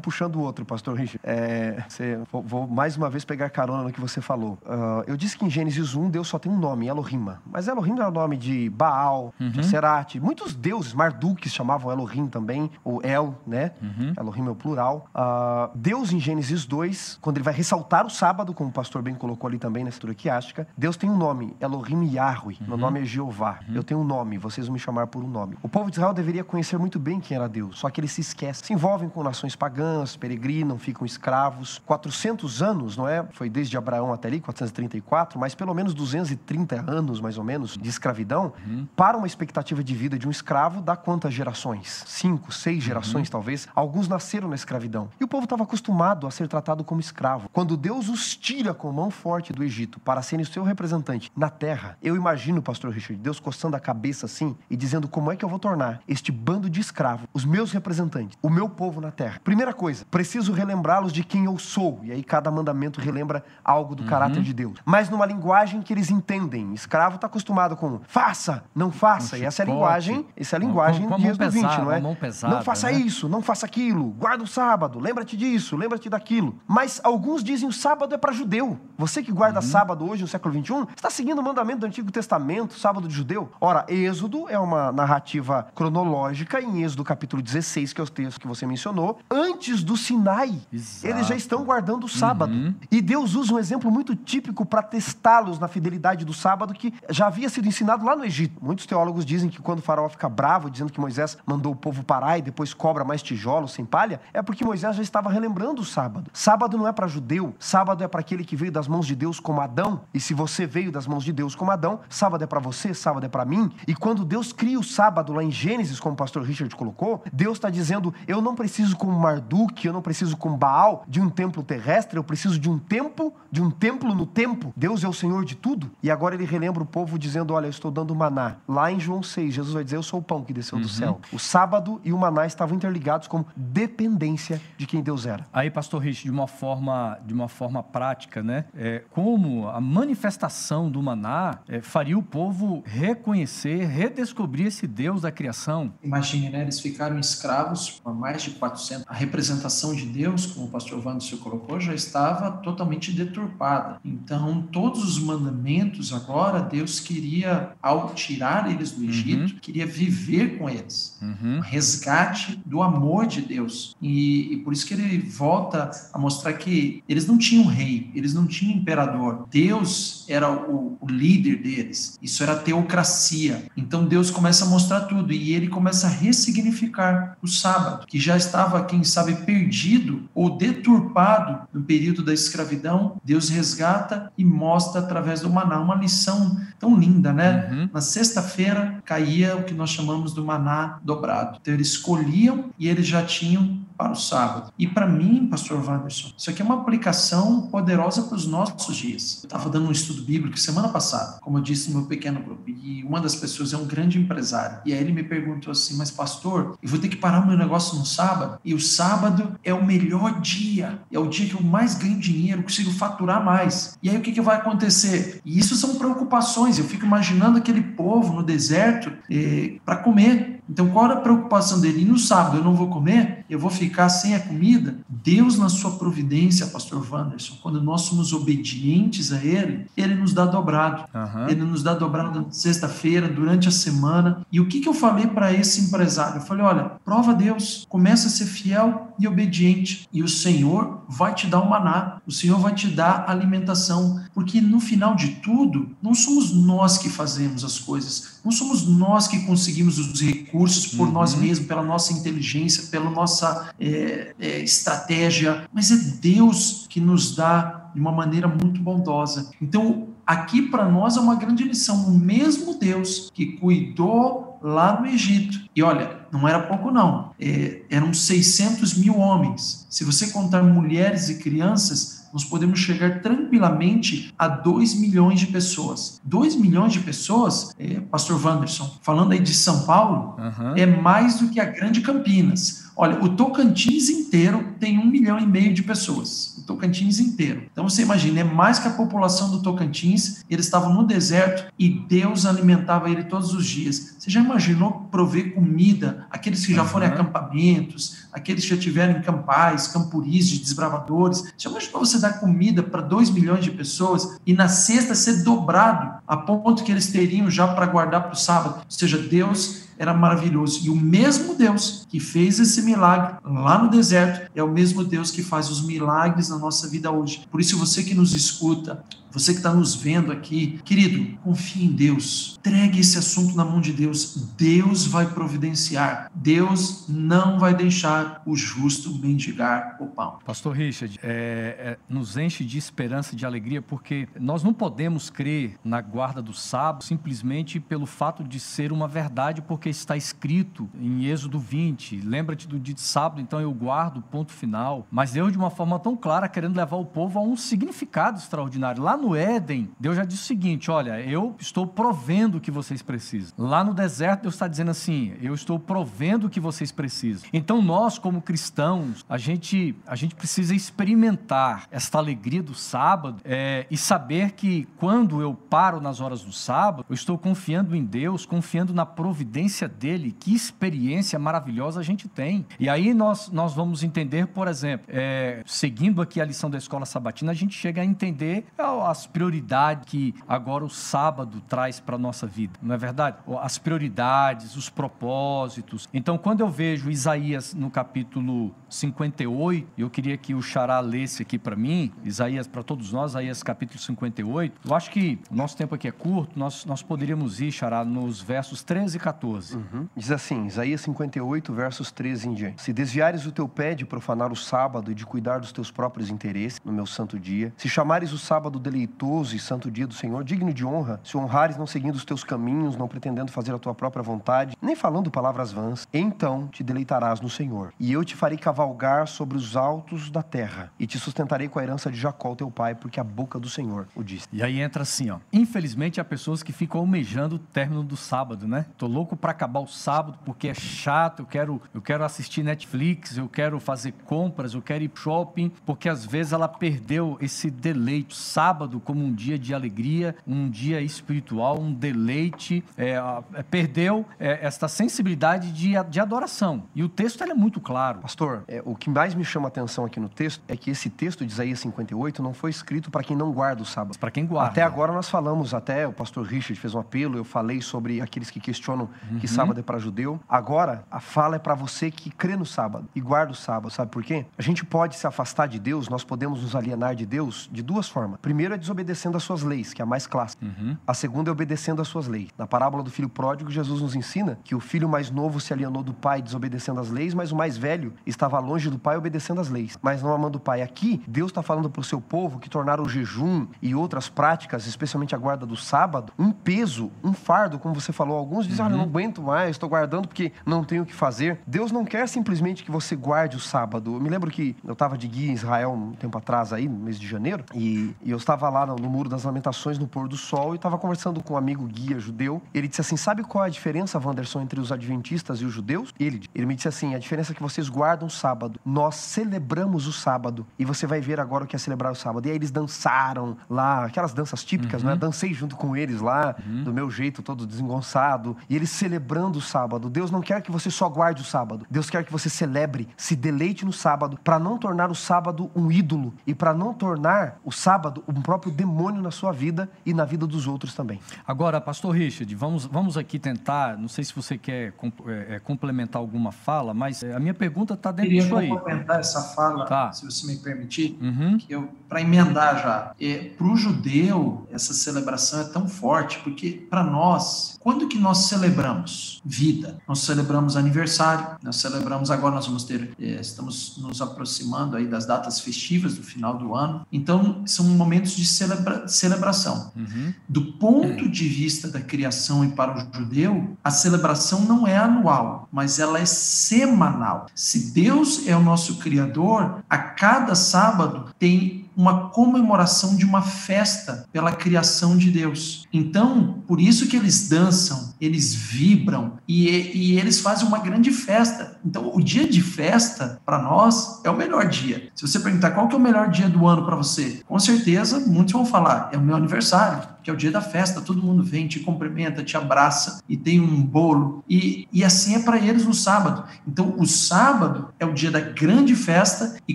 puxando 0.00 0.36
o 0.36 0.40
outro, 0.40 0.64
pastor 0.64 0.96
Richard. 0.96 1.20
É, 1.24 1.84
você, 1.88 2.18
vou, 2.30 2.42
vou, 2.42 2.66
mais 2.66 2.96
uma 2.96 3.10
vez 3.10 3.24
pegar 3.24 3.50
carona 3.50 3.84
no 3.84 3.92
que 3.92 4.00
você 4.00 4.20
falou. 4.20 4.58
Uh, 4.64 5.04
eu 5.06 5.16
disse 5.16 5.36
que 5.36 5.44
em 5.44 5.50
Gênesis 5.50 5.94
1 5.94 6.10
Deus 6.10 6.28
só 6.28 6.38
tem 6.38 6.50
um 6.50 6.58
nome, 6.58 6.86
Elohim. 6.86 7.22
Mas 7.46 7.68
Elohim 7.68 7.98
é 8.00 8.06
o 8.06 8.10
nome 8.10 8.36
de 8.36 8.68
Baal, 8.70 9.32
uhum. 9.38 9.50
de 9.50 9.64
Serate. 9.64 10.18
Muitos 10.18 10.54
deuses, 10.54 10.92
Marduk 10.92 11.48
chamavam 11.48 11.92
Elohim 11.92 12.26
também, 12.26 12.70
ou 12.82 13.00
El, 13.02 13.34
né? 13.46 13.72
Uhum. 13.80 14.12
Elohim 14.18 14.46
é 14.46 14.50
o 14.50 14.54
plural. 14.54 15.06
Uh, 15.14 15.70
Deus 15.74 16.12
em 16.12 16.18
Gênesis 16.18 16.66
2, 16.66 17.18
quando 17.20 17.36
ele 17.36 17.44
vai 17.44 17.54
ressaltar 17.54 18.04
o 18.06 18.10
sábado, 18.10 18.52
como 18.52 18.70
o 18.70 18.72
pastor 18.72 19.02
bem 19.02 19.14
colocou 19.14 19.46
ali 19.48 19.58
também 19.58 19.84
na 19.84 19.90
estrutura 19.90 20.14
quiástica, 20.14 20.66
Deus 20.76 20.96
tem 20.96 21.08
um 21.08 21.16
nome, 21.16 21.54
Elohim 21.60 22.12
Yahweh. 22.12 22.51
Yahweh, 22.52 22.56
uhum. 22.60 22.66
meu 22.68 22.76
nome 22.76 23.00
é 23.00 23.04
Jeová, 23.04 23.60
uhum. 23.68 23.74
eu 23.74 23.82
tenho 23.82 24.00
um 24.00 24.04
nome, 24.04 24.38
vocês 24.38 24.66
vão 24.66 24.74
me 24.74 24.78
chamar 24.78 25.06
por 25.06 25.22
um 25.22 25.28
nome. 25.28 25.56
O 25.62 25.68
povo 25.68 25.90
de 25.90 25.96
Israel 25.96 26.12
deveria 26.12 26.44
conhecer 26.44 26.78
muito 26.78 26.98
bem 26.98 27.20
quem 27.20 27.36
era 27.36 27.48
Deus, 27.48 27.78
só 27.78 27.90
que 27.90 28.00
eles 28.00 28.12
se 28.12 28.20
esquecem. 28.20 28.64
Se 28.64 28.72
envolvem 28.72 29.08
com 29.08 29.22
nações 29.22 29.56
pagãs, 29.56 30.16
peregrinam, 30.16 30.78
ficam 30.78 31.06
escravos. 31.06 31.80
400 31.86 32.62
anos, 32.62 32.96
não 32.96 33.08
é? 33.08 33.24
Foi 33.32 33.48
desde 33.48 33.76
Abraão 33.76 34.12
até 34.12 34.28
ali, 34.28 34.40
434, 34.40 35.38
mas 35.38 35.54
pelo 35.54 35.74
menos 35.74 35.94
230 35.94 36.90
anos, 36.90 37.20
mais 37.20 37.38
ou 37.38 37.44
menos, 37.44 37.76
de 37.76 37.88
escravidão. 37.88 38.52
Uhum. 38.66 38.86
Para 38.96 39.16
uma 39.16 39.26
expectativa 39.26 39.82
de 39.82 39.94
vida 39.94 40.18
de 40.18 40.26
um 40.26 40.30
escravo, 40.30 40.80
dá 40.80 40.96
quantas 40.96 41.32
gerações? 41.32 42.04
Cinco, 42.06 42.52
seis 42.52 42.76
uhum. 42.76 42.82
gerações, 42.82 43.30
talvez. 43.30 43.68
Alguns 43.74 44.08
nasceram 44.08 44.48
na 44.48 44.54
escravidão. 44.54 45.08
E 45.20 45.24
o 45.24 45.28
povo 45.28 45.44
estava 45.44 45.62
acostumado 45.62 46.26
a 46.26 46.30
ser 46.30 46.48
tratado 46.48 46.84
como 46.84 47.00
escravo. 47.00 47.48
Quando 47.52 47.76
Deus 47.76 48.08
os 48.08 48.36
tira 48.36 48.74
com 48.74 48.92
mão 48.92 49.10
forte 49.10 49.52
do 49.52 49.62
Egito 49.62 50.00
para 50.00 50.22
serem 50.22 50.44
o 50.44 50.48
seu 50.48 50.62
representante 50.62 51.30
na 51.36 51.48
terra, 51.48 51.96
eu 52.02 52.16
imagino 52.16 52.41
imagino, 52.42 52.60
pastor 52.60 52.92
Richard, 52.92 53.22
Deus 53.22 53.38
coçando 53.38 53.76
a 53.76 53.80
cabeça 53.80 54.26
assim 54.26 54.56
e 54.68 54.76
dizendo 54.76 55.06
como 55.06 55.30
é 55.30 55.36
que 55.36 55.44
eu 55.44 55.48
vou 55.48 55.60
tornar 55.60 56.00
este 56.08 56.32
bando 56.32 56.68
de 56.68 56.80
escravos 56.80 57.26
os 57.32 57.44
meus 57.44 57.70
representantes, 57.70 58.36
o 58.42 58.50
meu 58.50 58.68
povo 58.68 59.00
na 59.00 59.12
terra. 59.12 59.40
Primeira 59.44 59.72
coisa, 59.72 60.04
preciso 60.10 60.52
relembrá-los 60.52 61.12
de 61.12 61.22
quem 61.22 61.44
eu 61.44 61.56
sou. 61.56 62.00
E 62.02 62.10
aí 62.10 62.24
cada 62.24 62.50
mandamento 62.50 63.00
relembra 63.00 63.44
algo 63.64 63.94
do 63.94 64.02
uhum. 64.02 64.08
caráter 64.08 64.42
de 64.42 64.52
Deus. 64.52 64.78
Mas 64.84 65.08
numa 65.08 65.24
linguagem 65.24 65.82
que 65.82 65.92
eles 65.92 66.10
entendem. 66.10 66.74
Escravo 66.74 67.14
está 67.14 67.28
acostumado 67.28 67.76
com 67.76 68.00
faça, 68.08 68.64
não 68.74 68.90
faça. 68.90 69.36
Um 69.36 69.40
e 69.40 69.44
essa 69.44 69.62
é 69.62 69.64
a 69.64 69.66
linguagem, 69.66 70.26
essa 70.36 70.56
é 70.56 70.58
a 70.58 70.60
linguagem 70.60 71.06
com, 71.06 71.14
com 71.14 71.20
dias 71.20 71.38
do 71.38 71.50
20, 71.50 71.62
não 71.62 71.92
é? 71.92 72.14
Pesada, 72.14 72.56
não 72.56 72.62
faça 72.62 72.90
né? 72.90 72.98
isso, 72.98 73.28
não 73.28 73.40
faça 73.40 73.66
aquilo. 73.66 74.10
Guarda 74.10 74.42
o 74.42 74.46
sábado, 74.46 74.98
lembra-te 74.98 75.36
disso, 75.36 75.76
lembra-te 75.76 76.08
daquilo. 76.08 76.58
Mas 76.66 77.00
alguns 77.04 77.44
dizem 77.44 77.68
o 77.68 77.72
sábado 77.72 78.14
é 78.14 78.18
para 78.18 78.32
judeu. 78.32 78.78
Você 78.98 79.22
que 79.22 79.32
guarda 79.32 79.60
uhum. 79.60 79.66
sábado 79.66 80.08
hoje 80.08 80.22
no 80.22 80.28
século 80.28 80.52
21, 80.54 80.86
está 80.94 81.08
seguindo 81.08 81.38
o 81.38 81.42
mandamento 81.42 81.80
do 81.80 81.86
Antigo 81.86 82.10
Testamento 82.10 82.21
Testamento, 82.22 82.78
sábado 82.78 83.08
de 83.08 83.14
judeu? 83.14 83.50
Ora, 83.60 83.84
Êxodo 83.88 84.48
é 84.48 84.56
uma 84.56 84.92
narrativa 84.92 85.66
cronológica 85.74 86.60
em 86.60 86.84
Êxodo 86.84 87.02
capítulo 87.02 87.42
16, 87.42 87.92
que 87.92 88.00
é 88.00 88.04
o 88.04 88.08
texto 88.08 88.38
que 88.38 88.46
você 88.46 88.64
mencionou, 88.64 89.18
antes 89.28 89.82
do 89.82 89.96
Sinai. 89.96 90.56
Exato. 90.72 91.04
Eles 91.04 91.26
já 91.26 91.34
estão 91.34 91.64
guardando 91.64 92.04
o 92.04 92.08
sábado. 92.08 92.72
E 92.92 93.02
Deus 93.02 93.34
usa 93.34 93.54
um 93.54 93.58
exemplo 93.58 93.90
muito 93.90 94.14
típico 94.14 94.64
para 94.64 94.84
testá-los 94.84 95.58
na 95.58 95.66
fidelidade 95.66 96.24
do 96.24 96.32
sábado 96.32 96.72
que 96.72 96.94
já 97.10 97.26
havia 97.26 97.48
sido 97.48 97.66
ensinado 97.66 98.04
lá 98.06 98.14
no 98.14 98.24
Egito. 98.24 98.64
Muitos 98.64 98.86
teólogos 98.86 99.24
dizem 99.24 99.50
que 99.50 99.60
quando 99.60 99.80
o 99.80 99.82
faraó 99.82 100.08
fica 100.08 100.28
bravo, 100.28 100.70
dizendo 100.70 100.92
que 100.92 101.00
Moisés 101.00 101.36
mandou 101.44 101.72
o 101.72 101.76
povo 101.76 102.04
parar 102.04 102.38
e 102.38 102.42
depois 102.42 102.72
cobra 102.72 103.02
mais 103.02 103.20
tijolos 103.20 103.72
sem 103.72 103.84
palha, 103.84 104.20
é 104.32 104.40
porque 104.40 104.64
Moisés 104.64 104.94
já 104.94 105.02
estava 105.02 105.28
relembrando 105.28 105.82
o 105.82 105.84
sábado. 105.84 106.30
Sábado 106.32 106.78
não 106.78 106.86
é 106.86 106.92
para 106.92 107.08
judeu, 107.08 107.52
sábado 107.58 108.04
é 108.04 108.06
para 108.06 108.20
aquele 108.20 108.44
que 108.44 108.54
veio 108.54 108.70
das 108.70 108.86
mãos 108.86 109.08
de 109.08 109.16
Deus 109.16 109.40
como 109.40 109.60
Adão. 109.60 110.02
E 110.14 110.20
se 110.20 110.34
você 110.34 110.66
veio 110.66 110.92
das 110.92 111.08
mãos 111.08 111.24
de 111.24 111.32
Deus 111.32 111.56
como 111.56 111.72
Adão, 111.72 111.98
sábado 112.12 112.44
é 112.44 112.46
para 112.46 112.60
você, 112.60 112.94
sábado 112.94 113.24
é 113.24 113.28
para 113.28 113.44
mim. 113.44 113.70
E 113.86 113.94
quando 113.94 114.24
Deus 114.24 114.52
cria 114.52 114.78
o 114.78 114.84
sábado 114.84 115.32
lá 115.32 115.42
em 115.42 115.50
Gênesis, 115.50 115.98
como 115.98 116.14
o 116.14 116.16
pastor 116.16 116.42
Richard 116.42 116.74
colocou, 116.76 117.22
Deus 117.32 117.58
está 117.58 117.70
dizendo: 117.70 118.14
eu 118.26 118.40
não 118.40 118.54
preciso 118.54 118.96
como 118.96 119.18
Marduk, 119.18 119.86
eu 119.86 119.92
não 119.92 120.02
preciso 120.02 120.36
como 120.36 120.56
Baal 120.56 121.04
de 121.08 121.20
um 121.20 121.28
templo 121.28 121.62
terrestre, 121.62 122.16
eu 122.16 122.24
preciso 122.24 122.58
de 122.58 122.68
um 122.68 122.78
templo, 122.78 123.32
de 123.50 123.62
um 123.62 123.70
templo 123.70 124.14
no 124.14 124.26
tempo. 124.26 124.72
Deus 124.76 125.02
é 125.04 125.08
o 125.08 125.12
Senhor 125.12 125.44
de 125.44 125.56
tudo. 125.56 125.90
E 126.02 126.10
agora 126.10 126.34
ele 126.34 126.44
relembra 126.44 126.82
o 126.82 126.86
povo 126.86 127.18
dizendo: 127.18 127.54
olha, 127.54 127.66
eu 127.66 127.70
estou 127.70 127.90
dando 127.90 128.14
maná. 128.14 128.56
Lá 128.68 128.90
em 128.90 129.00
João 129.00 129.22
6, 129.22 129.54
Jesus 129.54 129.74
vai 129.74 129.84
dizer: 129.84 129.96
eu 129.96 130.02
sou 130.02 130.20
o 130.20 130.22
pão 130.22 130.42
que 130.42 130.52
desceu 130.52 130.78
do 130.78 130.88
céu. 130.88 131.20
O 131.32 131.38
sábado 131.38 132.00
e 132.04 132.12
o 132.12 132.18
maná 132.18 132.46
estavam 132.46 132.76
interligados 132.76 133.28
como 133.28 133.46
dependência 133.56 134.60
de 134.76 134.86
quem 134.86 135.02
Deus 135.02 135.26
era. 135.26 135.44
Aí, 135.52 135.70
pastor 135.70 136.02
Rich, 136.02 136.24
de 136.24 136.30
uma 136.30 136.46
forma, 136.46 137.18
de 137.24 137.32
uma 137.32 137.48
forma 137.48 137.82
prática, 137.82 138.42
né? 138.42 138.64
É, 138.74 139.02
como 139.10 139.68
a 139.68 139.80
manifestação 139.80 140.90
do 140.90 141.02
maná 141.02 141.58
é, 141.68 141.80
faria 142.02 142.18
o 142.18 142.22
povo 142.22 142.82
reconhecer, 142.84 143.86
redescobrir 143.86 144.66
esse 144.66 144.88
Deus 144.88 145.22
da 145.22 145.30
criação? 145.30 145.94
Imagine, 146.02 146.50
né? 146.50 146.62
Eles 146.62 146.80
ficaram 146.80 147.16
escravos 147.16 147.90
por 148.02 148.12
mais 148.12 148.42
de 148.42 148.50
400. 148.50 149.04
A 149.06 149.14
representação 149.14 149.94
de 149.94 150.04
Deus, 150.06 150.46
como 150.46 150.66
o 150.66 150.68
pastor 150.68 150.98
Wanderson 150.98 151.36
colocou, 151.36 151.78
já 151.78 151.94
estava 151.94 152.50
totalmente 152.50 153.12
deturpada. 153.12 154.00
Então, 154.04 154.62
todos 154.72 155.04
os 155.04 155.20
mandamentos 155.20 156.12
agora, 156.12 156.58
Deus 156.60 156.98
queria, 156.98 157.70
ao 157.80 158.12
tirar 158.14 158.68
eles 158.68 158.90
do 158.90 159.04
Egito, 159.04 159.60
queria 159.60 159.86
viver 159.86 160.58
com 160.58 160.68
eles. 160.68 161.16
Uhum. 161.22 161.58
Um 161.58 161.60
resgate 161.60 162.60
do 162.66 162.82
amor 162.82 163.28
de 163.28 163.42
Deus. 163.42 163.94
E, 164.02 164.54
e 164.54 164.56
por 164.56 164.72
isso 164.72 164.84
que 164.84 164.94
ele 164.94 165.18
volta 165.18 165.88
a 166.12 166.18
mostrar 166.18 166.52
que 166.54 167.00
eles 167.08 167.28
não 167.28 167.38
tinham 167.38 167.64
rei, 167.64 168.10
eles 168.12 168.34
não 168.34 168.44
tinham 168.44 168.76
imperador. 168.76 169.46
Deus 169.48 170.21
era 170.32 170.50
o, 170.50 170.96
o 171.00 171.06
líder 171.06 171.56
deles. 171.56 172.18
Isso 172.22 172.42
era 172.42 172.56
teocracia. 172.56 173.64
Então 173.76 174.04
Deus 174.04 174.30
começa 174.30 174.64
a 174.64 174.68
mostrar 174.68 175.02
tudo 175.02 175.32
e 175.32 175.52
ele 175.52 175.68
começa 175.68 176.06
a 176.06 176.10
ressignificar 176.10 177.36
o 177.42 177.46
sábado, 177.46 178.06
que 178.06 178.18
já 178.18 178.36
estava, 178.36 178.84
quem 178.84 179.04
sabe, 179.04 179.34
perdido 179.44 180.28
ou 180.34 180.56
deturpado 180.56 181.68
no 181.72 181.82
período 181.82 182.22
da 182.22 182.32
escravidão. 182.32 183.20
Deus 183.24 183.48
resgata 183.48 184.32
e 184.36 184.44
mostra 184.44 185.00
através 185.00 185.40
do 185.40 185.50
maná 185.50 185.80
uma 185.80 185.94
lição 185.94 186.60
tão 186.78 186.98
linda, 186.98 187.32
né? 187.32 187.68
Uhum. 187.70 187.90
Na 187.92 188.00
sexta-feira 188.00 189.02
caía 189.04 189.56
o 189.56 189.64
que 189.64 189.74
nós 189.74 189.90
chamamos 189.90 190.32
do 190.32 190.44
maná 190.44 190.98
dobrado. 191.02 191.58
Então 191.60 191.74
eles 191.74 191.88
escolhiam 191.88 192.70
e 192.78 192.88
eles 192.88 193.06
já 193.06 193.22
tinham 193.22 193.80
para 194.02 194.12
o 194.12 194.16
sábado. 194.16 194.72
E 194.76 194.84
para 194.84 195.06
mim, 195.06 195.46
pastor 195.48 195.78
Wanderson, 195.78 196.32
isso 196.36 196.50
aqui 196.50 196.60
é 196.60 196.64
uma 196.64 196.80
aplicação 196.80 197.68
poderosa 197.68 198.22
para 198.22 198.34
os 198.34 198.46
nossos 198.48 198.96
dias. 198.96 199.40
Eu 199.44 199.46
estava 199.46 199.70
dando 199.70 199.86
um 199.86 199.92
estudo 199.92 200.22
bíblico 200.22 200.58
semana 200.58 200.88
passada, 200.88 201.38
como 201.40 201.58
eu 201.58 201.62
disse 201.62 201.90
no 201.90 202.00
meu 202.00 202.08
pequeno 202.08 202.42
grupo, 202.42 202.68
e 202.68 203.04
uma 203.04 203.20
das 203.20 203.36
pessoas 203.36 203.72
é 203.72 203.76
um 203.76 203.86
grande 203.86 204.18
empresário. 204.18 204.78
E 204.84 204.92
aí 204.92 204.98
ele 204.98 205.12
me 205.12 205.22
perguntou 205.22 205.70
assim: 205.70 205.96
Mas, 205.96 206.10
pastor, 206.10 206.76
eu 206.82 206.88
vou 206.88 206.98
ter 206.98 207.08
que 207.08 207.16
parar 207.16 207.44
o 207.44 207.46
meu 207.46 207.56
negócio 207.56 207.96
no 207.96 208.04
sábado? 208.04 208.58
E 208.64 208.74
o 208.74 208.80
sábado 208.80 209.56
é 209.62 209.72
o 209.72 209.84
melhor 209.84 210.40
dia, 210.40 211.00
é 211.10 211.18
o 211.18 211.28
dia 211.28 211.46
que 211.46 211.54
eu 211.54 211.62
mais 211.62 211.94
ganho 211.94 212.18
dinheiro, 212.18 212.62
consigo 212.62 212.90
faturar 212.90 213.44
mais. 213.44 213.96
E 214.02 214.10
aí 214.10 214.16
o 214.16 214.20
que, 214.20 214.32
que 214.32 214.40
vai 214.40 214.56
acontecer? 214.56 215.40
E 215.44 215.58
isso 215.58 215.76
são 215.76 215.94
preocupações. 215.94 216.78
Eu 216.78 216.84
fico 216.84 217.06
imaginando 217.06 217.58
aquele 217.58 217.82
povo 217.82 218.32
no 218.32 218.42
deserto 218.42 219.12
eh, 219.30 219.76
para 219.84 219.96
comer. 219.96 220.61
Então, 220.72 220.88
qual 220.88 221.04
era 221.04 221.14
a 221.14 221.20
preocupação 221.20 221.82
dele? 221.82 222.00
E 222.00 222.04
no 222.06 222.18
sábado 222.18 222.56
eu 222.56 222.64
não 222.64 222.74
vou 222.74 222.88
comer? 222.88 223.44
Eu 223.50 223.58
vou 223.58 223.70
ficar 223.70 224.08
sem 224.08 224.34
a 224.34 224.40
comida? 224.40 224.96
Deus, 225.06 225.58
na 225.58 225.68
sua 225.68 225.98
providência, 225.98 226.66
pastor 226.68 227.06
Wanderson, 227.10 227.58
quando 227.62 227.82
nós 227.82 228.00
somos 228.02 228.32
obedientes 228.32 229.30
a 229.34 229.44
Ele, 229.44 229.84
Ele 229.94 230.14
nos 230.14 230.32
dá 230.32 230.46
dobrado. 230.46 231.04
Aham. 231.14 231.46
Ele 231.50 231.62
nos 231.62 231.82
dá 231.82 231.92
dobrado 231.92 232.46
sexta-feira, 232.50 233.28
durante 233.28 233.68
a 233.68 233.70
semana. 233.70 234.46
E 234.50 234.60
o 234.60 234.66
que, 234.66 234.80
que 234.80 234.88
eu 234.88 234.94
falei 234.94 235.26
para 235.26 235.52
esse 235.52 235.82
empresário? 235.82 236.36
Eu 236.36 236.46
falei: 236.46 236.64
olha, 236.64 236.92
prova 237.04 237.34
Deus, 237.34 237.86
começa 237.86 238.28
a 238.28 238.30
ser 238.30 238.46
fiel 238.46 239.08
e 239.18 239.28
obediente, 239.28 240.08
e 240.10 240.22
o 240.22 240.28
Senhor 240.28 241.02
vai 241.06 241.34
te 241.34 241.46
dar 241.46 241.60
o 241.60 241.68
maná, 241.68 242.22
o 242.26 242.32
Senhor 242.32 242.58
vai 242.58 242.74
te 242.74 242.88
dar 242.88 243.26
alimentação, 243.28 244.22
porque 244.32 244.58
no 244.58 244.80
final 244.80 245.14
de 245.14 245.28
tudo, 245.42 245.90
não 246.02 246.14
somos 246.14 246.50
nós 246.54 246.96
que 246.96 247.10
fazemos 247.10 247.62
as 247.62 247.78
coisas, 247.78 248.40
não 248.42 248.50
somos 248.50 248.86
nós 248.86 249.28
que 249.28 249.40
conseguimos 249.40 249.98
os 249.98 250.18
recursos 250.20 250.61
por 250.96 251.06
Uhum. 251.06 251.12
nós 251.12 251.34
mesmos, 251.34 251.66
pela 251.66 251.82
nossa 251.82 252.12
inteligência, 252.12 252.84
pela 252.90 253.10
nossa 253.10 253.70
é, 253.80 254.34
é, 254.38 254.60
estratégia, 254.60 255.68
mas 255.72 255.90
é 255.90 255.96
Deus 256.20 256.86
que 256.88 257.00
nos 257.00 257.34
dá 257.34 257.90
de 257.94 258.00
uma 258.00 258.12
maneira 258.12 258.48
muito 258.48 258.80
bondosa. 258.80 259.50
Então, 259.60 260.08
aqui 260.26 260.62
para 260.62 260.88
nós 260.88 261.16
é 261.16 261.20
uma 261.20 261.34
grande 261.36 261.64
lição. 261.64 262.06
O 262.06 262.18
mesmo 262.18 262.78
Deus 262.78 263.30
que 263.34 263.58
cuidou 263.58 264.58
lá 264.62 264.98
no 265.00 265.06
Egito. 265.06 265.58
E 265.74 265.82
olha, 265.82 266.20
não 266.30 266.46
era 266.46 266.60
pouco 266.60 266.90
não. 266.90 267.32
É, 267.38 267.82
eram 267.90 268.14
600 268.14 268.96
mil 268.96 269.18
homens. 269.18 269.86
Se 269.90 270.04
você 270.04 270.28
contar 270.28 270.62
mulheres 270.62 271.28
e 271.28 271.38
crianças, 271.38 272.21
nós 272.32 272.44
podemos 272.44 272.78
chegar 272.78 273.20
tranquilamente 273.20 274.32
a 274.38 274.48
2 274.48 274.94
milhões 274.94 275.40
de 275.40 275.46
pessoas. 275.48 276.20
2 276.24 276.56
milhões 276.56 276.92
de 276.92 277.00
pessoas, 277.00 277.74
é, 277.78 278.00
Pastor 278.00 278.44
Wanderson, 278.44 278.98
falando 279.02 279.32
aí 279.32 279.40
de 279.40 279.52
São 279.54 279.84
Paulo, 279.84 280.36
Aham. 280.38 280.74
é 280.76 280.86
mais 280.86 281.38
do 281.40 281.48
que 281.48 281.60
a 281.60 281.64
Grande 281.64 282.00
Campinas. 282.00 282.84
Olha, 282.96 283.22
o 283.22 283.30
Tocantins 283.30 284.08
inteiro 284.08 284.74
tem 284.78 284.98
um 284.98 285.06
milhão 285.06 285.38
e 285.38 285.46
meio 285.46 285.72
de 285.72 285.82
pessoas. 285.82 286.51
Tocantins 286.62 287.18
inteiro. 287.18 287.64
Então 287.72 287.88
você 287.88 288.02
imagina, 288.02 288.40
é 288.40 288.44
mais 288.44 288.78
que 288.78 288.88
a 288.88 288.92
população 288.92 289.50
do 289.50 289.62
Tocantins. 289.62 290.44
Eles 290.48 290.66
estavam 290.66 290.92
no 290.92 291.06
deserto 291.06 291.72
e 291.78 291.88
Deus 291.88 292.46
alimentava 292.46 293.10
ele 293.10 293.24
todos 293.24 293.54
os 293.54 293.66
dias. 293.66 294.16
Você 294.18 294.30
já 294.30 294.40
imaginou 294.40 295.08
prover 295.10 295.54
comida? 295.54 296.26
Aqueles 296.30 296.64
que 296.64 296.74
já 296.74 296.84
foram 296.84 297.06
em 297.06 297.10
acampamentos, 297.10 298.26
aqueles 298.32 298.64
que 298.64 298.70
já 298.70 298.80
tiveram 298.80 299.18
em 299.18 299.22
campais, 299.22 299.88
campuris 299.88 300.48
de 300.48 300.58
desbravadores. 300.58 301.52
Já 301.56 301.70
imaginou 301.70 302.04
você 302.04 302.18
dar 302.18 302.40
comida 302.40 302.82
para 302.82 303.00
2 303.00 303.30
milhões 303.30 303.64
de 303.64 303.70
pessoas 303.70 304.38
e 304.46 304.54
na 304.54 304.68
sexta 304.68 305.14
ser 305.14 305.42
dobrado 305.42 306.22
a 306.26 306.36
ponto 306.36 306.84
que 306.84 306.92
eles 306.92 307.08
teriam 307.08 307.50
já 307.50 307.66
para 307.68 307.86
guardar 307.86 308.22
para 308.22 308.32
o 308.32 308.36
sábado? 308.36 308.76
Ou 308.76 308.84
seja, 308.88 309.18
Deus 309.18 309.81
era 310.02 310.12
maravilhoso. 310.12 310.84
E 310.84 310.90
o 310.90 310.96
mesmo 310.96 311.54
Deus 311.54 312.04
que 312.08 312.18
fez 312.18 312.58
esse 312.58 312.82
milagre 312.82 313.36
lá 313.44 313.80
no 313.80 313.88
deserto 313.88 314.50
é 314.52 314.62
o 314.62 314.68
mesmo 314.68 315.04
Deus 315.04 315.30
que 315.30 315.42
faz 315.42 315.70
os 315.70 315.80
milagres 315.80 316.48
na 316.48 316.58
nossa 316.58 316.88
vida 316.88 317.10
hoje. 317.10 317.44
Por 317.50 317.60
isso, 317.60 317.78
você 317.78 318.02
que 318.02 318.12
nos 318.12 318.34
escuta, 318.34 319.04
você 319.32 319.52
que 319.52 319.58
está 319.58 319.72
nos 319.72 319.94
vendo 319.94 320.30
aqui, 320.30 320.80
querido, 320.84 321.38
confie 321.38 321.84
em 321.84 321.92
Deus. 321.92 322.58
Entregue 322.58 323.00
esse 323.00 323.18
assunto 323.18 323.56
na 323.56 323.64
mão 323.64 323.80
de 323.80 323.92
Deus. 323.92 324.52
Deus 324.56 325.06
vai 325.06 325.26
providenciar. 325.26 326.30
Deus 326.34 327.06
não 327.08 327.58
vai 327.58 327.74
deixar 327.74 328.42
o 328.44 328.54
justo 328.54 329.12
mendigar 329.18 329.96
o 330.00 330.06
pão. 330.06 330.38
Pastor 330.44 330.76
Richard, 330.76 331.18
é, 331.22 331.76
é, 331.78 331.98
nos 332.08 332.36
enche 332.36 332.64
de 332.64 332.78
esperança 332.78 333.34
e 333.34 333.36
de 333.36 333.46
alegria, 333.46 333.80
porque 333.80 334.28
nós 334.38 334.62
não 334.62 334.72
podemos 334.74 335.30
crer 335.30 335.76
na 335.84 336.00
guarda 336.00 336.42
do 336.42 336.52
sábado 336.52 337.04
simplesmente 337.04 337.80
pelo 337.80 338.06
fato 338.06 338.44
de 338.44 338.60
ser 338.60 338.92
uma 338.92 339.08
verdade, 339.08 339.62
porque 339.62 339.88
está 339.88 340.16
escrito 340.16 340.88
em 341.00 341.24
Êxodo 341.24 341.58
20. 341.58 342.20
Lembra-te 342.20 342.68
do 342.68 342.78
dia 342.78 342.94
de 342.94 343.00
sábado, 343.00 343.40
então 343.40 343.60
eu 343.60 343.72
guardo, 343.72 344.20
ponto 344.22 344.52
final. 344.52 345.06
Mas 345.10 345.32
Deus, 345.32 345.52
de 345.52 345.58
uma 345.58 345.70
forma 345.70 345.98
tão 345.98 346.16
clara, 346.16 346.48
querendo 346.48 346.76
levar 346.76 346.96
o 346.96 347.04
povo 347.04 347.38
a 347.38 347.42
um 347.42 347.56
significado 347.56 348.38
extraordinário. 348.38 349.02
Lá 349.02 349.16
no 349.22 349.36
Éden, 349.36 349.88
Deus 349.98 350.16
já 350.16 350.24
disse 350.24 350.42
o 350.42 350.46
seguinte: 350.46 350.90
olha, 350.90 351.20
eu 351.20 351.54
estou 351.58 351.86
provendo 351.86 352.58
o 352.58 352.60
que 352.60 352.70
vocês 352.70 353.00
precisam. 353.00 353.52
Lá 353.56 353.84
no 353.84 353.94
deserto, 353.94 354.42
Deus 354.42 354.54
está 354.54 354.66
dizendo 354.66 354.90
assim: 354.90 355.34
eu 355.40 355.54
estou 355.54 355.78
provendo 355.78 356.48
o 356.48 356.50
que 356.50 356.58
vocês 356.58 356.90
precisam. 356.90 357.48
Então, 357.52 357.80
nós, 357.80 358.18
como 358.18 358.42
cristãos, 358.42 359.24
a 359.28 359.38
gente, 359.38 359.94
a 360.06 360.16
gente 360.16 360.34
precisa 360.34 360.74
experimentar 360.74 361.86
esta 361.90 362.18
alegria 362.18 362.62
do 362.62 362.74
sábado 362.74 363.40
é, 363.44 363.86
e 363.90 363.96
saber 363.96 364.52
que 364.52 364.88
quando 364.96 365.40
eu 365.40 365.54
paro 365.54 366.00
nas 366.00 366.20
horas 366.20 366.42
do 366.42 366.52
sábado, 366.52 367.06
eu 367.08 367.14
estou 367.14 367.38
confiando 367.38 367.94
em 367.94 368.04
Deus, 368.04 368.44
confiando 368.44 368.92
na 368.92 369.06
providência 369.06 369.88
dele. 369.88 370.32
Que 370.32 370.52
experiência 370.52 371.38
maravilhosa 371.38 372.00
a 372.00 372.02
gente 372.02 372.28
tem. 372.28 372.66
E 372.80 372.88
aí 372.88 373.14
nós, 373.14 373.50
nós 373.50 373.72
vamos 373.72 374.02
entender, 374.02 374.48
por 374.48 374.66
exemplo, 374.66 375.06
é, 375.08 375.62
seguindo 375.64 376.20
aqui 376.20 376.40
a 376.40 376.44
lição 376.44 376.68
da 376.68 376.78
escola 376.78 377.06
sabatina, 377.06 377.52
a 377.52 377.54
gente 377.54 377.78
chega 377.78 378.02
a 378.02 378.04
entender 378.04 378.66
a, 378.76 379.11
as 379.12 379.26
prioridades 379.26 380.04
que 380.06 380.34
agora 380.48 380.84
o 380.84 380.90
sábado 380.90 381.62
traz 381.68 382.00
para 382.00 382.18
nossa 382.18 382.46
vida, 382.46 382.78
não 382.82 382.94
é 382.94 382.98
verdade? 382.98 383.36
As 383.60 383.78
prioridades, 383.78 384.76
os 384.76 384.88
propósitos. 384.88 386.08
Então, 386.12 386.36
quando 386.36 386.60
eu 386.60 386.68
vejo 386.68 387.10
Isaías 387.10 387.74
no 387.74 387.90
capítulo 387.90 388.74
58, 388.88 389.86
eu 389.96 390.10
queria 390.10 390.36
que 390.36 390.54
o 390.54 390.62
Xará 390.62 391.00
lesse 391.00 391.42
aqui 391.42 391.58
para 391.58 391.76
mim, 391.76 392.12
Isaías, 392.24 392.66
para 392.66 392.82
todos 392.82 393.12
nós, 393.12 393.32
Isaías 393.32 393.62
capítulo 393.62 394.00
58. 394.00 394.80
Eu 394.84 394.94
acho 394.94 395.10
que 395.10 395.38
o 395.50 395.54
nosso 395.54 395.76
tempo 395.76 395.94
aqui 395.94 396.08
é 396.08 396.12
curto, 396.12 396.58
nós, 396.58 396.84
nós 396.84 397.02
poderíamos 397.02 397.60
ir, 397.60 397.70
Xará, 397.70 398.04
nos 398.04 398.40
versos 398.40 398.82
13 398.82 399.16
e 399.16 399.20
14. 399.20 399.76
Uhum. 399.76 400.08
Diz 400.16 400.30
assim, 400.30 400.66
Isaías 400.66 401.00
58, 401.02 401.72
versos 401.72 402.10
13 402.10 402.48
em 402.48 402.54
diante. 402.54 402.82
Se 402.82 402.92
desviares 402.92 403.46
o 403.46 403.52
teu 403.52 403.68
pé 403.68 403.94
de 403.94 404.04
profanar 404.04 404.50
o 404.50 404.56
sábado 404.56 405.10
e 405.10 405.14
de 405.14 405.26
cuidar 405.26 405.58
dos 405.58 405.72
teus 405.72 405.90
próprios 405.90 406.30
interesses 406.30 406.80
no 406.84 406.92
meu 406.92 407.06
santo 407.06 407.38
dia, 407.38 407.72
se 407.76 407.88
chamares 407.88 408.32
o 408.32 408.38
sábado 408.38 408.78
deleitoso 409.02 409.56
e 409.56 409.58
santo 409.58 409.90
dia 409.90 410.06
do 410.06 410.14
Senhor, 410.14 410.44
digno 410.44 410.72
de 410.72 410.84
honra, 410.84 411.20
se 411.24 411.36
honrares 411.36 411.76
não 411.76 411.86
seguindo 411.86 412.14
os 412.14 412.24
teus 412.24 412.44
caminhos, 412.44 412.96
não 412.96 413.08
pretendendo 413.08 413.50
fazer 413.50 413.74
a 413.74 413.78
tua 413.78 413.94
própria 413.94 414.22
vontade, 414.22 414.76
nem 414.80 414.94
falando 414.94 415.30
palavras 415.30 415.72
vãs, 415.72 416.06
então 416.12 416.68
te 416.68 416.82
deleitarás 416.82 417.40
no 417.40 417.50
Senhor. 417.50 417.92
E 417.98 418.12
eu 418.12 418.24
te 418.24 418.36
farei 418.36 418.58
cavalgar 418.58 419.26
sobre 419.26 419.56
os 419.56 419.76
altos 419.76 420.30
da 420.30 420.42
terra, 420.42 420.92
e 420.98 421.06
te 421.06 421.18
sustentarei 421.18 421.68
com 421.68 421.78
a 421.78 421.82
herança 421.82 422.10
de 422.10 422.18
Jacó, 422.18 422.54
teu 422.54 422.70
pai, 422.70 422.94
porque 422.94 423.18
a 423.18 423.24
boca 423.24 423.58
do 423.58 423.68
Senhor 423.68 424.06
o 424.14 424.22
disse. 424.22 424.46
E 424.52 424.62
aí 424.62 424.80
entra 424.80 425.02
assim, 425.02 425.30
ó. 425.30 425.38
Infelizmente 425.52 426.20
há 426.20 426.24
pessoas 426.24 426.62
que 426.62 426.72
ficam 426.72 427.00
almejando 427.00 427.56
o 427.56 427.58
término 427.58 428.02
do 428.02 428.16
sábado, 428.16 428.66
né? 428.68 428.86
Tô 428.96 429.06
louco 429.06 429.36
para 429.36 429.50
acabar 429.50 429.80
o 429.80 429.86
sábado 429.86 430.38
porque 430.44 430.68
é 430.68 430.74
chato, 430.74 431.40
eu 431.40 431.46
quero, 431.46 431.82
eu 431.94 432.00
quero 432.00 432.24
assistir 432.24 432.62
Netflix, 432.62 433.36
eu 433.36 433.48
quero 433.48 433.80
fazer 433.80 434.12
compras, 434.24 434.74
eu 434.74 434.82
quero 434.82 435.04
ir 435.04 435.10
shopping, 435.14 435.72
porque 435.84 436.08
às 436.08 436.24
vezes 436.24 436.52
ela 436.52 436.68
perdeu 436.68 437.36
esse 437.40 437.70
deleite. 437.70 438.36
Sábado 438.36 438.91
como 439.00 439.24
um 439.24 439.32
dia 439.32 439.58
de 439.58 439.74
alegria, 439.74 440.34
um 440.46 440.68
dia 440.68 441.00
espiritual, 441.00 441.80
um 441.80 441.92
deleite, 441.92 442.84
é, 442.96 443.20
é, 443.54 443.62
perdeu 443.62 444.26
é, 444.38 444.64
esta 444.64 444.88
sensibilidade 444.88 445.72
de, 445.72 445.92
de 446.08 446.20
adoração. 446.20 446.84
E 446.94 447.02
o 447.02 447.08
texto 447.08 447.42
é 447.42 447.54
muito 447.54 447.80
claro. 447.80 448.20
Pastor, 448.20 448.64
é, 448.68 448.82
o 448.84 448.94
que 448.94 449.10
mais 449.10 449.34
me 449.34 449.44
chama 449.44 449.66
a 449.66 449.68
atenção 449.68 450.04
aqui 450.04 450.18
no 450.18 450.28
texto 450.28 450.62
é 450.68 450.76
que 450.76 450.90
esse 450.90 451.10
texto 451.10 451.44
de 451.44 451.52
Isaías 451.52 451.80
58 451.80 452.42
não 452.42 452.54
foi 452.54 452.70
escrito 452.70 453.10
para 453.10 453.22
quem 453.22 453.36
não 453.36 453.52
guarda 453.52 453.82
o 453.82 453.86
sábado. 453.86 454.18
Para 454.18 454.30
quem 454.30 454.46
guarda. 454.46 454.70
Até 454.70 454.82
agora 454.82 455.12
nós 455.12 455.28
falamos, 455.28 455.74
até 455.74 456.06
o 456.06 456.12
pastor 456.12 456.46
Richard 456.46 456.78
fez 456.80 456.94
um 456.94 457.00
apelo, 457.00 457.36
eu 457.36 457.44
falei 457.44 457.80
sobre 457.80 458.20
aqueles 458.20 458.50
que 458.50 458.60
questionam 458.60 459.08
uhum. 459.30 459.38
que 459.38 459.48
sábado 459.48 459.80
é 459.80 459.82
para 459.82 459.98
judeu. 459.98 460.40
Agora, 460.48 461.04
a 461.10 461.20
fala 461.20 461.56
é 461.56 461.58
para 461.58 461.74
você 461.74 462.10
que 462.10 462.30
crê 462.30 462.56
no 462.56 462.66
sábado 462.66 463.08
e 463.14 463.20
guarda 463.20 463.52
o 463.52 463.54
sábado. 463.54 463.90
Sabe 463.90 464.10
por 464.10 464.22
quê? 464.22 464.46
A 464.56 464.62
gente 464.62 464.84
pode 464.84 465.16
se 465.16 465.26
afastar 465.26 465.66
de 465.66 465.78
Deus, 465.78 466.08
nós 466.08 466.24
podemos 466.24 466.62
nos 466.62 466.74
alienar 466.74 467.14
de 467.14 467.26
Deus 467.26 467.68
de 467.72 467.82
duas 467.82 468.08
formas. 468.08 468.38
Primeiro 468.40 468.74
é 468.74 468.78
desobedecendo 468.82 469.36
às 469.36 469.42
suas 469.42 469.62
leis, 469.62 469.94
que 469.94 470.02
é 470.02 470.04
a 470.04 470.06
mais 470.06 470.26
clássica. 470.26 470.64
Uhum. 470.64 470.96
A 471.06 471.14
segunda 471.14 471.50
é 471.50 471.52
obedecendo 471.52 472.02
às 472.02 472.08
suas 472.08 472.26
leis. 472.26 472.50
Na 472.58 472.66
parábola 472.66 473.02
do 473.02 473.10
filho 473.10 473.28
pródigo, 473.28 473.70
Jesus 473.70 474.02
nos 474.02 474.14
ensina 474.14 474.58
que 474.62 474.74
o 474.74 474.80
filho 474.80 475.08
mais 475.08 475.30
novo 475.30 475.60
se 475.60 475.72
alienou 475.72 476.02
do 476.02 476.12
pai 476.12 476.42
desobedecendo 476.42 477.00
às 477.00 477.08
leis, 477.08 477.32
mas 477.32 477.50
o 477.52 477.56
mais 477.56 477.76
velho 477.76 478.12
estava 478.26 478.58
longe 478.58 478.90
do 478.90 478.98
pai 478.98 479.16
obedecendo 479.16 479.60
às 479.60 479.68
leis, 479.68 479.98
mas 480.02 480.22
não 480.22 480.32
amando 480.32 480.58
o 480.58 480.60
pai. 480.60 480.82
Aqui, 480.82 481.22
Deus 481.26 481.50
está 481.50 481.62
falando 481.62 481.88
para 481.88 482.00
o 482.00 482.04
seu 482.04 482.20
povo 482.20 482.58
que 482.58 482.68
tornaram 482.68 483.04
o 483.04 483.08
jejum 483.08 483.66
e 483.80 483.94
outras 483.94 484.28
práticas, 484.28 484.86
especialmente 484.86 485.34
a 485.34 485.38
guarda 485.38 485.64
do 485.64 485.76
sábado, 485.76 486.32
um 486.38 486.50
peso, 486.50 487.10
um 487.22 487.32
fardo, 487.32 487.78
como 487.78 487.94
você 487.94 488.12
falou. 488.12 488.36
Alguns 488.36 488.66
dizem, 488.66 488.84
uhum. 488.84 488.90
ah, 488.90 488.94
eu 488.94 488.98
não 488.98 489.04
aguento 489.04 489.42
mais, 489.42 489.70
estou 489.70 489.88
guardando 489.88 490.28
porque 490.28 490.52
não 490.66 490.84
tenho 490.84 491.02
o 491.02 491.06
que 491.06 491.14
fazer. 491.14 491.60
Deus 491.66 491.92
não 491.92 492.04
quer 492.04 492.28
simplesmente 492.28 492.82
que 492.84 492.90
você 492.90 493.14
guarde 493.14 493.56
o 493.56 493.60
sábado. 493.60 494.14
Eu 494.14 494.20
me 494.20 494.28
lembro 494.28 494.50
que 494.50 494.76
eu 494.84 494.92
estava 494.92 495.16
de 495.16 495.28
guia 495.28 495.50
em 495.50 495.54
Israel 495.54 495.92
um 495.92 496.12
tempo 496.12 496.36
atrás 496.36 496.72
aí, 496.72 496.88
no 496.88 496.96
mês 496.96 497.18
de 497.18 497.26
janeiro, 497.26 497.64
e, 497.74 498.14
e 498.22 498.30
eu 498.30 498.36
estava 498.36 498.68
lá 498.72 498.86
no, 498.86 498.96
no, 498.96 499.08
Muro 499.08 499.28
das 499.28 499.44
Lamentações, 499.44 499.98
no 499.98 500.06
pôr 500.06 500.28
do 500.28 500.36
sol, 500.36 500.72
e 500.72 500.76
estava 500.76 500.98
conversando 500.98 501.42
com 501.42 501.54
um 501.54 501.56
amigo 501.56 501.86
guia 501.86 502.18
judeu. 502.18 502.62
Ele 502.72 502.88
disse 502.88 503.00
assim, 503.00 503.16
sabe 503.16 503.42
qual 503.42 503.64
é 503.64 503.66
a 503.66 503.70
diferença, 503.70 504.18
Wanderson, 504.18 504.60
entre 504.60 504.80
os 504.80 504.90
adventistas 504.90 505.60
e 505.60 505.64
os 505.64 505.72
judeus? 505.72 506.12
Ele, 506.18 506.42
ele 506.54 506.66
me 506.66 506.74
disse 506.74 506.88
assim, 506.88 507.14
a 507.14 507.18
diferença 507.18 507.52
é 507.52 507.54
que 507.54 507.62
vocês 507.62 507.88
guardam 507.88 508.26
o 508.26 508.30
sábado. 508.30 508.80
Nós 508.84 509.16
celebramos 509.16 510.06
o 510.06 510.12
sábado. 510.12 510.66
E 510.78 510.84
você 510.84 511.06
vai 511.06 511.20
ver 511.20 511.38
agora 511.40 511.64
o 511.64 511.66
que 511.66 511.76
é 511.76 511.78
celebrar 511.78 512.12
o 512.12 512.16
sábado. 512.16 512.46
E 512.46 512.50
aí 512.50 512.56
eles 512.56 512.70
dançaram 512.70 513.56
lá, 513.68 514.04
aquelas 514.04 514.32
danças 514.32 514.64
típicas, 514.64 515.02
uhum. 515.02 515.10
né? 515.10 515.16
Dancei 515.16 515.52
junto 515.52 515.76
com 515.76 515.96
eles 515.96 516.20
lá, 516.20 516.54
uhum. 516.66 516.84
do 516.84 516.92
meu 516.92 517.10
jeito 517.10 517.42
todo 517.42 517.66
desengonçado. 517.66 518.56
E 518.68 518.76
eles 518.76 518.90
celebrando 518.90 519.58
o 519.58 519.62
sábado. 519.62 520.08
Deus 520.08 520.30
não 520.30 520.40
quer 520.40 520.62
que 520.62 520.70
você 520.70 520.90
só 520.90 521.08
guarde 521.08 521.42
o 521.42 521.44
sábado. 521.44 521.86
Deus 521.90 522.08
quer 522.08 522.24
que 522.24 522.32
você 522.32 522.48
celebre, 522.48 523.08
se 523.16 523.36
deleite 523.36 523.84
no 523.84 523.92
sábado, 523.92 524.38
para 524.42 524.58
não 524.58 524.78
tornar 524.78 525.10
o 525.10 525.14
sábado 525.14 525.70
um 525.74 525.90
ídolo 525.90 526.34
e 526.46 526.54
para 526.54 526.72
não 526.72 526.94
tornar 526.94 527.58
o 527.64 527.72
sábado 527.72 528.22
um 528.28 528.40
próprio 528.52 528.70
demônio 528.70 529.22
na 529.22 529.30
sua 529.30 529.50
vida 529.50 529.88
e 530.04 530.12
na 530.12 530.26
vida 530.26 530.46
dos 530.46 530.66
outros 530.66 530.92
também. 530.92 531.18
Agora, 531.46 531.80
pastor 531.80 532.14
Richard, 532.14 532.54
vamos, 532.54 532.84
vamos 532.84 533.16
aqui 533.16 533.38
tentar, 533.38 533.96
não 533.96 534.08
sei 534.08 534.24
se 534.24 534.34
você 534.34 534.58
quer 534.58 534.92
é, 535.26 535.54
é, 535.54 535.58
complementar 535.58 536.20
alguma 536.20 536.52
fala, 536.52 536.92
mas 536.92 537.22
é, 537.22 537.34
a 537.34 537.40
minha 537.40 537.54
pergunta 537.54 537.94
está 537.94 538.12
dentro 538.12 538.30
disso 538.30 538.54
aí. 538.54 538.68
Eu 538.68 538.76
queria 538.76 538.78
complementar 538.78 539.20
essa 539.20 539.40
fala, 539.54 539.86
tá. 539.86 540.12
se 540.12 540.26
você 540.26 540.46
me 540.46 540.58
permitir, 540.58 541.18
uhum. 541.18 541.88
para 542.06 542.20
emendar 542.20 542.82
já. 542.82 543.14
É, 543.18 543.44
para 543.56 543.66
o 543.66 543.74
judeu, 543.74 544.68
essa 544.70 544.92
celebração 544.92 545.62
é 545.62 545.64
tão 545.64 545.88
forte, 545.88 546.38
porque 546.40 546.86
para 546.90 547.02
nós, 547.02 547.78
quando 547.80 548.06
que 548.06 548.18
nós 548.18 548.48
celebramos 548.48 549.40
vida? 549.42 549.96
Nós 550.06 550.18
celebramos 550.18 550.76
aniversário, 550.76 551.56
nós 551.62 551.76
celebramos 551.76 552.30
agora, 552.30 552.54
nós 552.54 552.66
vamos 552.66 552.84
ter, 552.84 553.14
é, 553.18 553.40
estamos 553.40 553.96
nos 553.96 554.20
aproximando 554.20 554.94
aí 554.94 555.06
das 555.06 555.24
datas 555.24 555.58
festivas 555.58 556.16
do 556.16 556.22
final 556.22 556.58
do 556.58 556.74
ano, 556.74 557.06
então 557.10 557.62
são 557.66 557.86
momentos 557.86 558.36
de 558.36 558.41
celebra 558.46 559.06
celebração. 559.08 559.92
Uhum. 559.96 560.32
Do 560.48 560.72
ponto 560.72 561.28
de 561.28 561.48
vista 561.48 561.88
da 561.88 562.00
criação 562.00 562.64
e 562.64 562.68
para 562.68 562.96
o 562.96 563.16
judeu, 563.18 563.76
a 563.82 563.90
celebração 563.90 564.62
não 564.62 564.86
é 564.86 564.96
anual, 564.96 565.68
mas 565.72 565.98
ela 565.98 566.18
é 566.18 566.26
semanal. 566.26 567.46
Se 567.54 567.92
Deus 567.92 568.46
é 568.46 568.56
o 568.56 568.62
nosso 568.62 568.96
Criador, 568.96 569.82
a 569.88 569.98
cada 569.98 570.54
sábado 570.54 571.26
tem 571.38 571.82
uma 571.96 572.30
comemoração 572.30 573.16
de 573.16 573.24
uma 573.24 573.42
festa 573.42 574.26
pela 574.32 574.52
criação 574.52 575.16
de 575.16 575.30
Deus. 575.30 575.86
Então, 575.92 576.62
por 576.66 576.80
isso 576.80 577.06
que 577.06 577.16
eles 577.16 577.48
dançam, 577.48 578.11
eles 578.22 578.54
vibram 578.54 579.32
e, 579.48 579.68
e 579.68 580.18
eles 580.18 580.38
fazem 580.38 580.68
uma 580.68 580.78
grande 580.78 581.10
festa. 581.10 581.76
Então, 581.84 582.14
o 582.14 582.22
dia 582.22 582.46
de 582.48 582.62
festa, 582.62 583.40
para 583.44 583.60
nós, 583.60 584.20
é 584.22 584.30
o 584.30 584.36
melhor 584.36 584.68
dia. 584.68 585.10
Se 585.12 585.26
você 585.26 585.40
perguntar 585.40 585.72
qual 585.72 585.88
que 585.88 585.94
é 585.96 585.98
o 585.98 586.00
melhor 586.00 586.30
dia 586.30 586.48
do 586.48 586.66
ano 586.68 586.86
para 586.86 586.94
você, 586.94 587.42
com 587.44 587.58
certeza 587.58 588.20
muitos 588.20 588.52
vão 588.52 588.64
falar, 588.64 589.10
é 589.12 589.18
o 589.18 589.20
meu 589.20 589.34
aniversário 589.34 590.12
que 590.22 590.30
é 590.30 590.32
o 590.32 590.36
dia 590.36 590.50
da 590.50 590.60
festa, 590.60 591.00
todo 591.00 591.22
mundo 591.22 591.42
vem, 591.42 591.66
te 591.66 591.80
cumprimenta, 591.80 592.42
te 592.42 592.56
abraça 592.56 593.22
e 593.28 593.36
tem 593.36 593.60
um 593.60 593.82
bolo. 593.82 594.44
E, 594.48 594.88
e 594.92 595.04
assim 595.04 595.34
é 595.34 595.40
para 595.40 595.58
eles 595.58 595.84
no 595.84 595.94
sábado. 595.94 596.44
Então, 596.66 596.94
o 596.98 597.06
sábado 597.06 597.88
é 597.98 598.06
o 598.06 598.12
dia 598.12 598.30
da 598.30 598.40
grande 598.40 598.94
festa 598.94 599.56
e 599.66 599.74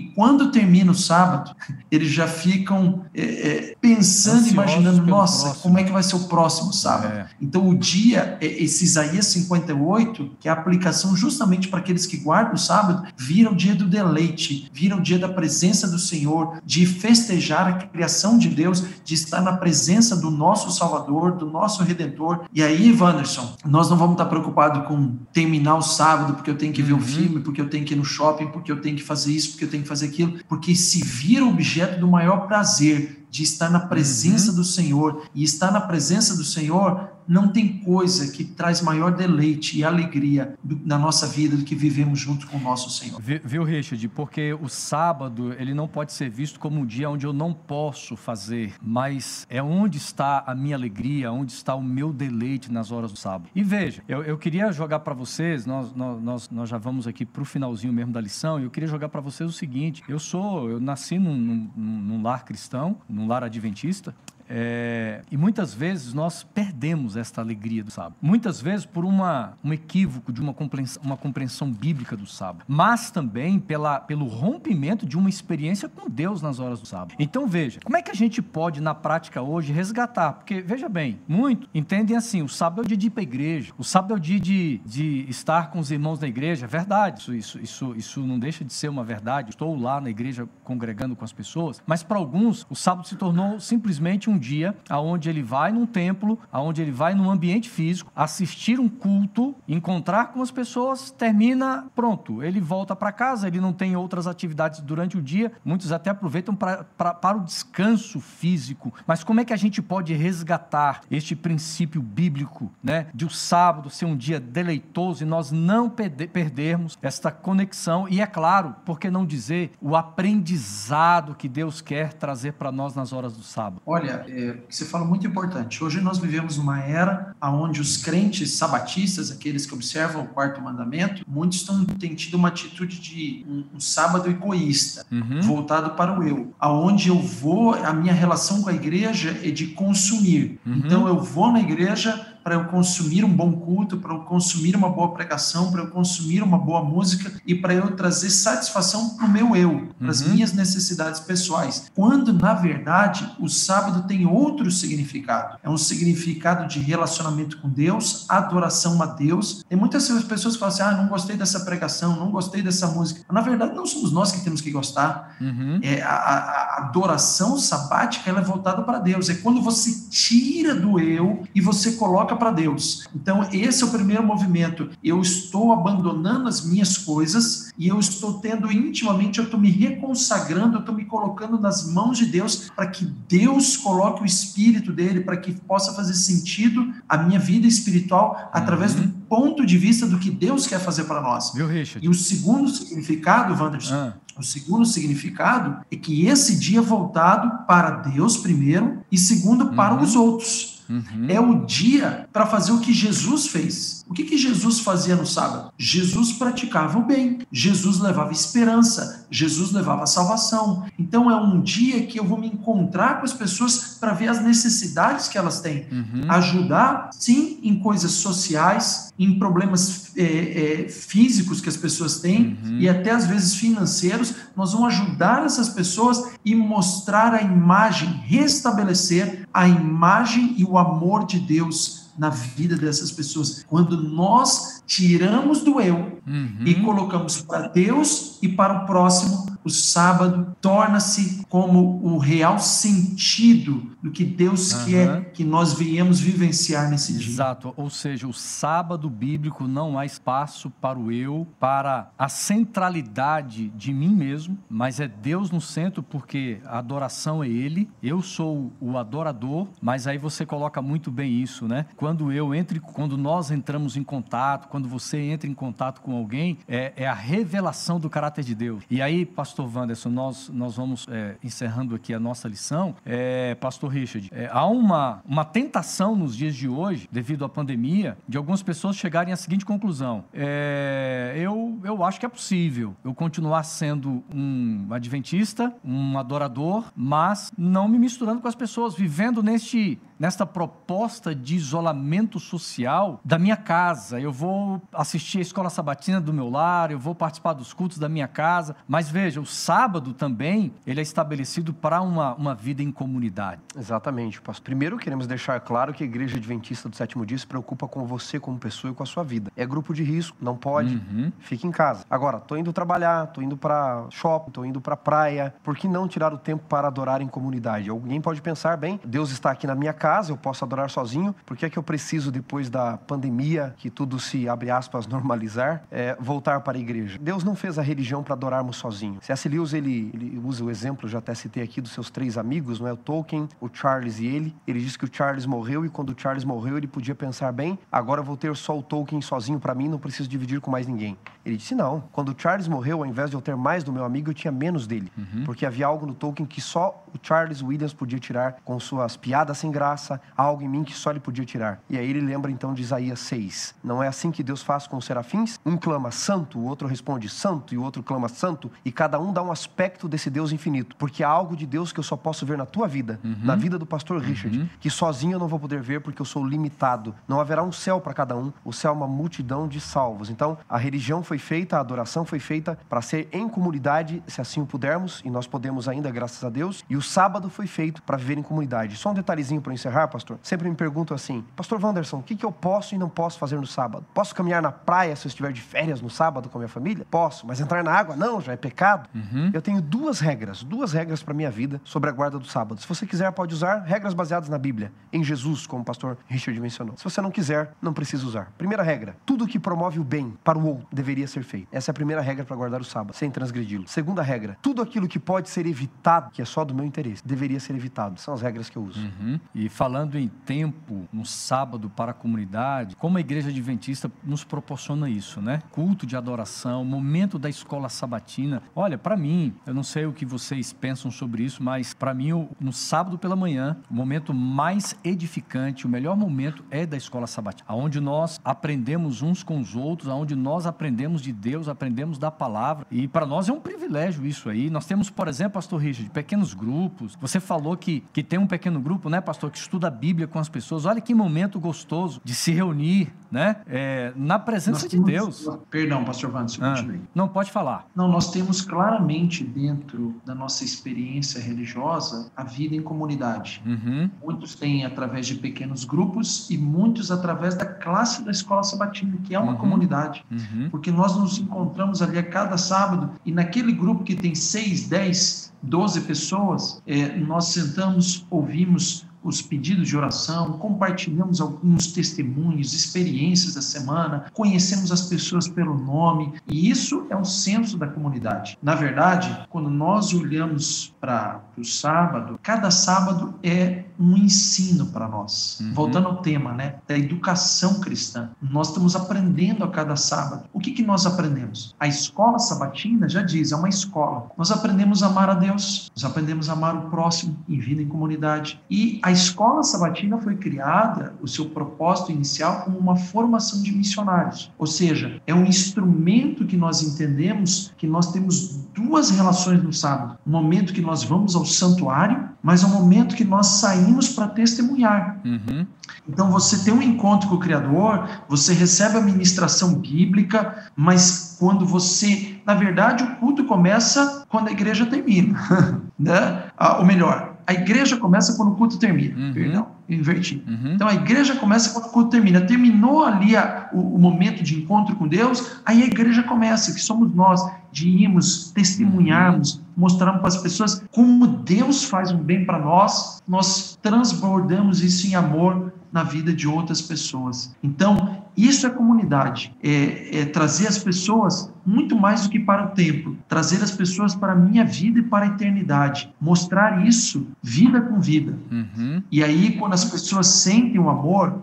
quando 0.00 0.50
termina 0.50 0.92
o 0.92 0.94
sábado, 0.94 1.54
eles 1.90 2.10
já 2.10 2.26
ficam 2.26 3.04
é, 3.14 3.22
é, 3.22 3.76
pensando, 3.80 4.38
Ansiosos 4.38 4.52
imaginando, 4.52 5.06
nossa, 5.06 5.42
próximo. 5.42 5.62
como 5.62 5.78
é 5.78 5.84
que 5.84 5.92
vai 5.92 6.02
ser 6.02 6.16
o 6.16 6.20
próximo 6.20 6.72
sábado? 6.72 7.12
É. 7.12 7.26
Então, 7.40 7.68
o 7.68 7.76
dia, 7.76 8.38
é, 8.40 8.46
esse 8.46 8.84
Isaías 8.84 9.26
58, 9.26 10.36
que 10.40 10.48
é 10.48 10.50
a 10.50 10.54
aplicação 10.54 11.16
justamente 11.16 11.68
para 11.68 11.80
aqueles 11.80 12.06
que 12.06 12.16
guardam 12.16 12.54
o 12.54 12.58
sábado, 12.58 13.06
vira 13.16 13.50
o 13.50 13.54
dia 13.54 13.74
do 13.74 13.86
deleite, 13.86 14.70
vira 14.72 14.96
o 14.96 15.00
dia 15.00 15.18
da 15.18 15.28
presença 15.28 15.86
do 15.88 15.98
Senhor, 15.98 16.60
de 16.64 16.86
festejar 16.86 17.68
a 17.68 17.72
criação 17.72 18.38
de 18.38 18.48
Deus, 18.48 18.84
de 19.04 19.14
estar 19.14 19.40
na 19.40 19.56
presença 19.56 20.16
do 20.16 20.30
nosso 20.38 20.70
Salvador, 20.70 21.32
do 21.32 21.46
nosso 21.50 21.82
Redentor. 21.82 22.44
E 22.54 22.62
aí, 22.62 22.96
Wanderson, 22.98 23.56
nós 23.64 23.90
não 23.90 23.96
vamos 23.96 24.12
estar 24.12 24.26
preocupados 24.26 24.86
com 24.86 25.16
terminar 25.32 25.74
o 25.74 25.82
sábado 25.82 26.34
porque 26.34 26.50
eu 26.50 26.56
tenho 26.56 26.72
que 26.72 26.82
ver 26.82 26.92
uhum. 26.92 26.98
um 26.98 27.02
filme, 27.02 27.40
porque 27.40 27.60
eu 27.60 27.68
tenho 27.68 27.84
que 27.84 27.94
ir 27.94 27.96
no 27.96 28.04
shopping, 28.04 28.46
porque 28.46 28.70
eu 28.70 28.80
tenho 28.80 28.96
que 28.96 29.02
fazer 29.02 29.32
isso, 29.32 29.50
porque 29.50 29.64
eu 29.64 29.70
tenho 29.70 29.82
que 29.82 29.88
fazer 29.88 30.06
aquilo, 30.06 30.38
porque 30.48 30.74
se 30.74 31.04
vira 31.04 31.44
objeto 31.44 32.00
do 32.00 32.08
maior 32.08 32.46
prazer 32.46 33.26
de 33.30 33.42
estar 33.42 33.68
na 33.68 33.80
presença 33.80 34.50
uhum. 34.50 34.56
do 34.56 34.64
Senhor. 34.64 35.22
E 35.34 35.42
estar 35.42 35.70
na 35.70 35.80
presença 35.80 36.36
do 36.36 36.44
Senhor 36.44 37.17
não 37.28 37.48
tem 37.48 37.78
coisa 37.78 38.32
que 38.32 38.42
traz 38.42 38.80
maior 38.80 39.14
deleite 39.14 39.78
e 39.78 39.84
alegria 39.84 40.54
do, 40.64 40.80
na 40.84 40.98
nossa 40.98 41.26
vida 41.26 41.56
do 41.56 41.64
que 41.64 41.74
vivemos 41.74 42.18
junto 42.18 42.46
com 42.46 42.56
o 42.56 42.60
nosso 42.60 42.88
Senhor. 42.90 43.20
Viu, 43.20 43.62
Richard? 43.62 44.08
Porque 44.08 44.54
o 44.54 44.68
sábado 44.68 45.52
ele 45.58 45.74
não 45.74 45.86
pode 45.86 46.12
ser 46.12 46.30
visto 46.30 46.58
como 46.58 46.80
um 46.80 46.86
dia 46.86 47.10
onde 47.10 47.26
eu 47.26 47.32
não 47.32 47.52
posso 47.52 48.16
fazer, 48.16 48.74
mas 48.80 49.46
é 49.50 49.62
onde 49.62 49.98
está 49.98 50.42
a 50.46 50.54
minha 50.54 50.74
alegria, 50.74 51.30
onde 51.30 51.52
está 51.52 51.74
o 51.74 51.82
meu 51.82 52.12
deleite 52.12 52.72
nas 52.72 52.90
horas 52.90 53.12
do 53.12 53.18
sábado. 53.18 53.50
E 53.54 53.62
veja, 53.62 54.02
eu, 54.08 54.22
eu 54.22 54.38
queria 54.38 54.72
jogar 54.72 55.00
para 55.00 55.12
vocês, 55.12 55.66
nós, 55.66 55.94
nós, 55.94 56.48
nós 56.50 56.68
já 56.68 56.78
vamos 56.78 57.06
aqui 57.06 57.26
para 57.26 57.42
o 57.42 57.44
finalzinho 57.44 57.92
mesmo 57.92 58.12
da 58.12 58.20
lição, 58.20 58.58
eu 58.58 58.70
queria 58.70 58.88
jogar 58.88 59.08
para 59.08 59.20
vocês 59.20 59.48
o 59.48 59.52
seguinte: 59.52 60.02
eu 60.08 60.18
sou, 60.18 60.70
eu 60.70 60.80
nasci 60.80 61.18
num, 61.18 61.36
num, 61.36 61.70
num 61.76 62.22
lar 62.22 62.44
cristão, 62.44 62.96
num 63.08 63.26
lar 63.26 63.44
adventista, 63.44 64.14
É, 64.48 65.22
e 65.30 65.36
muitas 65.36 65.74
vezes 65.74 66.14
nós 66.14 66.42
perdemos 66.42 67.16
esta 67.16 67.40
alegria 67.40 67.84
do 67.84 67.90
sábado. 67.90 68.16
Muitas 68.20 68.60
vezes 68.60 68.86
por 68.86 69.04
uma, 69.04 69.54
um 69.62 69.72
equívoco 69.72 70.32
de 70.32 70.40
uma 70.40 70.54
compreensão, 70.54 71.02
uma 71.02 71.16
compreensão 71.16 71.70
bíblica 71.70 72.16
do 72.16 72.26
sábado, 72.26 72.64
mas 72.66 73.10
também 73.10 73.58
pela, 73.58 74.00
pelo 74.00 74.26
rompimento 74.26 75.06
de 75.06 75.18
uma 75.18 75.28
experiência 75.28 75.88
com 75.88 76.08
Deus 76.08 76.40
nas 76.40 76.58
horas 76.58 76.80
do 76.80 76.86
sábado. 76.86 77.14
Então 77.18 77.46
veja, 77.46 77.80
como 77.84 77.96
é 77.96 78.02
que 78.02 78.10
a 78.10 78.14
gente 78.14 78.40
pode 78.40 78.80
na 78.80 78.94
prática 78.94 79.42
hoje 79.42 79.72
resgatar? 79.72 80.32
Porque 80.32 80.60
veja 80.60 80.88
bem, 80.88 81.20
muito 81.28 81.68
entendem 81.74 82.16
assim: 82.16 82.42
o 82.42 82.48
sábado 82.48 82.82
é 82.82 82.84
o 82.84 82.88
dia 82.88 82.96
de 82.96 83.06
ir 83.08 83.10
para 83.10 83.20
a 83.20 83.24
igreja, 83.24 83.72
o 83.76 83.84
sábado 83.84 84.14
é 84.14 84.16
o 84.16 84.20
dia 84.20 84.40
de, 84.40 84.78
de 84.84 85.26
estar 85.28 85.70
com 85.70 85.78
os 85.78 85.90
irmãos 85.90 86.20
na 86.20 86.28
igreja. 86.28 86.64
É 86.64 86.68
verdade, 86.68 87.20
isso, 87.20 87.34
isso, 87.34 87.60
isso, 87.60 87.94
isso 87.96 88.20
não 88.20 88.38
deixa 88.38 88.64
de 88.64 88.72
ser 88.72 88.88
uma 88.88 89.04
verdade. 89.04 89.50
Estou 89.50 89.78
lá 89.78 90.00
na 90.00 90.10
igreja 90.10 90.48
congregando 90.64 91.14
com 91.14 91.24
as 91.24 91.32
pessoas, 91.32 91.82
mas 91.86 92.02
para 92.02 92.18
alguns 92.18 92.66
o 92.70 92.74
sábado 92.74 93.06
se 93.06 93.16
tornou 93.16 93.60
simplesmente 93.60 94.30
um 94.30 94.37
dia 94.38 94.76
aonde 94.88 95.28
ele 95.28 95.42
vai 95.42 95.72
num 95.72 95.86
templo, 95.86 96.38
aonde 96.52 96.82
ele 96.82 96.92
vai 96.92 97.14
num 97.14 97.30
ambiente 97.30 97.68
físico, 97.68 98.12
assistir 98.14 98.80
um 98.80 98.88
culto, 98.88 99.54
encontrar 99.66 100.32
com 100.32 100.42
as 100.42 100.50
pessoas, 100.50 101.10
termina, 101.10 101.86
pronto, 101.94 102.42
ele 102.42 102.60
volta 102.60 102.94
para 102.94 103.12
casa, 103.12 103.48
ele 103.48 103.60
não 103.60 103.72
tem 103.72 103.96
outras 103.96 104.26
atividades 104.26 104.80
durante 104.80 105.16
o 105.16 105.22
dia, 105.22 105.52
muitos 105.64 105.92
até 105.92 106.10
aproveitam 106.10 106.54
pra, 106.54 106.84
pra, 106.96 107.14
para 107.14 107.36
o 107.36 107.44
descanso 107.44 108.20
físico. 108.20 108.92
Mas 109.06 109.24
como 109.24 109.40
é 109.40 109.44
que 109.44 109.52
a 109.52 109.56
gente 109.56 109.82
pode 109.82 110.14
resgatar 110.14 111.00
este 111.10 111.34
princípio 111.34 112.02
bíblico, 112.02 112.70
né, 112.82 113.06
de 113.14 113.24
o 113.24 113.30
sábado 113.30 113.90
ser 113.90 114.04
um 114.04 114.16
dia 114.16 114.40
deleitoso 114.40 115.22
e 115.22 115.26
nós 115.26 115.50
não 115.50 115.88
perdermos 115.88 116.98
esta 117.02 117.30
conexão 117.30 118.08
e 118.08 118.20
é 118.20 118.26
claro, 118.26 118.74
por 118.84 118.98
que 118.98 119.10
não 119.10 119.24
dizer 119.24 119.72
o 119.80 119.96
aprendizado 119.96 121.34
que 121.34 121.48
Deus 121.48 121.80
quer 121.80 122.12
trazer 122.12 122.52
para 122.52 122.70
nós 122.70 122.94
nas 122.94 123.12
horas 123.12 123.36
do 123.36 123.42
sábado? 123.42 123.82
Olha, 123.86 124.24
é, 124.28 124.56
você 124.68 124.84
fala 124.84 125.04
muito 125.04 125.26
importante. 125.26 125.82
Hoje 125.82 126.00
nós 126.00 126.18
vivemos 126.18 126.58
uma 126.58 126.80
era 126.80 127.34
onde 127.42 127.80
os 127.80 127.96
crentes 127.96 128.52
sabatistas, 128.52 129.30
aqueles 129.30 129.66
que 129.66 129.74
observam 129.74 130.22
o 130.22 130.28
quarto 130.28 130.60
mandamento, 130.60 131.24
muitos 131.26 131.58
estão, 131.58 131.84
têm 131.84 132.14
tido 132.14 132.34
uma 132.34 132.48
atitude 132.48 133.00
de 133.00 133.44
um, 133.48 133.64
um 133.76 133.80
sábado 133.80 134.28
egoísta, 134.28 135.06
uhum. 135.10 135.40
voltado 135.42 135.90
para 135.90 136.18
o 136.18 136.22
eu, 136.22 136.54
aonde 136.58 137.08
eu 137.08 137.18
vou, 137.18 137.74
a 137.74 137.92
minha 137.92 138.12
relação 138.12 138.62
com 138.62 138.68
a 138.68 138.74
igreja 138.74 139.38
é 139.42 139.50
de 139.50 139.68
consumir. 139.68 140.58
Uhum. 140.66 140.82
Então 140.84 141.08
eu 141.08 141.20
vou 141.20 141.52
na 141.52 141.60
igreja 141.60 142.27
para 142.48 142.54
eu 142.54 142.64
consumir 142.64 143.26
um 143.26 143.28
bom 143.28 143.52
culto, 143.52 143.98
para 143.98 144.14
eu 144.14 144.20
consumir 144.20 144.74
uma 144.74 144.88
boa 144.88 145.12
pregação, 145.12 145.70
para 145.70 145.82
eu 145.82 145.90
consumir 145.90 146.42
uma 146.42 146.56
boa 146.56 146.82
música 146.82 147.30
e 147.46 147.54
para 147.54 147.74
eu 147.74 147.94
trazer 147.94 148.30
satisfação 148.30 149.10
para 149.10 149.26
o 149.26 149.28
meu 149.28 149.54
eu, 149.54 149.88
para 149.98 150.10
as 150.10 150.22
uhum. 150.22 150.30
minhas 150.30 150.54
necessidades 150.54 151.20
pessoais. 151.20 151.90
Quando, 151.94 152.32
na 152.32 152.54
verdade, 152.54 153.30
o 153.38 153.50
sábado 153.50 154.08
tem 154.08 154.24
outro 154.24 154.70
significado. 154.70 155.58
É 155.62 155.68
um 155.68 155.76
significado 155.76 156.66
de 156.66 156.78
relacionamento 156.78 157.58
com 157.58 157.68
Deus, 157.68 158.24
adoração 158.30 159.02
a 159.02 159.04
Deus. 159.04 159.62
Tem 159.68 159.76
muitas 159.76 160.08
pessoas 160.22 160.54
que 160.54 160.60
falam 160.60 160.74
assim: 160.74 160.82
ah, 160.82 160.92
não 160.92 161.08
gostei 161.08 161.36
dessa 161.36 161.60
pregação, 161.60 162.16
não 162.16 162.30
gostei 162.30 162.62
dessa 162.62 162.86
música. 162.86 163.20
Na 163.30 163.42
verdade, 163.42 163.74
não 163.74 163.84
somos 163.84 164.10
nós 164.10 164.32
que 164.32 164.40
temos 164.40 164.62
que 164.62 164.70
gostar. 164.70 165.36
Uhum. 165.38 165.80
É, 165.82 166.00
a, 166.00 166.14
a, 166.14 166.78
adoração 166.78 167.58
sabática 167.58 168.30
ela 168.30 168.40
é 168.40 168.42
voltada 168.42 168.80
para 168.80 168.98
Deus. 168.98 169.28
É 169.28 169.34
quando 169.34 169.60
você 169.60 170.08
tira 170.08 170.74
do 170.74 170.98
eu 170.98 171.42
e 171.54 171.60
você 171.60 171.92
coloca 171.92 172.37
para 172.38 172.50
Deus. 172.50 173.06
Então, 173.14 173.46
esse 173.52 173.82
é 173.82 173.86
o 173.86 173.90
primeiro 173.90 174.24
movimento. 174.24 174.90
Eu 175.02 175.20
estou 175.20 175.72
abandonando 175.72 176.48
as 176.48 176.64
minhas 176.64 176.96
coisas 176.96 177.72
e 177.76 177.88
eu 177.88 177.98
estou 177.98 178.34
tendo 178.34 178.70
intimamente, 178.72 179.38
eu 179.38 179.44
estou 179.44 179.58
me 179.60 179.70
reconsagrando, 179.70 180.76
eu 180.76 180.80
estou 180.80 180.94
me 180.94 181.04
colocando 181.04 181.58
nas 181.58 181.86
mãos 181.92 182.18
de 182.18 182.26
Deus 182.26 182.70
para 182.74 182.86
que 182.86 183.04
Deus 183.04 183.76
coloque 183.76 184.22
o 184.22 184.26
espírito 184.26 184.92
dele, 184.92 185.20
para 185.20 185.36
que 185.36 185.52
possa 185.52 185.92
fazer 185.92 186.14
sentido 186.14 186.92
a 187.08 187.18
minha 187.18 187.38
vida 187.38 187.66
espiritual 187.66 188.50
através 188.52 188.94
uhum. 188.94 189.02
do 189.02 189.08
ponto 189.28 189.66
de 189.66 189.76
vista 189.76 190.06
do 190.06 190.18
que 190.18 190.30
Deus 190.30 190.66
quer 190.66 190.80
fazer 190.80 191.04
para 191.04 191.20
nós. 191.20 191.52
Viu, 191.54 191.66
Richard? 191.66 192.04
E 192.04 192.08
o 192.08 192.14
segundo 192.14 192.68
significado, 192.68 193.54
Wanderson, 193.54 193.94
ah. 193.94 194.14
o 194.38 194.42
segundo 194.42 194.84
significado 194.86 195.84
é 195.90 195.96
que 195.96 196.26
esse 196.26 196.58
dia 196.58 196.78
é 196.78 196.82
voltado 196.82 197.66
para 197.66 197.90
Deus 197.90 198.36
primeiro 198.36 199.02
e 199.10 199.18
segundo 199.18 199.70
para 199.70 199.94
uhum. 199.94 200.02
os 200.02 200.14
outros. 200.14 200.77
Uhum. 200.88 201.26
É 201.28 201.40
o 201.40 201.66
dia 201.66 202.28
para 202.32 202.46
fazer 202.46 202.72
o 202.72 202.80
que 202.80 202.92
Jesus 202.92 203.48
fez. 203.48 204.04
O 204.08 204.14
que, 204.14 204.24
que 204.24 204.38
Jesus 204.38 204.80
fazia 204.80 205.14
no 205.14 205.26
sábado? 205.26 205.70
Jesus 205.76 206.32
praticava 206.32 206.98
o 206.98 207.04
bem, 207.04 207.40
Jesus 207.52 207.98
levava 207.98 208.32
esperança, 208.32 209.26
Jesus 209.30 209.70
levava 209.72 210.06
salvação. 210.06 210.86
Então 210.98 211.30
é 211.30 211.36
um 211.36 211.60
dia 211.60 212.06
que 212.06 212.18
eu 212.18 212.24
vou 212.24 212.38
me 212.38 212.46
encontrar 212.46 213.18
com 213.18 213.26
as 213.26 213.34
pessoas 213.34 213.98
para 214.00 214.14
ver 214.14 214.28
as 214.28 214.42
necessidades 214.42 215.28
que 215.28 215.36
elas 215.36 215.60
têm. 215.60 215.86
Uhum. 215.92 216.30
Ajudar, 216.30 217.10
sim, 217.12 217.58
em 217.62 217.78
coisas 217.78 218.12
sociais, 218.12 219.12
em 219.18 219.38
problemas 219.38 220.07
é, 220.18 220.82
é, 220.82 220.88
físicos 220.88 221.60
que 221.60 221.68
as 221.68 221.76
pessoas 221.76 222.18
têm 222.18 222.58
uhum. 222.64 222.78
e 222.80 222.88
até 222.88 223.12
às 223.12 223.26
vezes 223.26 223.54
financeiros. 223.54 224.34
Nós 224.56 224.72
vamos 224.72 224.94
ajudar 224.94 225.44
essas 225.44 225.68
pessoas 225.68 226.32
e 226.44 226.54
mostrar 226.54 227.32
a 227.32 227.40
imagem, 227.40 228.08
restabelecer 228.26 229.46
a 229.54 229.68
imagem 229.68 230.54
e 230.58 230.64
o 230.64 230.76
amor 230.76 231.24
de 231.24 231.38
Deus 231.38 232.08
na 232.18 232.30
vida 232.30 232.76
dessas 232.76 233.12
pessoas. 233.12 233.64
Quando 233.68 233.96
nós 234.02 234.77
tiramos 234.88 235.60
do 235.60 235.78
eu 235.82 236.18
uhum. 236.26 236.62
e 236.64 236.74
colocamos 236.76 237.42
para 237.42 237.68
Deus 237.68 238.38
e 238.40 238.48
para 238.48 238.82
o 238.82 238.86
próximo, 238.86 239.58
o 239.62 239.68
sábado 239.68 240.56
torna-se 240.62 241.44
como 241.48 242.00
o 242.02 242.16
real 242.16 242.58
sentido 242.58 243.96
do 244.02 244.10
que 244.10 244.24
Deus 244.24 244.72
uhum. 244.72 244.84
quer 244.86 245.32
que 245.32 245.44
nós 245.44 245.74
venhamos 245.74 246.20
vivenciar 246.20 246.88
nesse 246.88 247.12
Exato. 247.12 247.24
dia. 247.24 247.32
Exato. 247.34 247.74
Ou 247.76 247.90
seja, 247.90 248.26
o 248.26 248.32
sábado 248.32 249.10
bíblico 249.10 249.68
não 249.68 249.98
há 249.98 250.06
espaço 250.06 250.70
para 250.70 250.98
o 250.98 251.12
eu, 251.12 251.46
para 251.60 252.10
a 252.18 252.28
centralidade 252.28 253.68
de 253.70 253.92
mim 253.92 254.14
mesmo, 254.14 254.56
mas 254.70 255.00
é 255.00 255.08
Deus 255.08 255.50
no 255.50 255.60
centro, 255.60 256.02
porque 256.02 256.60
a 256.64 256.78
adoração 256.78 257.44
é 257.44 257.48
Ele, 257.48 257.90
eu 258.02 258.22
sou 258.22 258.72
o 258.80 258.96
adorador, 258.96 259.68
mas 259.82 260.06
aí 260.06 260.16
você 260.16 260.46
coloca 260.46 260.80
muito 260.80 261.10
bem 261.10 261.42
isso, 261.42 261.66
né? 261.66 261.84
Quando 261.96 262.32
eu 262.32 262.54
entre, 262.54 262.80
quando 262.80 263.18
nós 263.18 263.50
entramos 263.50 263.96
em 263.96 264.04
contato, 264.04 264.68
quando 264.78 264.88
você 264.88 265.18
entra 265.18 265.50
em 265.50 265.54
contato 265.54 266.00
com 266.00 266.16
alguém, 266.16 266.56
é, 266.68 266.92
é 266.96 267.04
a 267.04 267.12
revelação 267.12 267.98
do 267.98 268.08
caráter 268.08 268.44
de 268.44 268.54
Deus. 268.54 268.84
E 268.88 269.02
aí, 269.02 269.26
pastor 269.26 269.68
Wanderson, 269.76 270.08
nós, 270.08 270.48
nós 270.48 270.76
vamos 270.76 271.04
é, 271.10 271.34
encerrando 271.42 271.96
aqui 271.96 272.14
a 272.14 272.20
nossa 272.20 272.46
lição. 272.46 272.94
É, 273.04 273.56
pastor 273.56 273.90
Richard, 273.90 274.30
é, 274.32 274.48
há 274.52 274.64
uma, 274.66 275.20
uma 275.26 275.44
tentação 275.44 276.14
nos 276.14 276.36
dias 276.36 276.54
de 276.54 276.68
hoje, 276.68 277.08
devido 277.10 277.44
à 277.44 277.48
pandemia, 277.48 278.16
de 278.28 278.38
algumas 278.38 278.62
pessoas 278.62 278.94
chegarem 278.94 279.32
à 279.32 279.36
seguinte 279.36 279.66
conclusão: 279.66 280.22
é, 280.32 281.34
eu, 281.36 281.77
eu 281.88 282.04
acho 282.04 282.20
que 282.20 282.26
é 282.26 282.28
possível 282.28 282.94
eu 283.04 283.14
continuar 283.14 283.62
sendo 283.62 284.22
um 284.34 284.88
adventista, 284.90 285.74
um 285.84 286.18
adorador, 286.18 286.92
mas 286.94 287.52
não 287.56 287.88
me 287.88 287.98
misturando 287.98 288.40
com 288.40 288.48
as 288.48 288.54
pessoas, 288.54 288.94
vivendo 288.94 289.42
neste 289.42 289.98
nesta 290.18 290.44
proposta 290.44 291.34
de 291.34 291.54
isolamento 291.54 292.40
social 292.40 293.20
da 293.24 293.38
minha 293.38 293.56
casa. 293.56 294.20
Eu 294.20 294.32
vou 294.32 294.82
assistir 294.92 295.38
a 295.38 295.42
escola 295.42 295.70
sabatina 295.70 296.20
do 296.20 296.32
meu 296.32 296.50
lar, 296.50 296.90
eu 296.90 296.98
vou 296.98 297.14
participar 297.14 297.52
dos 297.52 297.72
cultos 297.72 297.98
da 297.98 298.08
minha 298.08 298.26
casa. 298.26 298.74
Mas 298.86 299.08
veja, 299.08 299.40
o 299.40 299.46
sábado 299.46 300.12
também 300.12 300.72
ele 300.86 301.00
é 301.00 301.02
estabelecido 301.02 301.72
para 301.72 302.00
uma, 302.00 302.34
uma 302.34 302.54
vida 302.54 302.82
em 302.82 302.90
comunidade. 302.90 303.60
Exatamente, 303.76 304.40
pastor. 304.40 304.64
Primeiro 304.64 304.98
queremos 304.98 305.26
deixar 305.26 305.60
claro 305.60 305.94
que 305.94 306.02
a 306.02 306.06
Igreja 306.06 306.36
Adventista 306.36 306.88
do 306.88 306.96
Sétimo 306.96 307.24
Dia 307.24 307.38
se 307.38 307.46
preocupa 307.46 307.86
com 307.86 308.04
você 308.04 308.40
como 308.40 308.58
pessoa 308.58 308.90
e 308.90 308.94
com 308.94 309.02
a 309.02 309.06
sua 309.06 309.22
vida. 309.22 309.50
É 309.56 309.64
grupo 309.64 309.94
de 309.94 310.02
risco, 310.02 310.36
não 310.40 310.56
pode, 310.56 310.94
uhum. 310.94 311.32
fique 311.38 311.66
em 311.66 311.72
casa. 311.78 312.04
Agora, 312.10 312.40
tô 312.40 312.56
indo 312.56 312.72
trabalhar, 312.72 313.28
tô 313.28 313.40
indo 313.40 313.56
para 313.56 314.04
shopping, 314.10 314.50
tô 314.50 314.64
indo 314.64 314.80
para 314.80 314.96
praia. 314.96 315.54
Por 315.62 315.76
que 315.76 315.86
não 315.86 316.08
tirar 316.08 316.34
o 316.34 316.38
tempo 316.38 316.64
para 316.68 316.88
adorar 316.88 317.22
em 317.22 317.28
comunidade? 317.28 317.88
Alguém 317.88 318.20
pode 318.20 318.42
pensar, 318.42 318.76
bem, 318.76 318.98
Deus 319.04 319.30
está 319.30 319.52
aqui 319.52 319.64
na 319.64 319.76
minha 319.76 319.92
casa 319.92 320.32
eu 320.32 320.36
posso 320.36 320.64
adorar 320.64 320.90
sozinho. 320.90 321.32
Por 321.46 321.56
que 321.56 321.64
é 321.64 321.70
que 321.70 321.78
eu 321.78 321.82
preciso, 321.82 322.32
depois 322.32 322.68
da 322.68 322.96
pandemia, 322.98 323.76
que 323.78 323.90
tudo 323.90 324.18
se, 324.18 324.48
abre 324.48 324.72
aspas, 324.72 325.06
normalizar, 325.08 325.84
é, 325.88 326.16
voltar 326.18 326.60
para 326.62 326.76
a 326.76 326.80
igreja? 326.80 327.16
Deus 327.20 327.44
não 327.44 327.54
fez 327.54 327.78
a 327.78 327.82
religião 327.82 328.24
para 328.24 328.34
adorarmos 328.34 328.76
sozinhos. 328.76 329.24
C.S. 329.24 329.48
Lewis, 329.48 329.72
ele, 329.72 330.10
ele 330.12 330.42
usa 330.44 330.64
o 330.64 330.70
exemplo, 330.70 331.08
já 331.08 331.18
até 331.18 331.32
citei 331.32 331.62
aqui, 331.62 331.80
dos 331.80 331.92
seus 331.92 332.10
três 332.10 332.36
amigos, 332.36 332.80
não 332.80 332.88
é? 332.88 332.92
O 332.92 332.96
Tolkien, 332.96 333.48
o 333.60 333.68
Charles 333.72 334.18
e 334.18 334.26
ele. 334.26 334.56
Ele 334.66 334.80
diz 334.80 334.96
que 334.96 335.04
o 335.04 335.10
Charles 335.12 335.46
morreu 335.46 335.86
e 335.86 335.88
quando 335.88 336.10
o 336.10 336.20
Charles 336.20 336.42
morreu, 336.42 336.76
ele 336.76 336.88
podia 336.88 337.14
pensar, 337.14 337.52
bem, 337.52 337.78
agora 337.92 338.20
eu 338.20 338.24
vou 338.24 338.36
ter 338.36 338.56
só 338.56 338.76
o 338.76 338.82
Tolkien 338.82 339.20
sozinho 339.20 339.60
para 339.60 339.76
mim, 339.76 339.86
não 339.86 339.98
preciso 339.98 340.28
dividir 340.28 340.60
com 340.60 340.72
mais 340.72 340.88
ninguém. 340.88 341.16
Ele 341.48 341.56
disse, 341.56 341.74
não. 341.74 342.04
Quando 342.12 342.30
o 342.30 342.34
Charles 342.36 342.68
morreu, 342.68 342.98
ao 342.98 343.06
invés 343.06 343.30
de 343.30 343.36
eu 343.36 343.40
ter 343.40 343.56
mais 343.56 343.82
do 343.82 343.92
meu 343.92 344.04
amigo, 344.04 344.30
eu 344.30 344.34
tinha 344.34 344.52
menos 344.52 344.86
dele. 344.86 345.10
Uhum. 345.16 345.44
Porque 345.44 345.64
havia 345.64 345.86
algo 345.86 346.06
no 346.06 346.14
Tolkien 346.14 346.46
que 346.46 346.60
só 346.60 347.04
o 347.14 347.18
Charles 347.20 347.62
Williams 347.62 347.92
podia 347.92 348.18
tirar 348.18 348.58
com 348.64 348.78
suas 348.78 349.16
piadas 349.16 349.58
sem 349.58 349.70
graça, 349.70 350.20
algo 350.36 350.62
em 350.62 350.68
mim 350.68 350.84
que 350.84 350.92
só 350.92 351.10
ele 351.10 351.20
podia 351.20 351.44
tirar. 351.44 351.80
E 351.88 351.96
aí 351.96 352.08
ele 352.08 352.20
lembra 352.20 352.50
então 352.50 352.74
de 352.74 352.82
Isaías 352.82 353.20
6. 353.20 353.74
Não 353.82 354.02
é 354.02 354.08
assim 354.08 354.30
que 354.30 354.42
Deus 354.42 354.62
faz 354.62 354.86
com 354.86 354.96
os 354.96 355.04
serafins? 355.04 355.58
Um 355.64 355.76
clama 355.76 356.10
santo, 356.10 356.58
o 356.58 356.64
outro 356.64 356.86
responde 356.86 357.28
santo, 357.28 357.74
e 357.74 357.78
o 357.78 357.82
outro 357.82 358.02
clama 358.02 358.28
santo, 358.28 358.70
e 358.84 358.92
cada 358.92 359.18
um 359.18 359.32
dá 359.32 359.42
um 359.42 359.50
aspecto 359.50 360.08
desse 360.08 360.28
Deus 360.28 360.52
infinito. 360.52 360.96
Porque 360.96 361.24
há 361.24 361.28
algo 361.28 361.56
de 361.56 361.66
Deus 361.66 361.92
que 361.92 362.00
eu 362.00 362.04
só 362.04 362.16
posso 362.16 362.44
ver 362.44 362.58
na 362.58 362.66
tua 362.66 362.86
vida, 362.86 363.18
uhum. 363.24 363.36
na 363.42 363.56
vida 363.56 363.78
do 363.78 363.86
pastor 363.86 364.20
Richard, 364.20 364.58
uhum. 364.58 364.68
que 364.80 364.90
sozinho 364.90 365.34
eu 365.34 365.38
não 365.38 365.48
vou 365.48 365.58
poder 365.58 365.80
ver 365.80 366.00
porque 366.00 366.20
eu 366.20 366.26
sou 366.26 366.46
limitado. 366.46 367.14
Não 367.26 367.40
haverá 367.40 367.62
um 367.62 367.72
céu 367.72 368.00
para 368.00 368.12
cada 368.12 368.36
um, 368.36 368.52
o 368.64 368.72
céu 368.72 368.92
é 368.92 368.94
uma 368.94 369.06
multidão 369.06 369.66
de 369.66 369.80
salvos. 369.80 370.30
Então, 370.30 370.58
a 370.68 370.76
religião 370.76 371.22
foi 371.22 371.37
feita, 371.38 371.76
a 371.76 371.80
adoração 371.80 372.24
foi 372.24 372.38
feita 372.38 372.78
para 372.88 373.00
ser 373.02 373.28
em 373.32 373.48
comunidade, 373.48 374.22
se 374.26 374.40
assim 374.40 374.60
o 374.60 374.66
pudermos, 374.66 375.22
e 375.24 375.30
nós 375.30 375.46
podemos 375.46 375.88
ainda, 375.88 376.10
graças 376.10 376.44
a 376.44 376.48
Deus, 376.48 376.84
e 376.88 376.96
o 376.96 377.02
sábado 377.02 377.48
foi 377.48 377.66
feito 377.66 378.02
para 378.02 378.16
viver 378.16 378.38
em 378.38 378.42
comunidade. 378.42 378.96
Só 378.96 379.10
um 379.10 379.14
detalhezinho 379.14 379.60
para 379.60 379.72
encerrar, 379.72 380.08
pastor. 380.08 380.38
Sempre 380.42 380.68
me 380.68 380.76
perguntam 380.76 381.14
assim, 381.14 381.44
pastor 381.56 381.82
Wanderson, 381.82 382.18
o 382.18 382.22
que, 382.22 382.36
que 382.36 382.44
eu 382.44 382.52
posso 382.52 382.94
e 382.94 382.98
não 382.98 383.08
posso 383.08 383.38
fazer 383.38 383.56
no 383.56 383.66
sábado? 383.66 384.04
Posso 384.12 384.34
caminhar 384.34 384.62
na 384.62 384.72
praia 384.72 385.14
se 385.16 385.26
eu 385.26 385.28
estiver 385.28 385.52
de 385.52 385.60
férias 385.60 386.00
no 386.00 386.10
sábado 386.10 386.48
com 386.48 386.58
a 386.58 386.60
minha 386.60 386.68
família? 386.68 387.06
Posso, 387.10 387.46
mas 387.46 387.60
entrar 387.60 387.82
na 387.84 387.92
água 387.92 388.16
não, 388.16 388.40
já 388.40 388.52
é 388.52 388.56
pecado. 388.56 389.08
Uhum. 389.14 389.50
Eu 389.52 389.62
tenho 389.62 389.80
duas 389.80 390.20
regras, 390.20 390.62
duas 390.62 390.92
regras 390.92 391.22
para 391.22 391.34
minha 391.34 391.50
vida 391.50 391.80
sobre 391.84 392.10
a 392.10 392.12
guarda 392.12 392.38
do 392.38 392.46
sábado. 392.46 392.80
Se 392.80 392.88
você 392.88 393.06
quiser, 393.06 393.30
pode 393.32 393.54
usar 393.54 393.82
regras 393.82 394.14
baseadas 394.14 394.48
na 394.48 394.58
Bíblia, 394.58 394.92
em 395.12 395.22
Jesus, 395.22 395.66
como 395.66 395.82
o 395.82 395.84
pastor 395.84 396.18
Richard 396.26 396.60
mencionou. 396.60 396.96
Se 396.96 397.04
você 397.04 397.20
não 397.20 397.30
quiser, 397.30 397.72
não 397.80 397.92
precisa 397.92 398.26
usar. 398.26 398.52
Primeira 398.58 398.82
regra: 398.82 399.16
tudo 399.24 399.46
que 399.46 399.58
promove 399.58 400.00
o 400.00 400.04
bem 400.04 400.36
para 400.42 400.58
o 400.58 400.66
outro 400.66 400.86
deveria 400.92 401.27
ser 401.28 401.42
feito. 401.42 401.68
Essa 401.70 401.90
é 401.90 401.92
a 401.92 401.94
primeira 401.94 402.20
regra 402.20 402.44
para 402.44 402.56
guardar 402.56 402.80
o 402.80 402.84
sábado, 402.84 403.14
sem 403.14 403.30
transgredi-lo. 403.30 403.86
Segunda 403.86 404.22
regra: 404.22 404.56
tudo 404.62 404.82
aquilo 404.82 405.06
que 405.06 405.18
pode 405.18 405.48
ser 405.48 405.66
evitado, 405.66 406.30
que 406.30 406.42
é 406.42 406.44
só 406.44 406.64
do 406.64 406.74
meu 406.74 406.84
interesse, 406.84 407.26
deveria 407.26 407.60
ser 407.60 407.74
evitado. 407.74 408.20
São 408.20 408.34
as 408.34 408.42
regras 408.42 408.68
que 408.68 408.76
eu 408.76 408.82
uso. 408.82 409.00
Uhum. 409.00 409.38
E 409.54 409.68
falando 409.68 410.18
em 410.18 410.28
tempo 410.28 411.08
no 411.12 411.24
sábado 411.24 411.90
para 411.90 412.10
a 412.10 412.14
comunidade, 412.14 412.96
como 412.96 413.18
a 413.18 413.20
igreja 413.20 413.48
adventista 413.50 414.10
nos 414.24 414.44
proporciona 414.44 415.08
isso, 415.08 415.40
né? 415.40 415.62
Culto 415.70 416.06
de 416.06 416.16
adoração, 416.16 416.84
momento 416.84 417.38
da 417.38 417.48
escola 417.48 417.88
sabatina. 417.88 418.62
Olha, 418.74 418.98
para 418.98 419.16
mim, 419.16 419.54
eu 419.66 419.74
não 419.74 419.82
sei 419.82 420.06
o 420.06 420.12
que 420.12 420.24
vocês 420.24 420.72
pensam 420.72 421.10
sobre 421.10 421.42
isso, 421.42 421.62
mas 421.62 421.94
para 421.94 422.14
mim, 422.14 422.48
no 422.60 422.72
sábado 422.72 423.18
pela 423.18 423.36
manhã, 423.36 423.76
o 423.90 423.94
momento 423.94 424.32
mais 424.34 424.96
edificante, 425.04 425.86
o 425.86 425.88
melhor 425.88 426.16
momento 426.16 426.64
é 426.70 426.86
da 426.86 426.96
escola 426.96 427.26
sabatina, 427.26 427.64
onde 427.68 428.00
nós 428.00 428.40
aprendemos 428.44 429.22
uns 429.22 429.42
com 429.42 429.60
os 429.60 429.74
outros, 429.74 430.08
onde 430.08 430.34
nós 430.34 430.66
aprendemos 430.66 431.07
de 431.16 431.32
Deus, 431.32 431.68
aprendemos 431.68 432.18
da 432.18 432.30
palavra. 432.30 432.86
E 432.90 433.06
para 433.08 433.26
nós 433.26 433.48
é 433.48 433.52
um 433.52 433.60
privilégio 433.60 434.26
isso 434.26 434.48
aí. 434.48 434.70
Nós 434.70 434.86
temos, 434.86 435.10
por 435.10 435.28
exemplo, 435.28 435.54
pastor 435.54 435.80
Richard, 435.80 436.10
pequenos 436.10 436.54
grupos. 436.54 437.16
Você 437.20 437.40
falou 437.40 437.76
que, 437.76 438.04
que 438.12 438.22
tem 438.22 438.38
um 438.38 438.46
pequeno 438.46 438.80
grupo, 438.80 439.08
né, 439.08 439.20
pastor, 439.20 439.50
que 439.50 439.58
estuda 439.58 439.88
a 439.88 439.90
Bíblia 439.90 440.26
com 440.26 440.38
as 440.38 440.48
pessoas. 440.48 440.84
Olha 440.84 441.00
que 441.00 441.14
momento 441.14 441.58
gostoso 441.58 442.20
de 442.24 442.34
se 442.34 442.52
reunir, 442.52 443.12
né, 443.30 443.56
é, 443.66 444.12
na 444.16 444.38
presença 444.38 444.82
nós 444.82 444.90
de 444.90 445.02
temos, 445.02 445.44
Deus. 445.44 445.58
Perdão, 445.70 446.04
pastor 446.04 446.30
Vandes, 446.30 446.58
ah, 446.60 446.70
continue. 446.70 447.00
Não, 447.14 447.28
pode 447.28 447.50
falar. 447.50 447.86
Não, 447.94 448.08
nós 448.08 448.30
temos 448.30 448.60
claramente 448.62 449.44
dentro 449.44 450.14
da 450.24 450.34
nossa 450.34 450.64
experiência 450.64 451.40
religiosa 451.40 452.30
a 452.36 452.44
vida 452.44 452.74
em 452.74 452.82
comunidade. 452.82 453.62
Uhum. 453.66 454.10
Muitos 454.22 454.54
têm 454.54 454.84
através 454.84 455.26
de 455.26 455.34
pequenos 455.34 455.84
grupos 455.84 456.48
e 456.50 456.56
muitos 456.56 457.10
através 457.10 457.54
da 457.54 457.66
classe 457.66 458.24
da 458.24 458.30
escola 458.30 458.62
sabatina, 458.62 459.16
que 459.24 459.34
é 459.34 459.38
uma 459.38 459.52
uhum. 459.52 459.58
comunidade. 459.58 460.24
Uhum. 460.30 460.68
Porque 460.70 460.90
nós 460.98 461.16
nos 461.16 461.38
encontramos 461.38 462.02
ali 462.02 462.18
a 462.18 462.24
cada 462.24 462.58
sábado 462.58 463.10
e 463.24 463.30
naquele 463.30 463.70
grupo 463.70 464.02
que 464.02 464.16
tem 464.16 464.34
seis, 464.34 464.88
dez, 464.88 465.52
doze 465.62 466.00
pessoas, 466.00 466.82
é, 466.84 467.16
nós 467.16 467.52
sentamos, 467.52 468.26
ouvimos 468.28 469.06
os 469.22 469.40
pedidos 469.40 469.88
de 469.88 469.96
oração, 469.96 470.58
compartilhamos 470.58 471.40
alguns 471.40 471.88
testemunhos, 471.88 472.72
experiências 472.72 473.54
da 473.54 473.62
semana, 473.62 474.26
conhecemos 474.32 474.90
as 474.90 475.02
pessoas 475.02 475.46
pelo 475.46 475.78
nome, 475.78 476.32
e 476.48 476.68
isso 476.68 477.06
é 477.10 477.16
um 477.16 477.24
senso 477.24 477.76
da 477.76 477.86
comunidade. 477.86 478.58
Na 478.60 478.74
verdade, 478.74 479.46
quando 479.50 479.70
nós 479.70 480.12
olhamos 480.12 480.94
para 481.00 481.40
o 481.56 481.64
sábado, 481.64 482.38
cada 482.42 482.70
sábado 482.70 483.34
é 483.42 483.84
um 483.98 484.16
ensino 484.16 484.86
para 484.86 485.08
nós. 485.08 485.58
Uhum. 485.60 485.74
Voltando 485.74 486.08
ao 486.08 486.16
tema, 486.18 486.52
né, 486.52 486.76
da 486.86 486.96
educação 486.96 487.80
cristã. 487.80 488.30
Nós 488.40 488.68
estamos 488.68 488.94
aprendendo 488.94 489.64
a 489.64 489.68
cada 489.68 489.96
sábado. 489.96 490.44
O 490.52 490.60
que, 490.60 490.70
que 490.70 490.82
nós 490.82 491.06
aprendemos? 491.06 491.74
A 491.78 491.86
escola 491.86 492.38
sabatina 492.38 493.08
já 493.08 493.22
diz, 493.22 493.52
é 493.52 493.56
uma 493.56 493.68
escola. 493.68 494.30
Nós 494.36 494.50
aprendemos 494.50 495.02
a 495.02 495.06
amar 495.06 495.28
a 495.30 495.34
Deus, 495.34 495.90
nós 495.94 496.04
aprendemos 496.04 496.48
a 496.48 496.52
amar 496.52 496.76
o 496.76 496.90
próximo 496.90 497.36
em 497.48 497.58
vida 497.58 497.82
em 497.82 497.88
comunidade. 497.88 498.60
E 498.70 499.00
a 499.02 499.10
escola 499.10 499.62
sabatina 499.62 500.18
foi 500.18 500.36
criada, 500.36 501.14
o 501.20 501.28
seu 501.28 501.46
propósito 501.50 502.12
inicial, 502.12 502.62
como 502.62 502.78
uma 502.78 502.96
formação 502.96 503.62
de 503.62 503.72
missionários. 503.72 504.50
Ou 504.58 504.66
seja, 504.66 505.20
é 505.26 505.34
um 505.34 505.44
instrumento 505.44 506.46
que 506.46 506.56
nós 506.56 506.82
entendemos 506.82 507.72
que 507.76 507.86
nós 507.86 508.12
temos 508.12 508.56
duas 508.74 509.10
relações 509.10 509.62
no 509.62 509.72
sábado. 509.72 510.18
O 510.26 510.30
momento 510.30 510.72
que 510.72 510.80
nós 510.80 511.02
vamos 511.02 511.34
ao 511.34 511.44
santuário, 511.44 512.28
mas 512.42 512.62
é 512.62 512.66
o 512.66 512.70
momento 512.70 513.16
que 513.16 513.24
nós 513.24 513.46
saímos 513.46 514.08
para 514.10 514.28
testemunhar. 514.28 515.18
Uhum. 515.24 515.66
Então 516.08 516.30
você 516.30 516.64
tem 516.64 516.72
um 516.72 516.82
encontro 516.82 517.28
com 517.28 517.34
o 517.34 517.40
Criador, 517.40 518.08
você 518.28 518.54
recebe 518.54 518.96
a 518.96 519.00
ministração 519.00 519.74
bíblica, 519.74 520.66
mas 520.74 521.36
quando 521.38 521.66
você. 521.66 522.36
Na 522.46 522.54
verdade, 522.54 523.04
o 523.04 523.16
culto 523.16 523.44
começa 523.44 524.24
quando 524.28 524.48
a 524.48 524.52
igreja 524.52 524.86
termina. 524.86 525.38
né? 525.98 526.44
Ah, 526.56 526.78
ou 526.78 526.84
melhor, 526.86 527.34
a 527.48 527.54
igreja 527.54 527.96
começa 527.96 528.36
quando 528.36 528.52
o 528.52 528.56
culto 528.56 528.78
termina. 528.78 529.16
Uhum. 529.18 529.32
Perdão, 529.32 529.68
inverti. 529.88 530.44
Uhum. 530.46 530.74
Então 530.74 530.86
a 530.86 530.92
igreja 530.92 531.34
começa 531.34 531.72
quando 531.72 531.86
o 531.86 531.88
culto 531.88 532.10
termina. 532.10 532.42
Terminou 532.42 533.02
ali 533.02 533.34
a, 533.34 533.70
o, 533.72 533.94
o, 533.94 533.98
momento 533.98 534.42
de 534.42 534.54
encontro 534.54 534.94
com 534.96 535.08
Deus, 535.08 535.58
aí 535.64 535.82
a 535.82 535.86
igreja 535.86 536.22
começa, 536.22 536.74
que 536.74 536.80
somos 536.80 537.10
nós, 537.14 537.40
de 537.72 537.88
irmos, 537.88 538.50
testemunharmos, 538.50 539.54
uhum. 539.54 539.62
mostrarmos 539.78 540.20
para 540.20 540.28
as 540.28 540.36
pessoas 540.36 540.84
como 540.92 541.26
Deus 541.26 541.84
faz 541.84 542.12
um 542.12 542.18
bem 542.18 542.44
para 542.44 542.58
nós, 542.58 543.22
nós 543.26 543.78
transbordamos 543.80 544.82
isso 544.82 545.06
em 545.06 545.14
amor 545.14 545.67
na 545.92 546.02
vida 546.02 546.32
de 546.32 546.46
outras 546.46 546.82
pessoas. 546.82 547.54
Então, 547.62 548.24
isso 548.36 548.66
é 548.66 548.70
comunidade, 548.70 549.52
é, 549.62 550.20
é, 550.20 550.24
trazer 550.26 550.68
as 550.68 550.78
pessoas 550.78 551.52
muito 551.66 551.96
mais 551.96 552.22
do 552.22 552.30
que 552.30 552.38
para 552.38 552.66
o 552.66 552.68
tempo, 552.68 553.16
trazer 553.26 553.62
as 553.62 553.72
pessoas 553.72 554.14
para 554.14 554.32
a 554.32 554.36
minha 554.36 554.64
vida 554.64 555.00
e 555.00 555.02
para 555.02 555.26
a 555.26 555.28
eternidade, 555.28 556.14
mostrar 556.20 556.86
isso 556.86 557.26
vida 557.42 557.80
com 557.80 558.00
vida. 558.00 558.38
Uhum. 558.50 559.02
E 559.10 559.24
aí, 559.24 559.56
quando 559.58 559.72
as 559.72 559.84
pessoas 559.84 560.28
sentem 560.28 560.78
o 560.78 560.88
amor, 560.88 561.42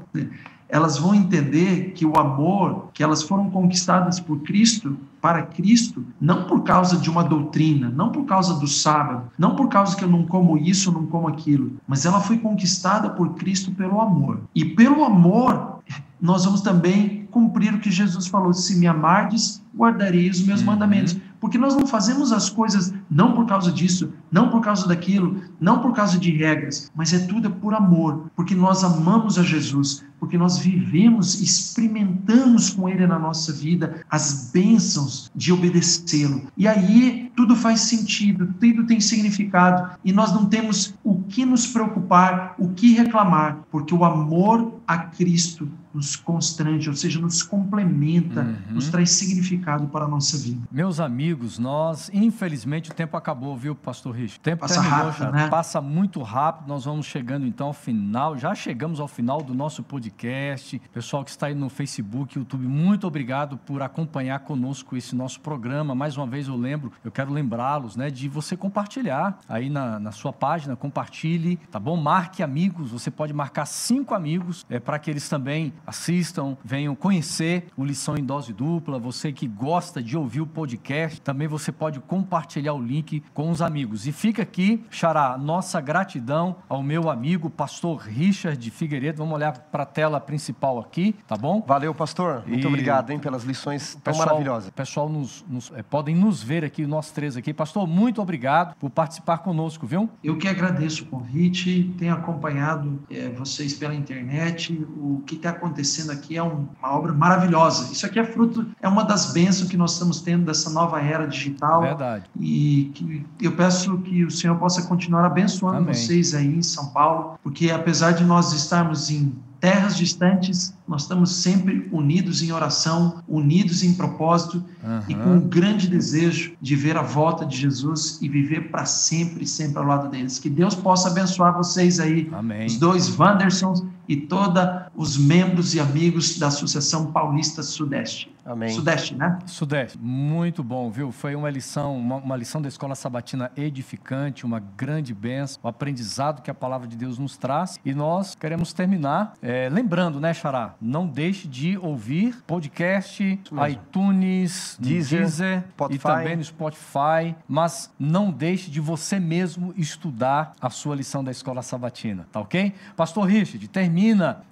elas 0.67 0.97
vão 0.97 1.13
entender 1.13 1.91
que 1.93 2.05
o 2.05 2.17
amor, 2.17 2.89
que 2.93 3.03
elas 3.03 3.23
foram 3.23 3.49
conquistadas 3.49 4.19
por 4.19 4.39
Cristo, 4.39 4.97
para 5.21 5.41
Cristo, 5.41 6.05
não 6.19 6.43
por 6.43 6.63
causa 6.63 6.97
de 6.97 7.09
uma 7.09 7.23
doutrina, 7.23 7.89
não 7.89 8.11
por 8.11 8.25
causa 8.25 8.59
do 8.59 8.67
sábado, 8.67 9.31
não 9.37 9.55
por 9.55 9.69
causa 9.69 9.95
que 9.95 10.03
eu 10.03 10.09
não 10.09 10.23
como 10.23 10.57
isso, 10.57 10.91
não 10.91 11.05
como 11.05 11.27
aquilo, 11.27 11.73
mas 11.87 12.05
ela 12.05 12.19
foi 12.19 12.37
conquistada 12.37 13.09
por 13.09 13.33
Cristo 13.35 13.71
pelo 13.71 14.01
amor. 14.01 14.41
E 14.53 14.63
pelo 14.65 15.03
amor, 15.03 15.79
nós 16.21 16.45
vamos 16.45 16.61
também 16.61 17.25
cumprir 17.31 17.73
o 17.73 17.79
que 17.79 17.91
Jesus 17.91 18.27
falou: 18.27 18.53
se 18.53 18.77
me 18.77 18.87
amardes, 18.87 19.61
guardarei 19.75 20.29
os 20.29 20.41
meus 20.41 20.61
uhum. 20.61 20.67
mandamentos. 20.67 21.17
Porque 21.39 21.57
nós 21.57 21.75
não 21.75 21.85
fazemos 21.85 22.31
as 22.31 22.49
coisas 22.49 22.93
não 23.09 23.33
por 23.33 23.45
causa 23.45 23.71
disso, 23.71 24.13
não 24.31 24.49
por 24.49 24.61
causa 24.61 24.87
daquilo, 24.87 25.41
não 25.59 25.79
por 25.79 25.93
causa 25.93 26.17
de 26.17 26.31
regras, 26.31 26.91
mas 26.95 27.13
é 27.13 27.19
tudo 27.19 27.49
por 27.51 27.73
amor, 27.73 28.31
porque 28.35 28.55
nós 28.55 28.83
amamos 28.83 29.37
a 29.37 29.43
Jesus, 29.43 30.05
porque 30.19 30.37
nós 30.37 30.57
vivemos, 30.57 31.41
experimentamos 31.41 32.71
com 32.71 32.89
Ele 32.89 33.05
na 33.05 33.19
nossa 33.19 33.53
vida 33.53 34.03
as 34.09 34.49
bênçãos 34.51 35.31
de 35.35 35.51
obedecê-lo. 35.51 36.47
E 36.57 36.67
aí 36.67 37.31
tudo 37.35 37.55
faz 37.55 37.81
sentido, 37.81 38.53
tudo 38.59 38.85
tem 38.85 38.99
significado, 38.99 39.97
e 40.03 40.11
nós 40.11 40.33
não 40.33 40.45
temos 40.45 40.93
o 41.03 41.21
que 41.23 41.45
nos 41.45 41.67
preocupar, 41.67 42.55
o 42.57 42.69
que 42.69 42.93
reclamar, 42.93 43.59
porque 43.71 43.93
o 43.93 44.03
amor 44.03 44.79
a 44.87 44.97
Cristo 44.97 45.69
nos 45.95 46.15
constrange, 46.15 46.89
ou 46.89 46.95
seja, 46.95 47.19
nos 47.19 47.43
complementa, 47.43 48.41
uhum. 48.41 48.75
nos 48.75 48.89
traz 48.89 49.11
significado 49.11 49.87
para 49.87 50.05
a 50.05 50.07
nossa 50.07 50.37
vida. 50.37 50.61
Meus 50.71 50.99
amigos, 50.99 51.59
nós, 51.59 52.09
infelizmente, 52.13 52.91
o 52.91 52.93
tempo 52.93 53.17
acabou, 53.17 53.57
viu, 53.57 53.75
Pastor 53.75 54.15
Rich? 54.15 54.37
O 54.37 54.39
tempo 54.39 54.61
passa 54.61 54.81
terminou 54.81 55.05
rápido, 55.05 55.19
já, 55.19 55.31
né? 55.31 55.47
passa 55.49 55.81
muito 55.81 56.21
rápido, 56.21 56.67
nós 56.67 56.85
vamos 56.85 57.05
chegando 57.05 57.45
então 57.45 57.67
ao 57.67 57.73
final, 57.73 58.37
já 58.37 58.55
chegamos 58.55 58.99
ao 58.99 59.07
final 59.07 59.41
do 59.41 59.53
nosso 59.53 59.83
podcast. 59.83 60.81
Pessoal 60.93 61.23
que 61.23 61.31
está 61.31 61.47
aí 61.47 61.55
no 61.55 61.69
Facebook, 61.69 62.37
YouTube, 62.37 62.65
muito 62.65 63.05
obrigado 63.05 63.57
por 63.57 63.81
acompanhar 63.81 64.39
conosco 64.39 64.95
esse 64.95 65.15
nosso 65.15 65.41
programa. 65.41 65.93
Mais 65.93 66.15
uma 66.15 66.25
vez 66.25 66.47
eu 66.47 66.55
lembro, 66.55 66.91
eu 67.03 67.11
quero 67.11 67.25
quero 67.25 67.33
lembrá-los, 67.33 67.95
né, 67.95 68.09
de 68.09 68.29
você 68.29 68.55
compartilhar 68.55 69.39
aí 69.49 69.69
na, 69.69 69.99
na 69.99 70.11
sua 70.11 70.31
página, 70.31 70.75
compartilhe, 70.75 71.57
tá 71.71 71.79
bom? 71.79 71.97
Marque 71.97 72.43
amigos, 72.43 72.91
você 72.91 73.09
pode 73.09 73.33
marcar 73.33 73.65
cinco 73.65 74.13
amigos 74.13 74.65
é, 74.69 74.79
para 74.79 74.99
que 74.99 75.09
eles 75.09 75.27
também 75.27 75.73
assistam, 75.85 76.57
venham 76.63 76.95
conhecer 76.95 77.67
o 77.77 77.85
Lição 77.85 78.17
em 78.17 78.23
Dose 78.23 78.53
Dupla. 78.53 78.99
Você 78.99 79.31
que 79.31 79.47
gosta 79.47 80.01
de 80.01 80.17
ouvir 80.17 80.41
o 80.41 80.47
podcast, 80.47 81.21
também 81.21 81.47
você 81.47 81.71
pode 81.71 81.99
compartilhar 81.99 82.73
o 82.73 82.81
link 82.81 83.23
com 83.33 83.51
os 83.51 83.61
amigos. 83.61 84.07
E 84.07 84.11
fica 84.11 84.41
aqui, 84.41 84.83
Xará, 84.89 85.37
nossa 85.37 85.79
gratidão 85.79 86.57
ao 86.67 86.81
meu 86.81 87.09
amigo, 87.09 87.49
pastor 87.49 87.99
Richard 87.99 88.71
Figueiredo. 88.71 89.19
Vamos 89.19 89.35
olhar 89.35 89.53
para 89.53 89.83
a 89.83 89.85
tela 89.85 90.19
principal 90.19 90.79
aqui, 90.79 91.15
tá 91.27 91.37
bom? 91.37 91.63
Valeu, 91.65 91.93
pastor. 91.93 92.43
Muito 92.47 92.63
e... 92.63 92.67
obrigado, 92.67 93.11
hein, 93.11 93.19
pelas 93.19 93.43
lições 93.43 93.93
tão 93.95 94.13
pessoal, 94.13 94.27
maravilhosas. 94.27 94.69
Pessoal, 94.71 95.07
nos, 95.07 95.45
nos 95.47 95.71
é, 95.75 95.83
podem 95.83 96.15
nos 96.15 96.41
ver 96.41 96.65
aqui, 96.65 96.85
nós 96.85 97.11
três 97.11 97.37
aqui. 97.37 97.53
Pastor, 97.53 97.87
muito 97.87 98.21
obrigado 98.21 98.75
por 98.75 98.89
participar 98.89 99.39
conosco, 99.39 99.85
viu? 99.85 100.09
Eu 100.23 100.37
que 100.37 100.47
agradeço 100.47 101.03
o 101.03 101.07
convite, 101.07 101.93
tenho 101.97 102.13
acompanhado 102.13 103.01
é, 103.09 103.29
vocês 103.29 103.73
pela 103.73 103.93
internet. 103.93 104.73
O 104.97 105.21
que 105.25 105.35
está 105.35 105.51
acontecendo 105.51 105.74
aqui 106.11 106.37
é 106.37 106.43
um, 106.43 106.67
uma 106.79 106.95
obra 106.95 107.13
maravilhosa. 107.13 107.91
Isso 107.91 108.05
aqui 108.05 108.19
é 108.19 108.23
fruto, 108.23 108.65
é 108.81 108.87
uma 108.87 109.03
das 109.03 109.33
bênçãos 109.33 109.69
que 109.69 109.77
nós 109.77 109.93
estamos 109.93 110.21
tendo 110.21 110.45
dessa 110.45 110.69
nova 110.69 111.01
era 111.01 111.27
digital. 111.27 111.81
Verdade. 111.81 112.25
E 112.39 112.91
que 112.93 113.25
eu 113.41 113.51
peço 113.53 113.97
que 113.99 114.23
o 114.23 114.31
Senhor 114.31 114.57
possa 114.57 114.81
continuar 114.83 115.25
abençoando 115.25 115.77
Amém. 115.77 115.93
vocês 115.93 116.33
aí 116.33 116.57
em 116.57 116.61
São 116.61 116.87
Paulo, 116.87 117.39
porque 117.43 117.71
apesar 117.71 118.11
de 118.11 118.23
nós 118.23 118.53
estarmos 118.53 119.09
em 119.09 119.33
terras 119.65 119.97
distantes, 119.97 120.75
nós 120.87 121.01
estamos 121.03 121.37
sempre 121.37 121.89
unidos 121.91 122.43
em 122.43 122.51
oração, 122.51 123.23
unidos 123.27 123.83
em 123.83 123.95
propósito 123.95 124.63
uhum. 124.83 124.99
e 125.07 125.15
com 125.15 125.29
um 125.37 125.39
grande 125.39 125.87
desejo 125.87 126.53
de 126.61 126.75
ver 126.75 126.95
a 126.97 127.01
volta 127.01 127.43
de 127.43 127.57
Jesus 127.57 128.19
e 128.21 128.29
viver 128.29 128.69
para 128.69 128.85
sempre, 128.85 129.47
sempre 129.47 129.79
ao 129.79 129.85
lado 129.85 130.07
deles. 130.09 130.37
Que 130.37 130.51
Deus 130.51 130.75
possa 130.75 131.09
abençoar 131.09 131.57
vocês 131.57 131.99
aí, 131.99 132.29
Amém. 132.31 132.67
os 132.67 132.77
dois 132.77 133.19
Wandersons 133.19 133.83
e 134.07 134.15
todos 134.15 134.63
os 134.95 135.17
membros 135.17 135.73
e 135.73 135.79
amigos 135.79 136.37
da 136.37 136.47
Associação 136.47 137.11
Paulista 137.11 137.63
Sudeste. 137.63 138.33
Amém. 138.45 138.69
Sudeste, 138.69 139.15
né? 139.15 139.39
Sudeste. 139.47 139.97
Muito 139.99 140.63
bom, 140.63 140.91
viu? 140.91 141.11
Foi 141.11 141.33
uma 141.33 141.49
lição, 141.49 141.97
uma, 141.97 142.17
uma, 142.17 142.35
lição 142.35 142.61
da 142.61 142.67
Escola 142.67 142.93
Sabatina 142.93 143.51
edificante, 143.57 144.45
uma 144.45 144.59
grande 144.59 145.15
benção, 145.15 145.59
o 145.63 145.67
aprendizado 145.67 146.43
que 146.43 146.51
a 146.51 146.53
palavra 146.53 146.87
de 146.87 146.95
Deus 146.95 147.17
nos 147.17 147.37
traz. 147.37 147.79
E 147.83 147.91
nós 147.95 148.35
queremos 148.35 148.71
terminar 148.71 149.33
é, 149.41 149.67
lembrando, 149.67 150.19
né, 150.19 150.31
Xará? 150.31 150.75
Não 150.79 151.07
deixe 151.07 151.47
de 151.47 151.75
ouvir 151.79 152.37
podcast, 152.45 153.23
iTunes, 153.67 154.77
Deezer, 154.79 155.21
Deezer 155.21 155.63
e 155.89 155.97
também 155.97 156.35
no 156.35 156.43
Spotify. 156.43 157.35
Mas 157.47 157.91
não 157.97 158.29
deixe 158.29 158.69
de 158.69 158.79
você 158.79 159.19
mesmo 159.19 159.73
estudar 159.75 160.53
a 160.61 160.69
sua 160.69 160.95
lição 160.95 161.23
da 161.23 161.31
Escola 161.31 161.63
Sabatina, 161.63 162.27
tá 162.31 162.41
ok? 162.41 162.75
Pastor 162.95 163.25
Richard, 163.25 163.67
termina 163.69 163.94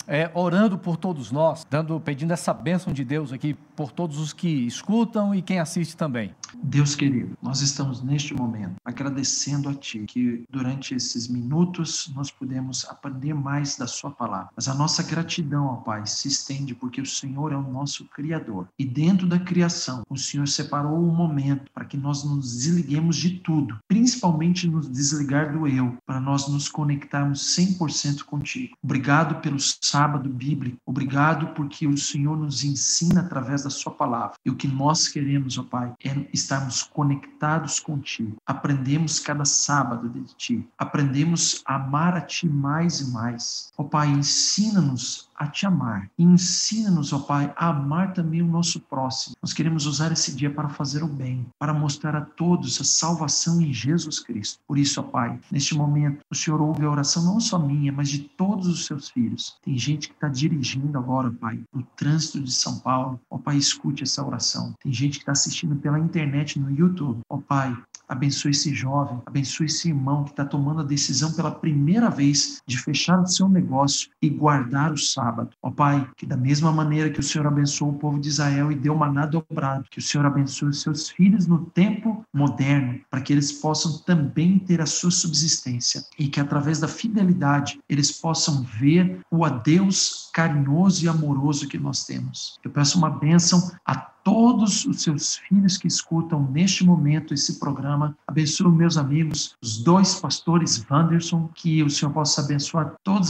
é, 0.08 0.30
orando 0.34 0.78
por 0.78 0.98
todos 0.98 1.32
nós, 1.32 1.66
dando, 1.70 2.00
pedindo 2.00 2.34
essa 2.34 2.54
bênção 2.54 2.94
de 2.94 3.04
Deus 3.04 3.32
aqui 3.32 3.56
por 3.76 3.92
todos 3.92 4.20
os 4.20 4.34
que 4.34 4.48
escutam 4.48 5.34
e 5.34 5.42
quem 5.42 5.60
assiste 5.60 5.96
também. 5.96 6.34
Deus 6.62 6.96
querido, 6.96 7.36
nós 7.42 7.62
estamos 7.62 8.04
neste 8.04 8.34
momento 8.34 8.76
agradecendo 8.86 9.70
a 9.70 9.74
Ti 9.74 10.06
que 10.08 10.44
durante 10.50 10.94
esses 10.94 11.28
minutos 11.28 12.12
nós 12.16 12.30
pudemos 12.30 12.86
aprender 12.86 13.34
mais 13.34 13.76
da 13.76 13.88
Sua 13.88 14.12
palavra. 14.12 14.50
Mas 14.56 14.68
a 14.68 14.76
nossa 14.76 15.02
gratidão, 15.02 15.66
ó 15.66 15.76
Pai, 15.78 16.06
se 16.06 16.28
estende 16.28 16.76
porque 16.76 17.02
o 17.02 17.06
Senhor 17.06 17.52
é 17.52 17.56
o 17.56 17.64
nosso 17.64 18.06
Criador. 18.06 18.68
E 18.78 18.86
dentro 18.86 19.28
da 19.28 19.40
criação, 19.40 20.04
o 20.10 20.18
Senhor 20.18 20.48
separou 20.48 20.98
um 20.98 21.14
momento 21.14 21.72
para 21.74 21.86
que 21.86 21.98
nós 21.98 22.24
nos 22.24 22.56
desliguemos 22.58 23.16
de 23.16 23.40
tudo, 23.40 23.80
principalmente 23.88 24.68
nos 24.68 24.88
desligar 24.90 25.52
do 25.52 25.68
eu, 25.68 25.98
para 26.06 26.20
nós 26.20 26.48
nos 26.48 26.70
conectarmos 26.70 27.56
100% 27.58 28.24
contigo. 28.24 28.78
Obrigado 28.84 29.33
pelo 29.36 29.60
sábado 29.60 30.30
bíblico. 30.30 30.78
Obrigado 30.86 31.48
porque 31.54 31.88
o 31.88 31.98
Senhor 31.98 32.38
nos 32.38 32.64
ensina 32.64 33.22
através 33.22 33.64
da 33.64 33.70
Sua 33.70 33.92
palavra. 33.92 34.36
E 34.46 34.50
o 34.50 34.56
que 34.56 34.68
nós 34.68 35.08
queremos, 35.08 35.58
ó 35.58 35.64
Pai, 35.64 35.94
é 36.04 36.28
estarmos 36.34 36.84
conectados 36.84 37.80
contigo. 37.80 38.38
Aprendemos 38.46 39.20
cada 39.20 39.46
sábado 39.46 40.10
de 40.10 40.24
Ti. 40.36 40.68
Aprendemos 40.78 41.62
a 41.66 41.76
amar 41.76 42.16
a 42.16 42.22
Ti 42.22 42.48
mais 42.48 43.00
e 43.00 43.12
mais. 43.12 43.72
Ó 43.78 43.84
Pai, 43.84 44.10
ensina-nos 44.10 45.30
a 45.44 45.48
te 45.48 45.66
amar. 45.66 46.10
Ensina-nos, 46.18 47.14
ó 47.14 47.20
Pai, 47.20 47.54
a 47.56 47.70
amar 47.70 48.14
também 48.14 48.42
o 48.42 48.48
nosso 48.48 48.80
próximo. 48.80 49.36
Nós 49.42 49.54
queremos 49.54 49.86
usar 49.86 50.12
esse 50.12 50.36
dia 50.36 50.50
para 50.50 50.70
fazer 50.70 51.04
o 51.04 51.08
bem, 51.08 51.46
para 51.60 51.74
mostrar 51.74 52.16
a 52.16 52.22
todos 52.22 52.80
a 52.80 52.84
salvação 52.84 53.62
em 53.62 53.74
Jesus 53.74 54.20
Cristo. 54.20 54.60
Por 54.68 54.78
isso, 54.78 55.00
ó 55.00 55.04
Pai, 55.04 55.40
neste 55.52 55.76
momento, 55.76 56.20
o 56.30 56.36
Senhor 56.36 56.62
ouve 56.62 56.86
a 56.86 56.90
oração 56.90 57.24
não 57.24 57.40
só 57.40 57.60
minha, 57.60 57.92
mas 57.92 58.10
de 58.10 58.20
todos 58.20 58.68
os 58.68 58.86
seus 58.86 59.10
filhos. 59.10 59.58
Tem 59.64 59.78
gente 59.78 60.08
que 60.10 60.14
está 60.14 60.28
dirigindo 60.28 60.98
agora, 60.98 61.32
Pai, 61.32 61.60
no 61.74 61.84
trânsito 61.96 62.40
de 62.40 62.52
São 62.52 62.80
Paulo. 62.80 63.20
Ó 63.30 63.38
Pai, 63.38 63.58
escute 63.58 64.04
essa 64.04 64.26
oração. 64.26 64.74
Tem 64.82 64.92
gente 64.92 65.18
que 65.18 65.24
está 65.24 65.32
assistindo 65.32 65.76
pela 65.76 66.00
internet, 66.00 66.60
no 66.60 66.72
YouTube. 66.72 67.22
Ó 67.30 67.38
Pai, 67.38 67.76
abençoe 68.08 68.52
esse 68.52 68.74
jovem, 68.74 69.22
abençoe 69.26 69.66
esse 69.66 69.90
irmão 69.90 70.24
que 70.24 70.32
está 70.32 70.46
tomando 70.46 70.82
a 70.82 70.86
decisão 70.86 71.32
pela 71.34 71.52
primeira 71.52 72.10
vez 72.10 72.62
de 72.66 72.78
fechar 72.78 73.20
o 73.20 73.28
seu 73.28 73.48
negócio 73.48 74.10
e 74.22 74.30
guardar 74.30 74.92
o 74.92 74.98
sábado. 74.98 75.52
Ó 75.62 75.72
Pai, 75.72 76.08
que 76.16 76.26
da 76.26 76.38
mesma 76.38 76.72
maneira 76.72 77.10
que 77.10 77.20
o 77.20 77.24
Senhor 77.24 77.48
abençoou 77.48 77.92
o 77.92 77.98
povo 77.98 78.20
de 78.20 78.30
Israel 78.30 78.72
e 78.72 78.76
deu 78.76 78.96
maná 78.96 79.26
dobrado, 79.26 79.86
que 79.90 80.00
o 80.00 80.02
Senhor 80.02 80.26
abençoe 80.26 80.70
os 80.70 80.82
seus 80.82 81.10
filhos 81.10 81.48
no 81.48 81.66
tempo 81.66 82.26
moderno, 82.34 83.00
para 83.10 83.22
que 83.22 83.34
eles 83.34 83.52
possam 83.52 83.98
também 84.00 84.60
ter 84.60 84.82
a 84.82 84.86
sua 84.86 85.12
subsistência 85.12 86.04
e 86.18 86.28
que 86.28 86.40
através 86.40 86.80
da 86.80 86.88
fidelidade 86.88 87.80
eles 87.90 88.12
possam 88.12 88.64
ver 88.64 89.20
o 89.32 89.46
adeus 89.46 90.30
carinhoso 90.34 91.06
e 91.06 91.08
amoroso 91.08 91.68
que 91.68 91.78
nós 91.78 92.06
temos. 92.06 92.60
Eu 92.64 92.72
peço 92.72 92.98
uma 92.98 93.10
bênção 93.10 93.72
a 93.86 94.13
todos 94.24 94.86
os 94.86 95.02
seus 95.02 95.38
filhos 95.38 95.78
que 95.78 95.88
escutam 95.88 96.50
neste 96.52 96.84
momento 96.84 97.34
esse 97.34 97.60
programa. 97.60 98.16
Abençoe 98.28 98.72
meus 98.72 98.98
amigos, 98.98 99.56
os 99.62 99.78
dois 99.78 100.16
pastores 100.16 100.86
Wanderson, 100.90 101.50
que 101.54 101.84
o 101.84 101.90
Senhor 101.90 102.12
possa 102.12 102.42
abençoar 102.42 102.94
toda 103.04 103.24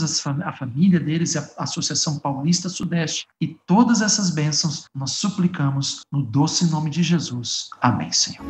a 0.44 0.52
família 0.52 1.00
deles, 1.00 1.36
a 1.36 1.62
Associação 1.62 2.18
Paulista 2.18 2.68
Sudeste 2.68 3.26
e 3.40 3.48
todas 3.66 4.00
essas 4.00 4.30
bênçãos 4.30 4.86
nós 4.94 5.12
suplicamos 5.12 6.00
no 6.10 6.22
doce 6.22 6.70
nome 6.70 6.90
de 6.90 7.02
Jesus. 7.02 7.68
Amém, 7.80 8.12
Senhor. 8.12 8.44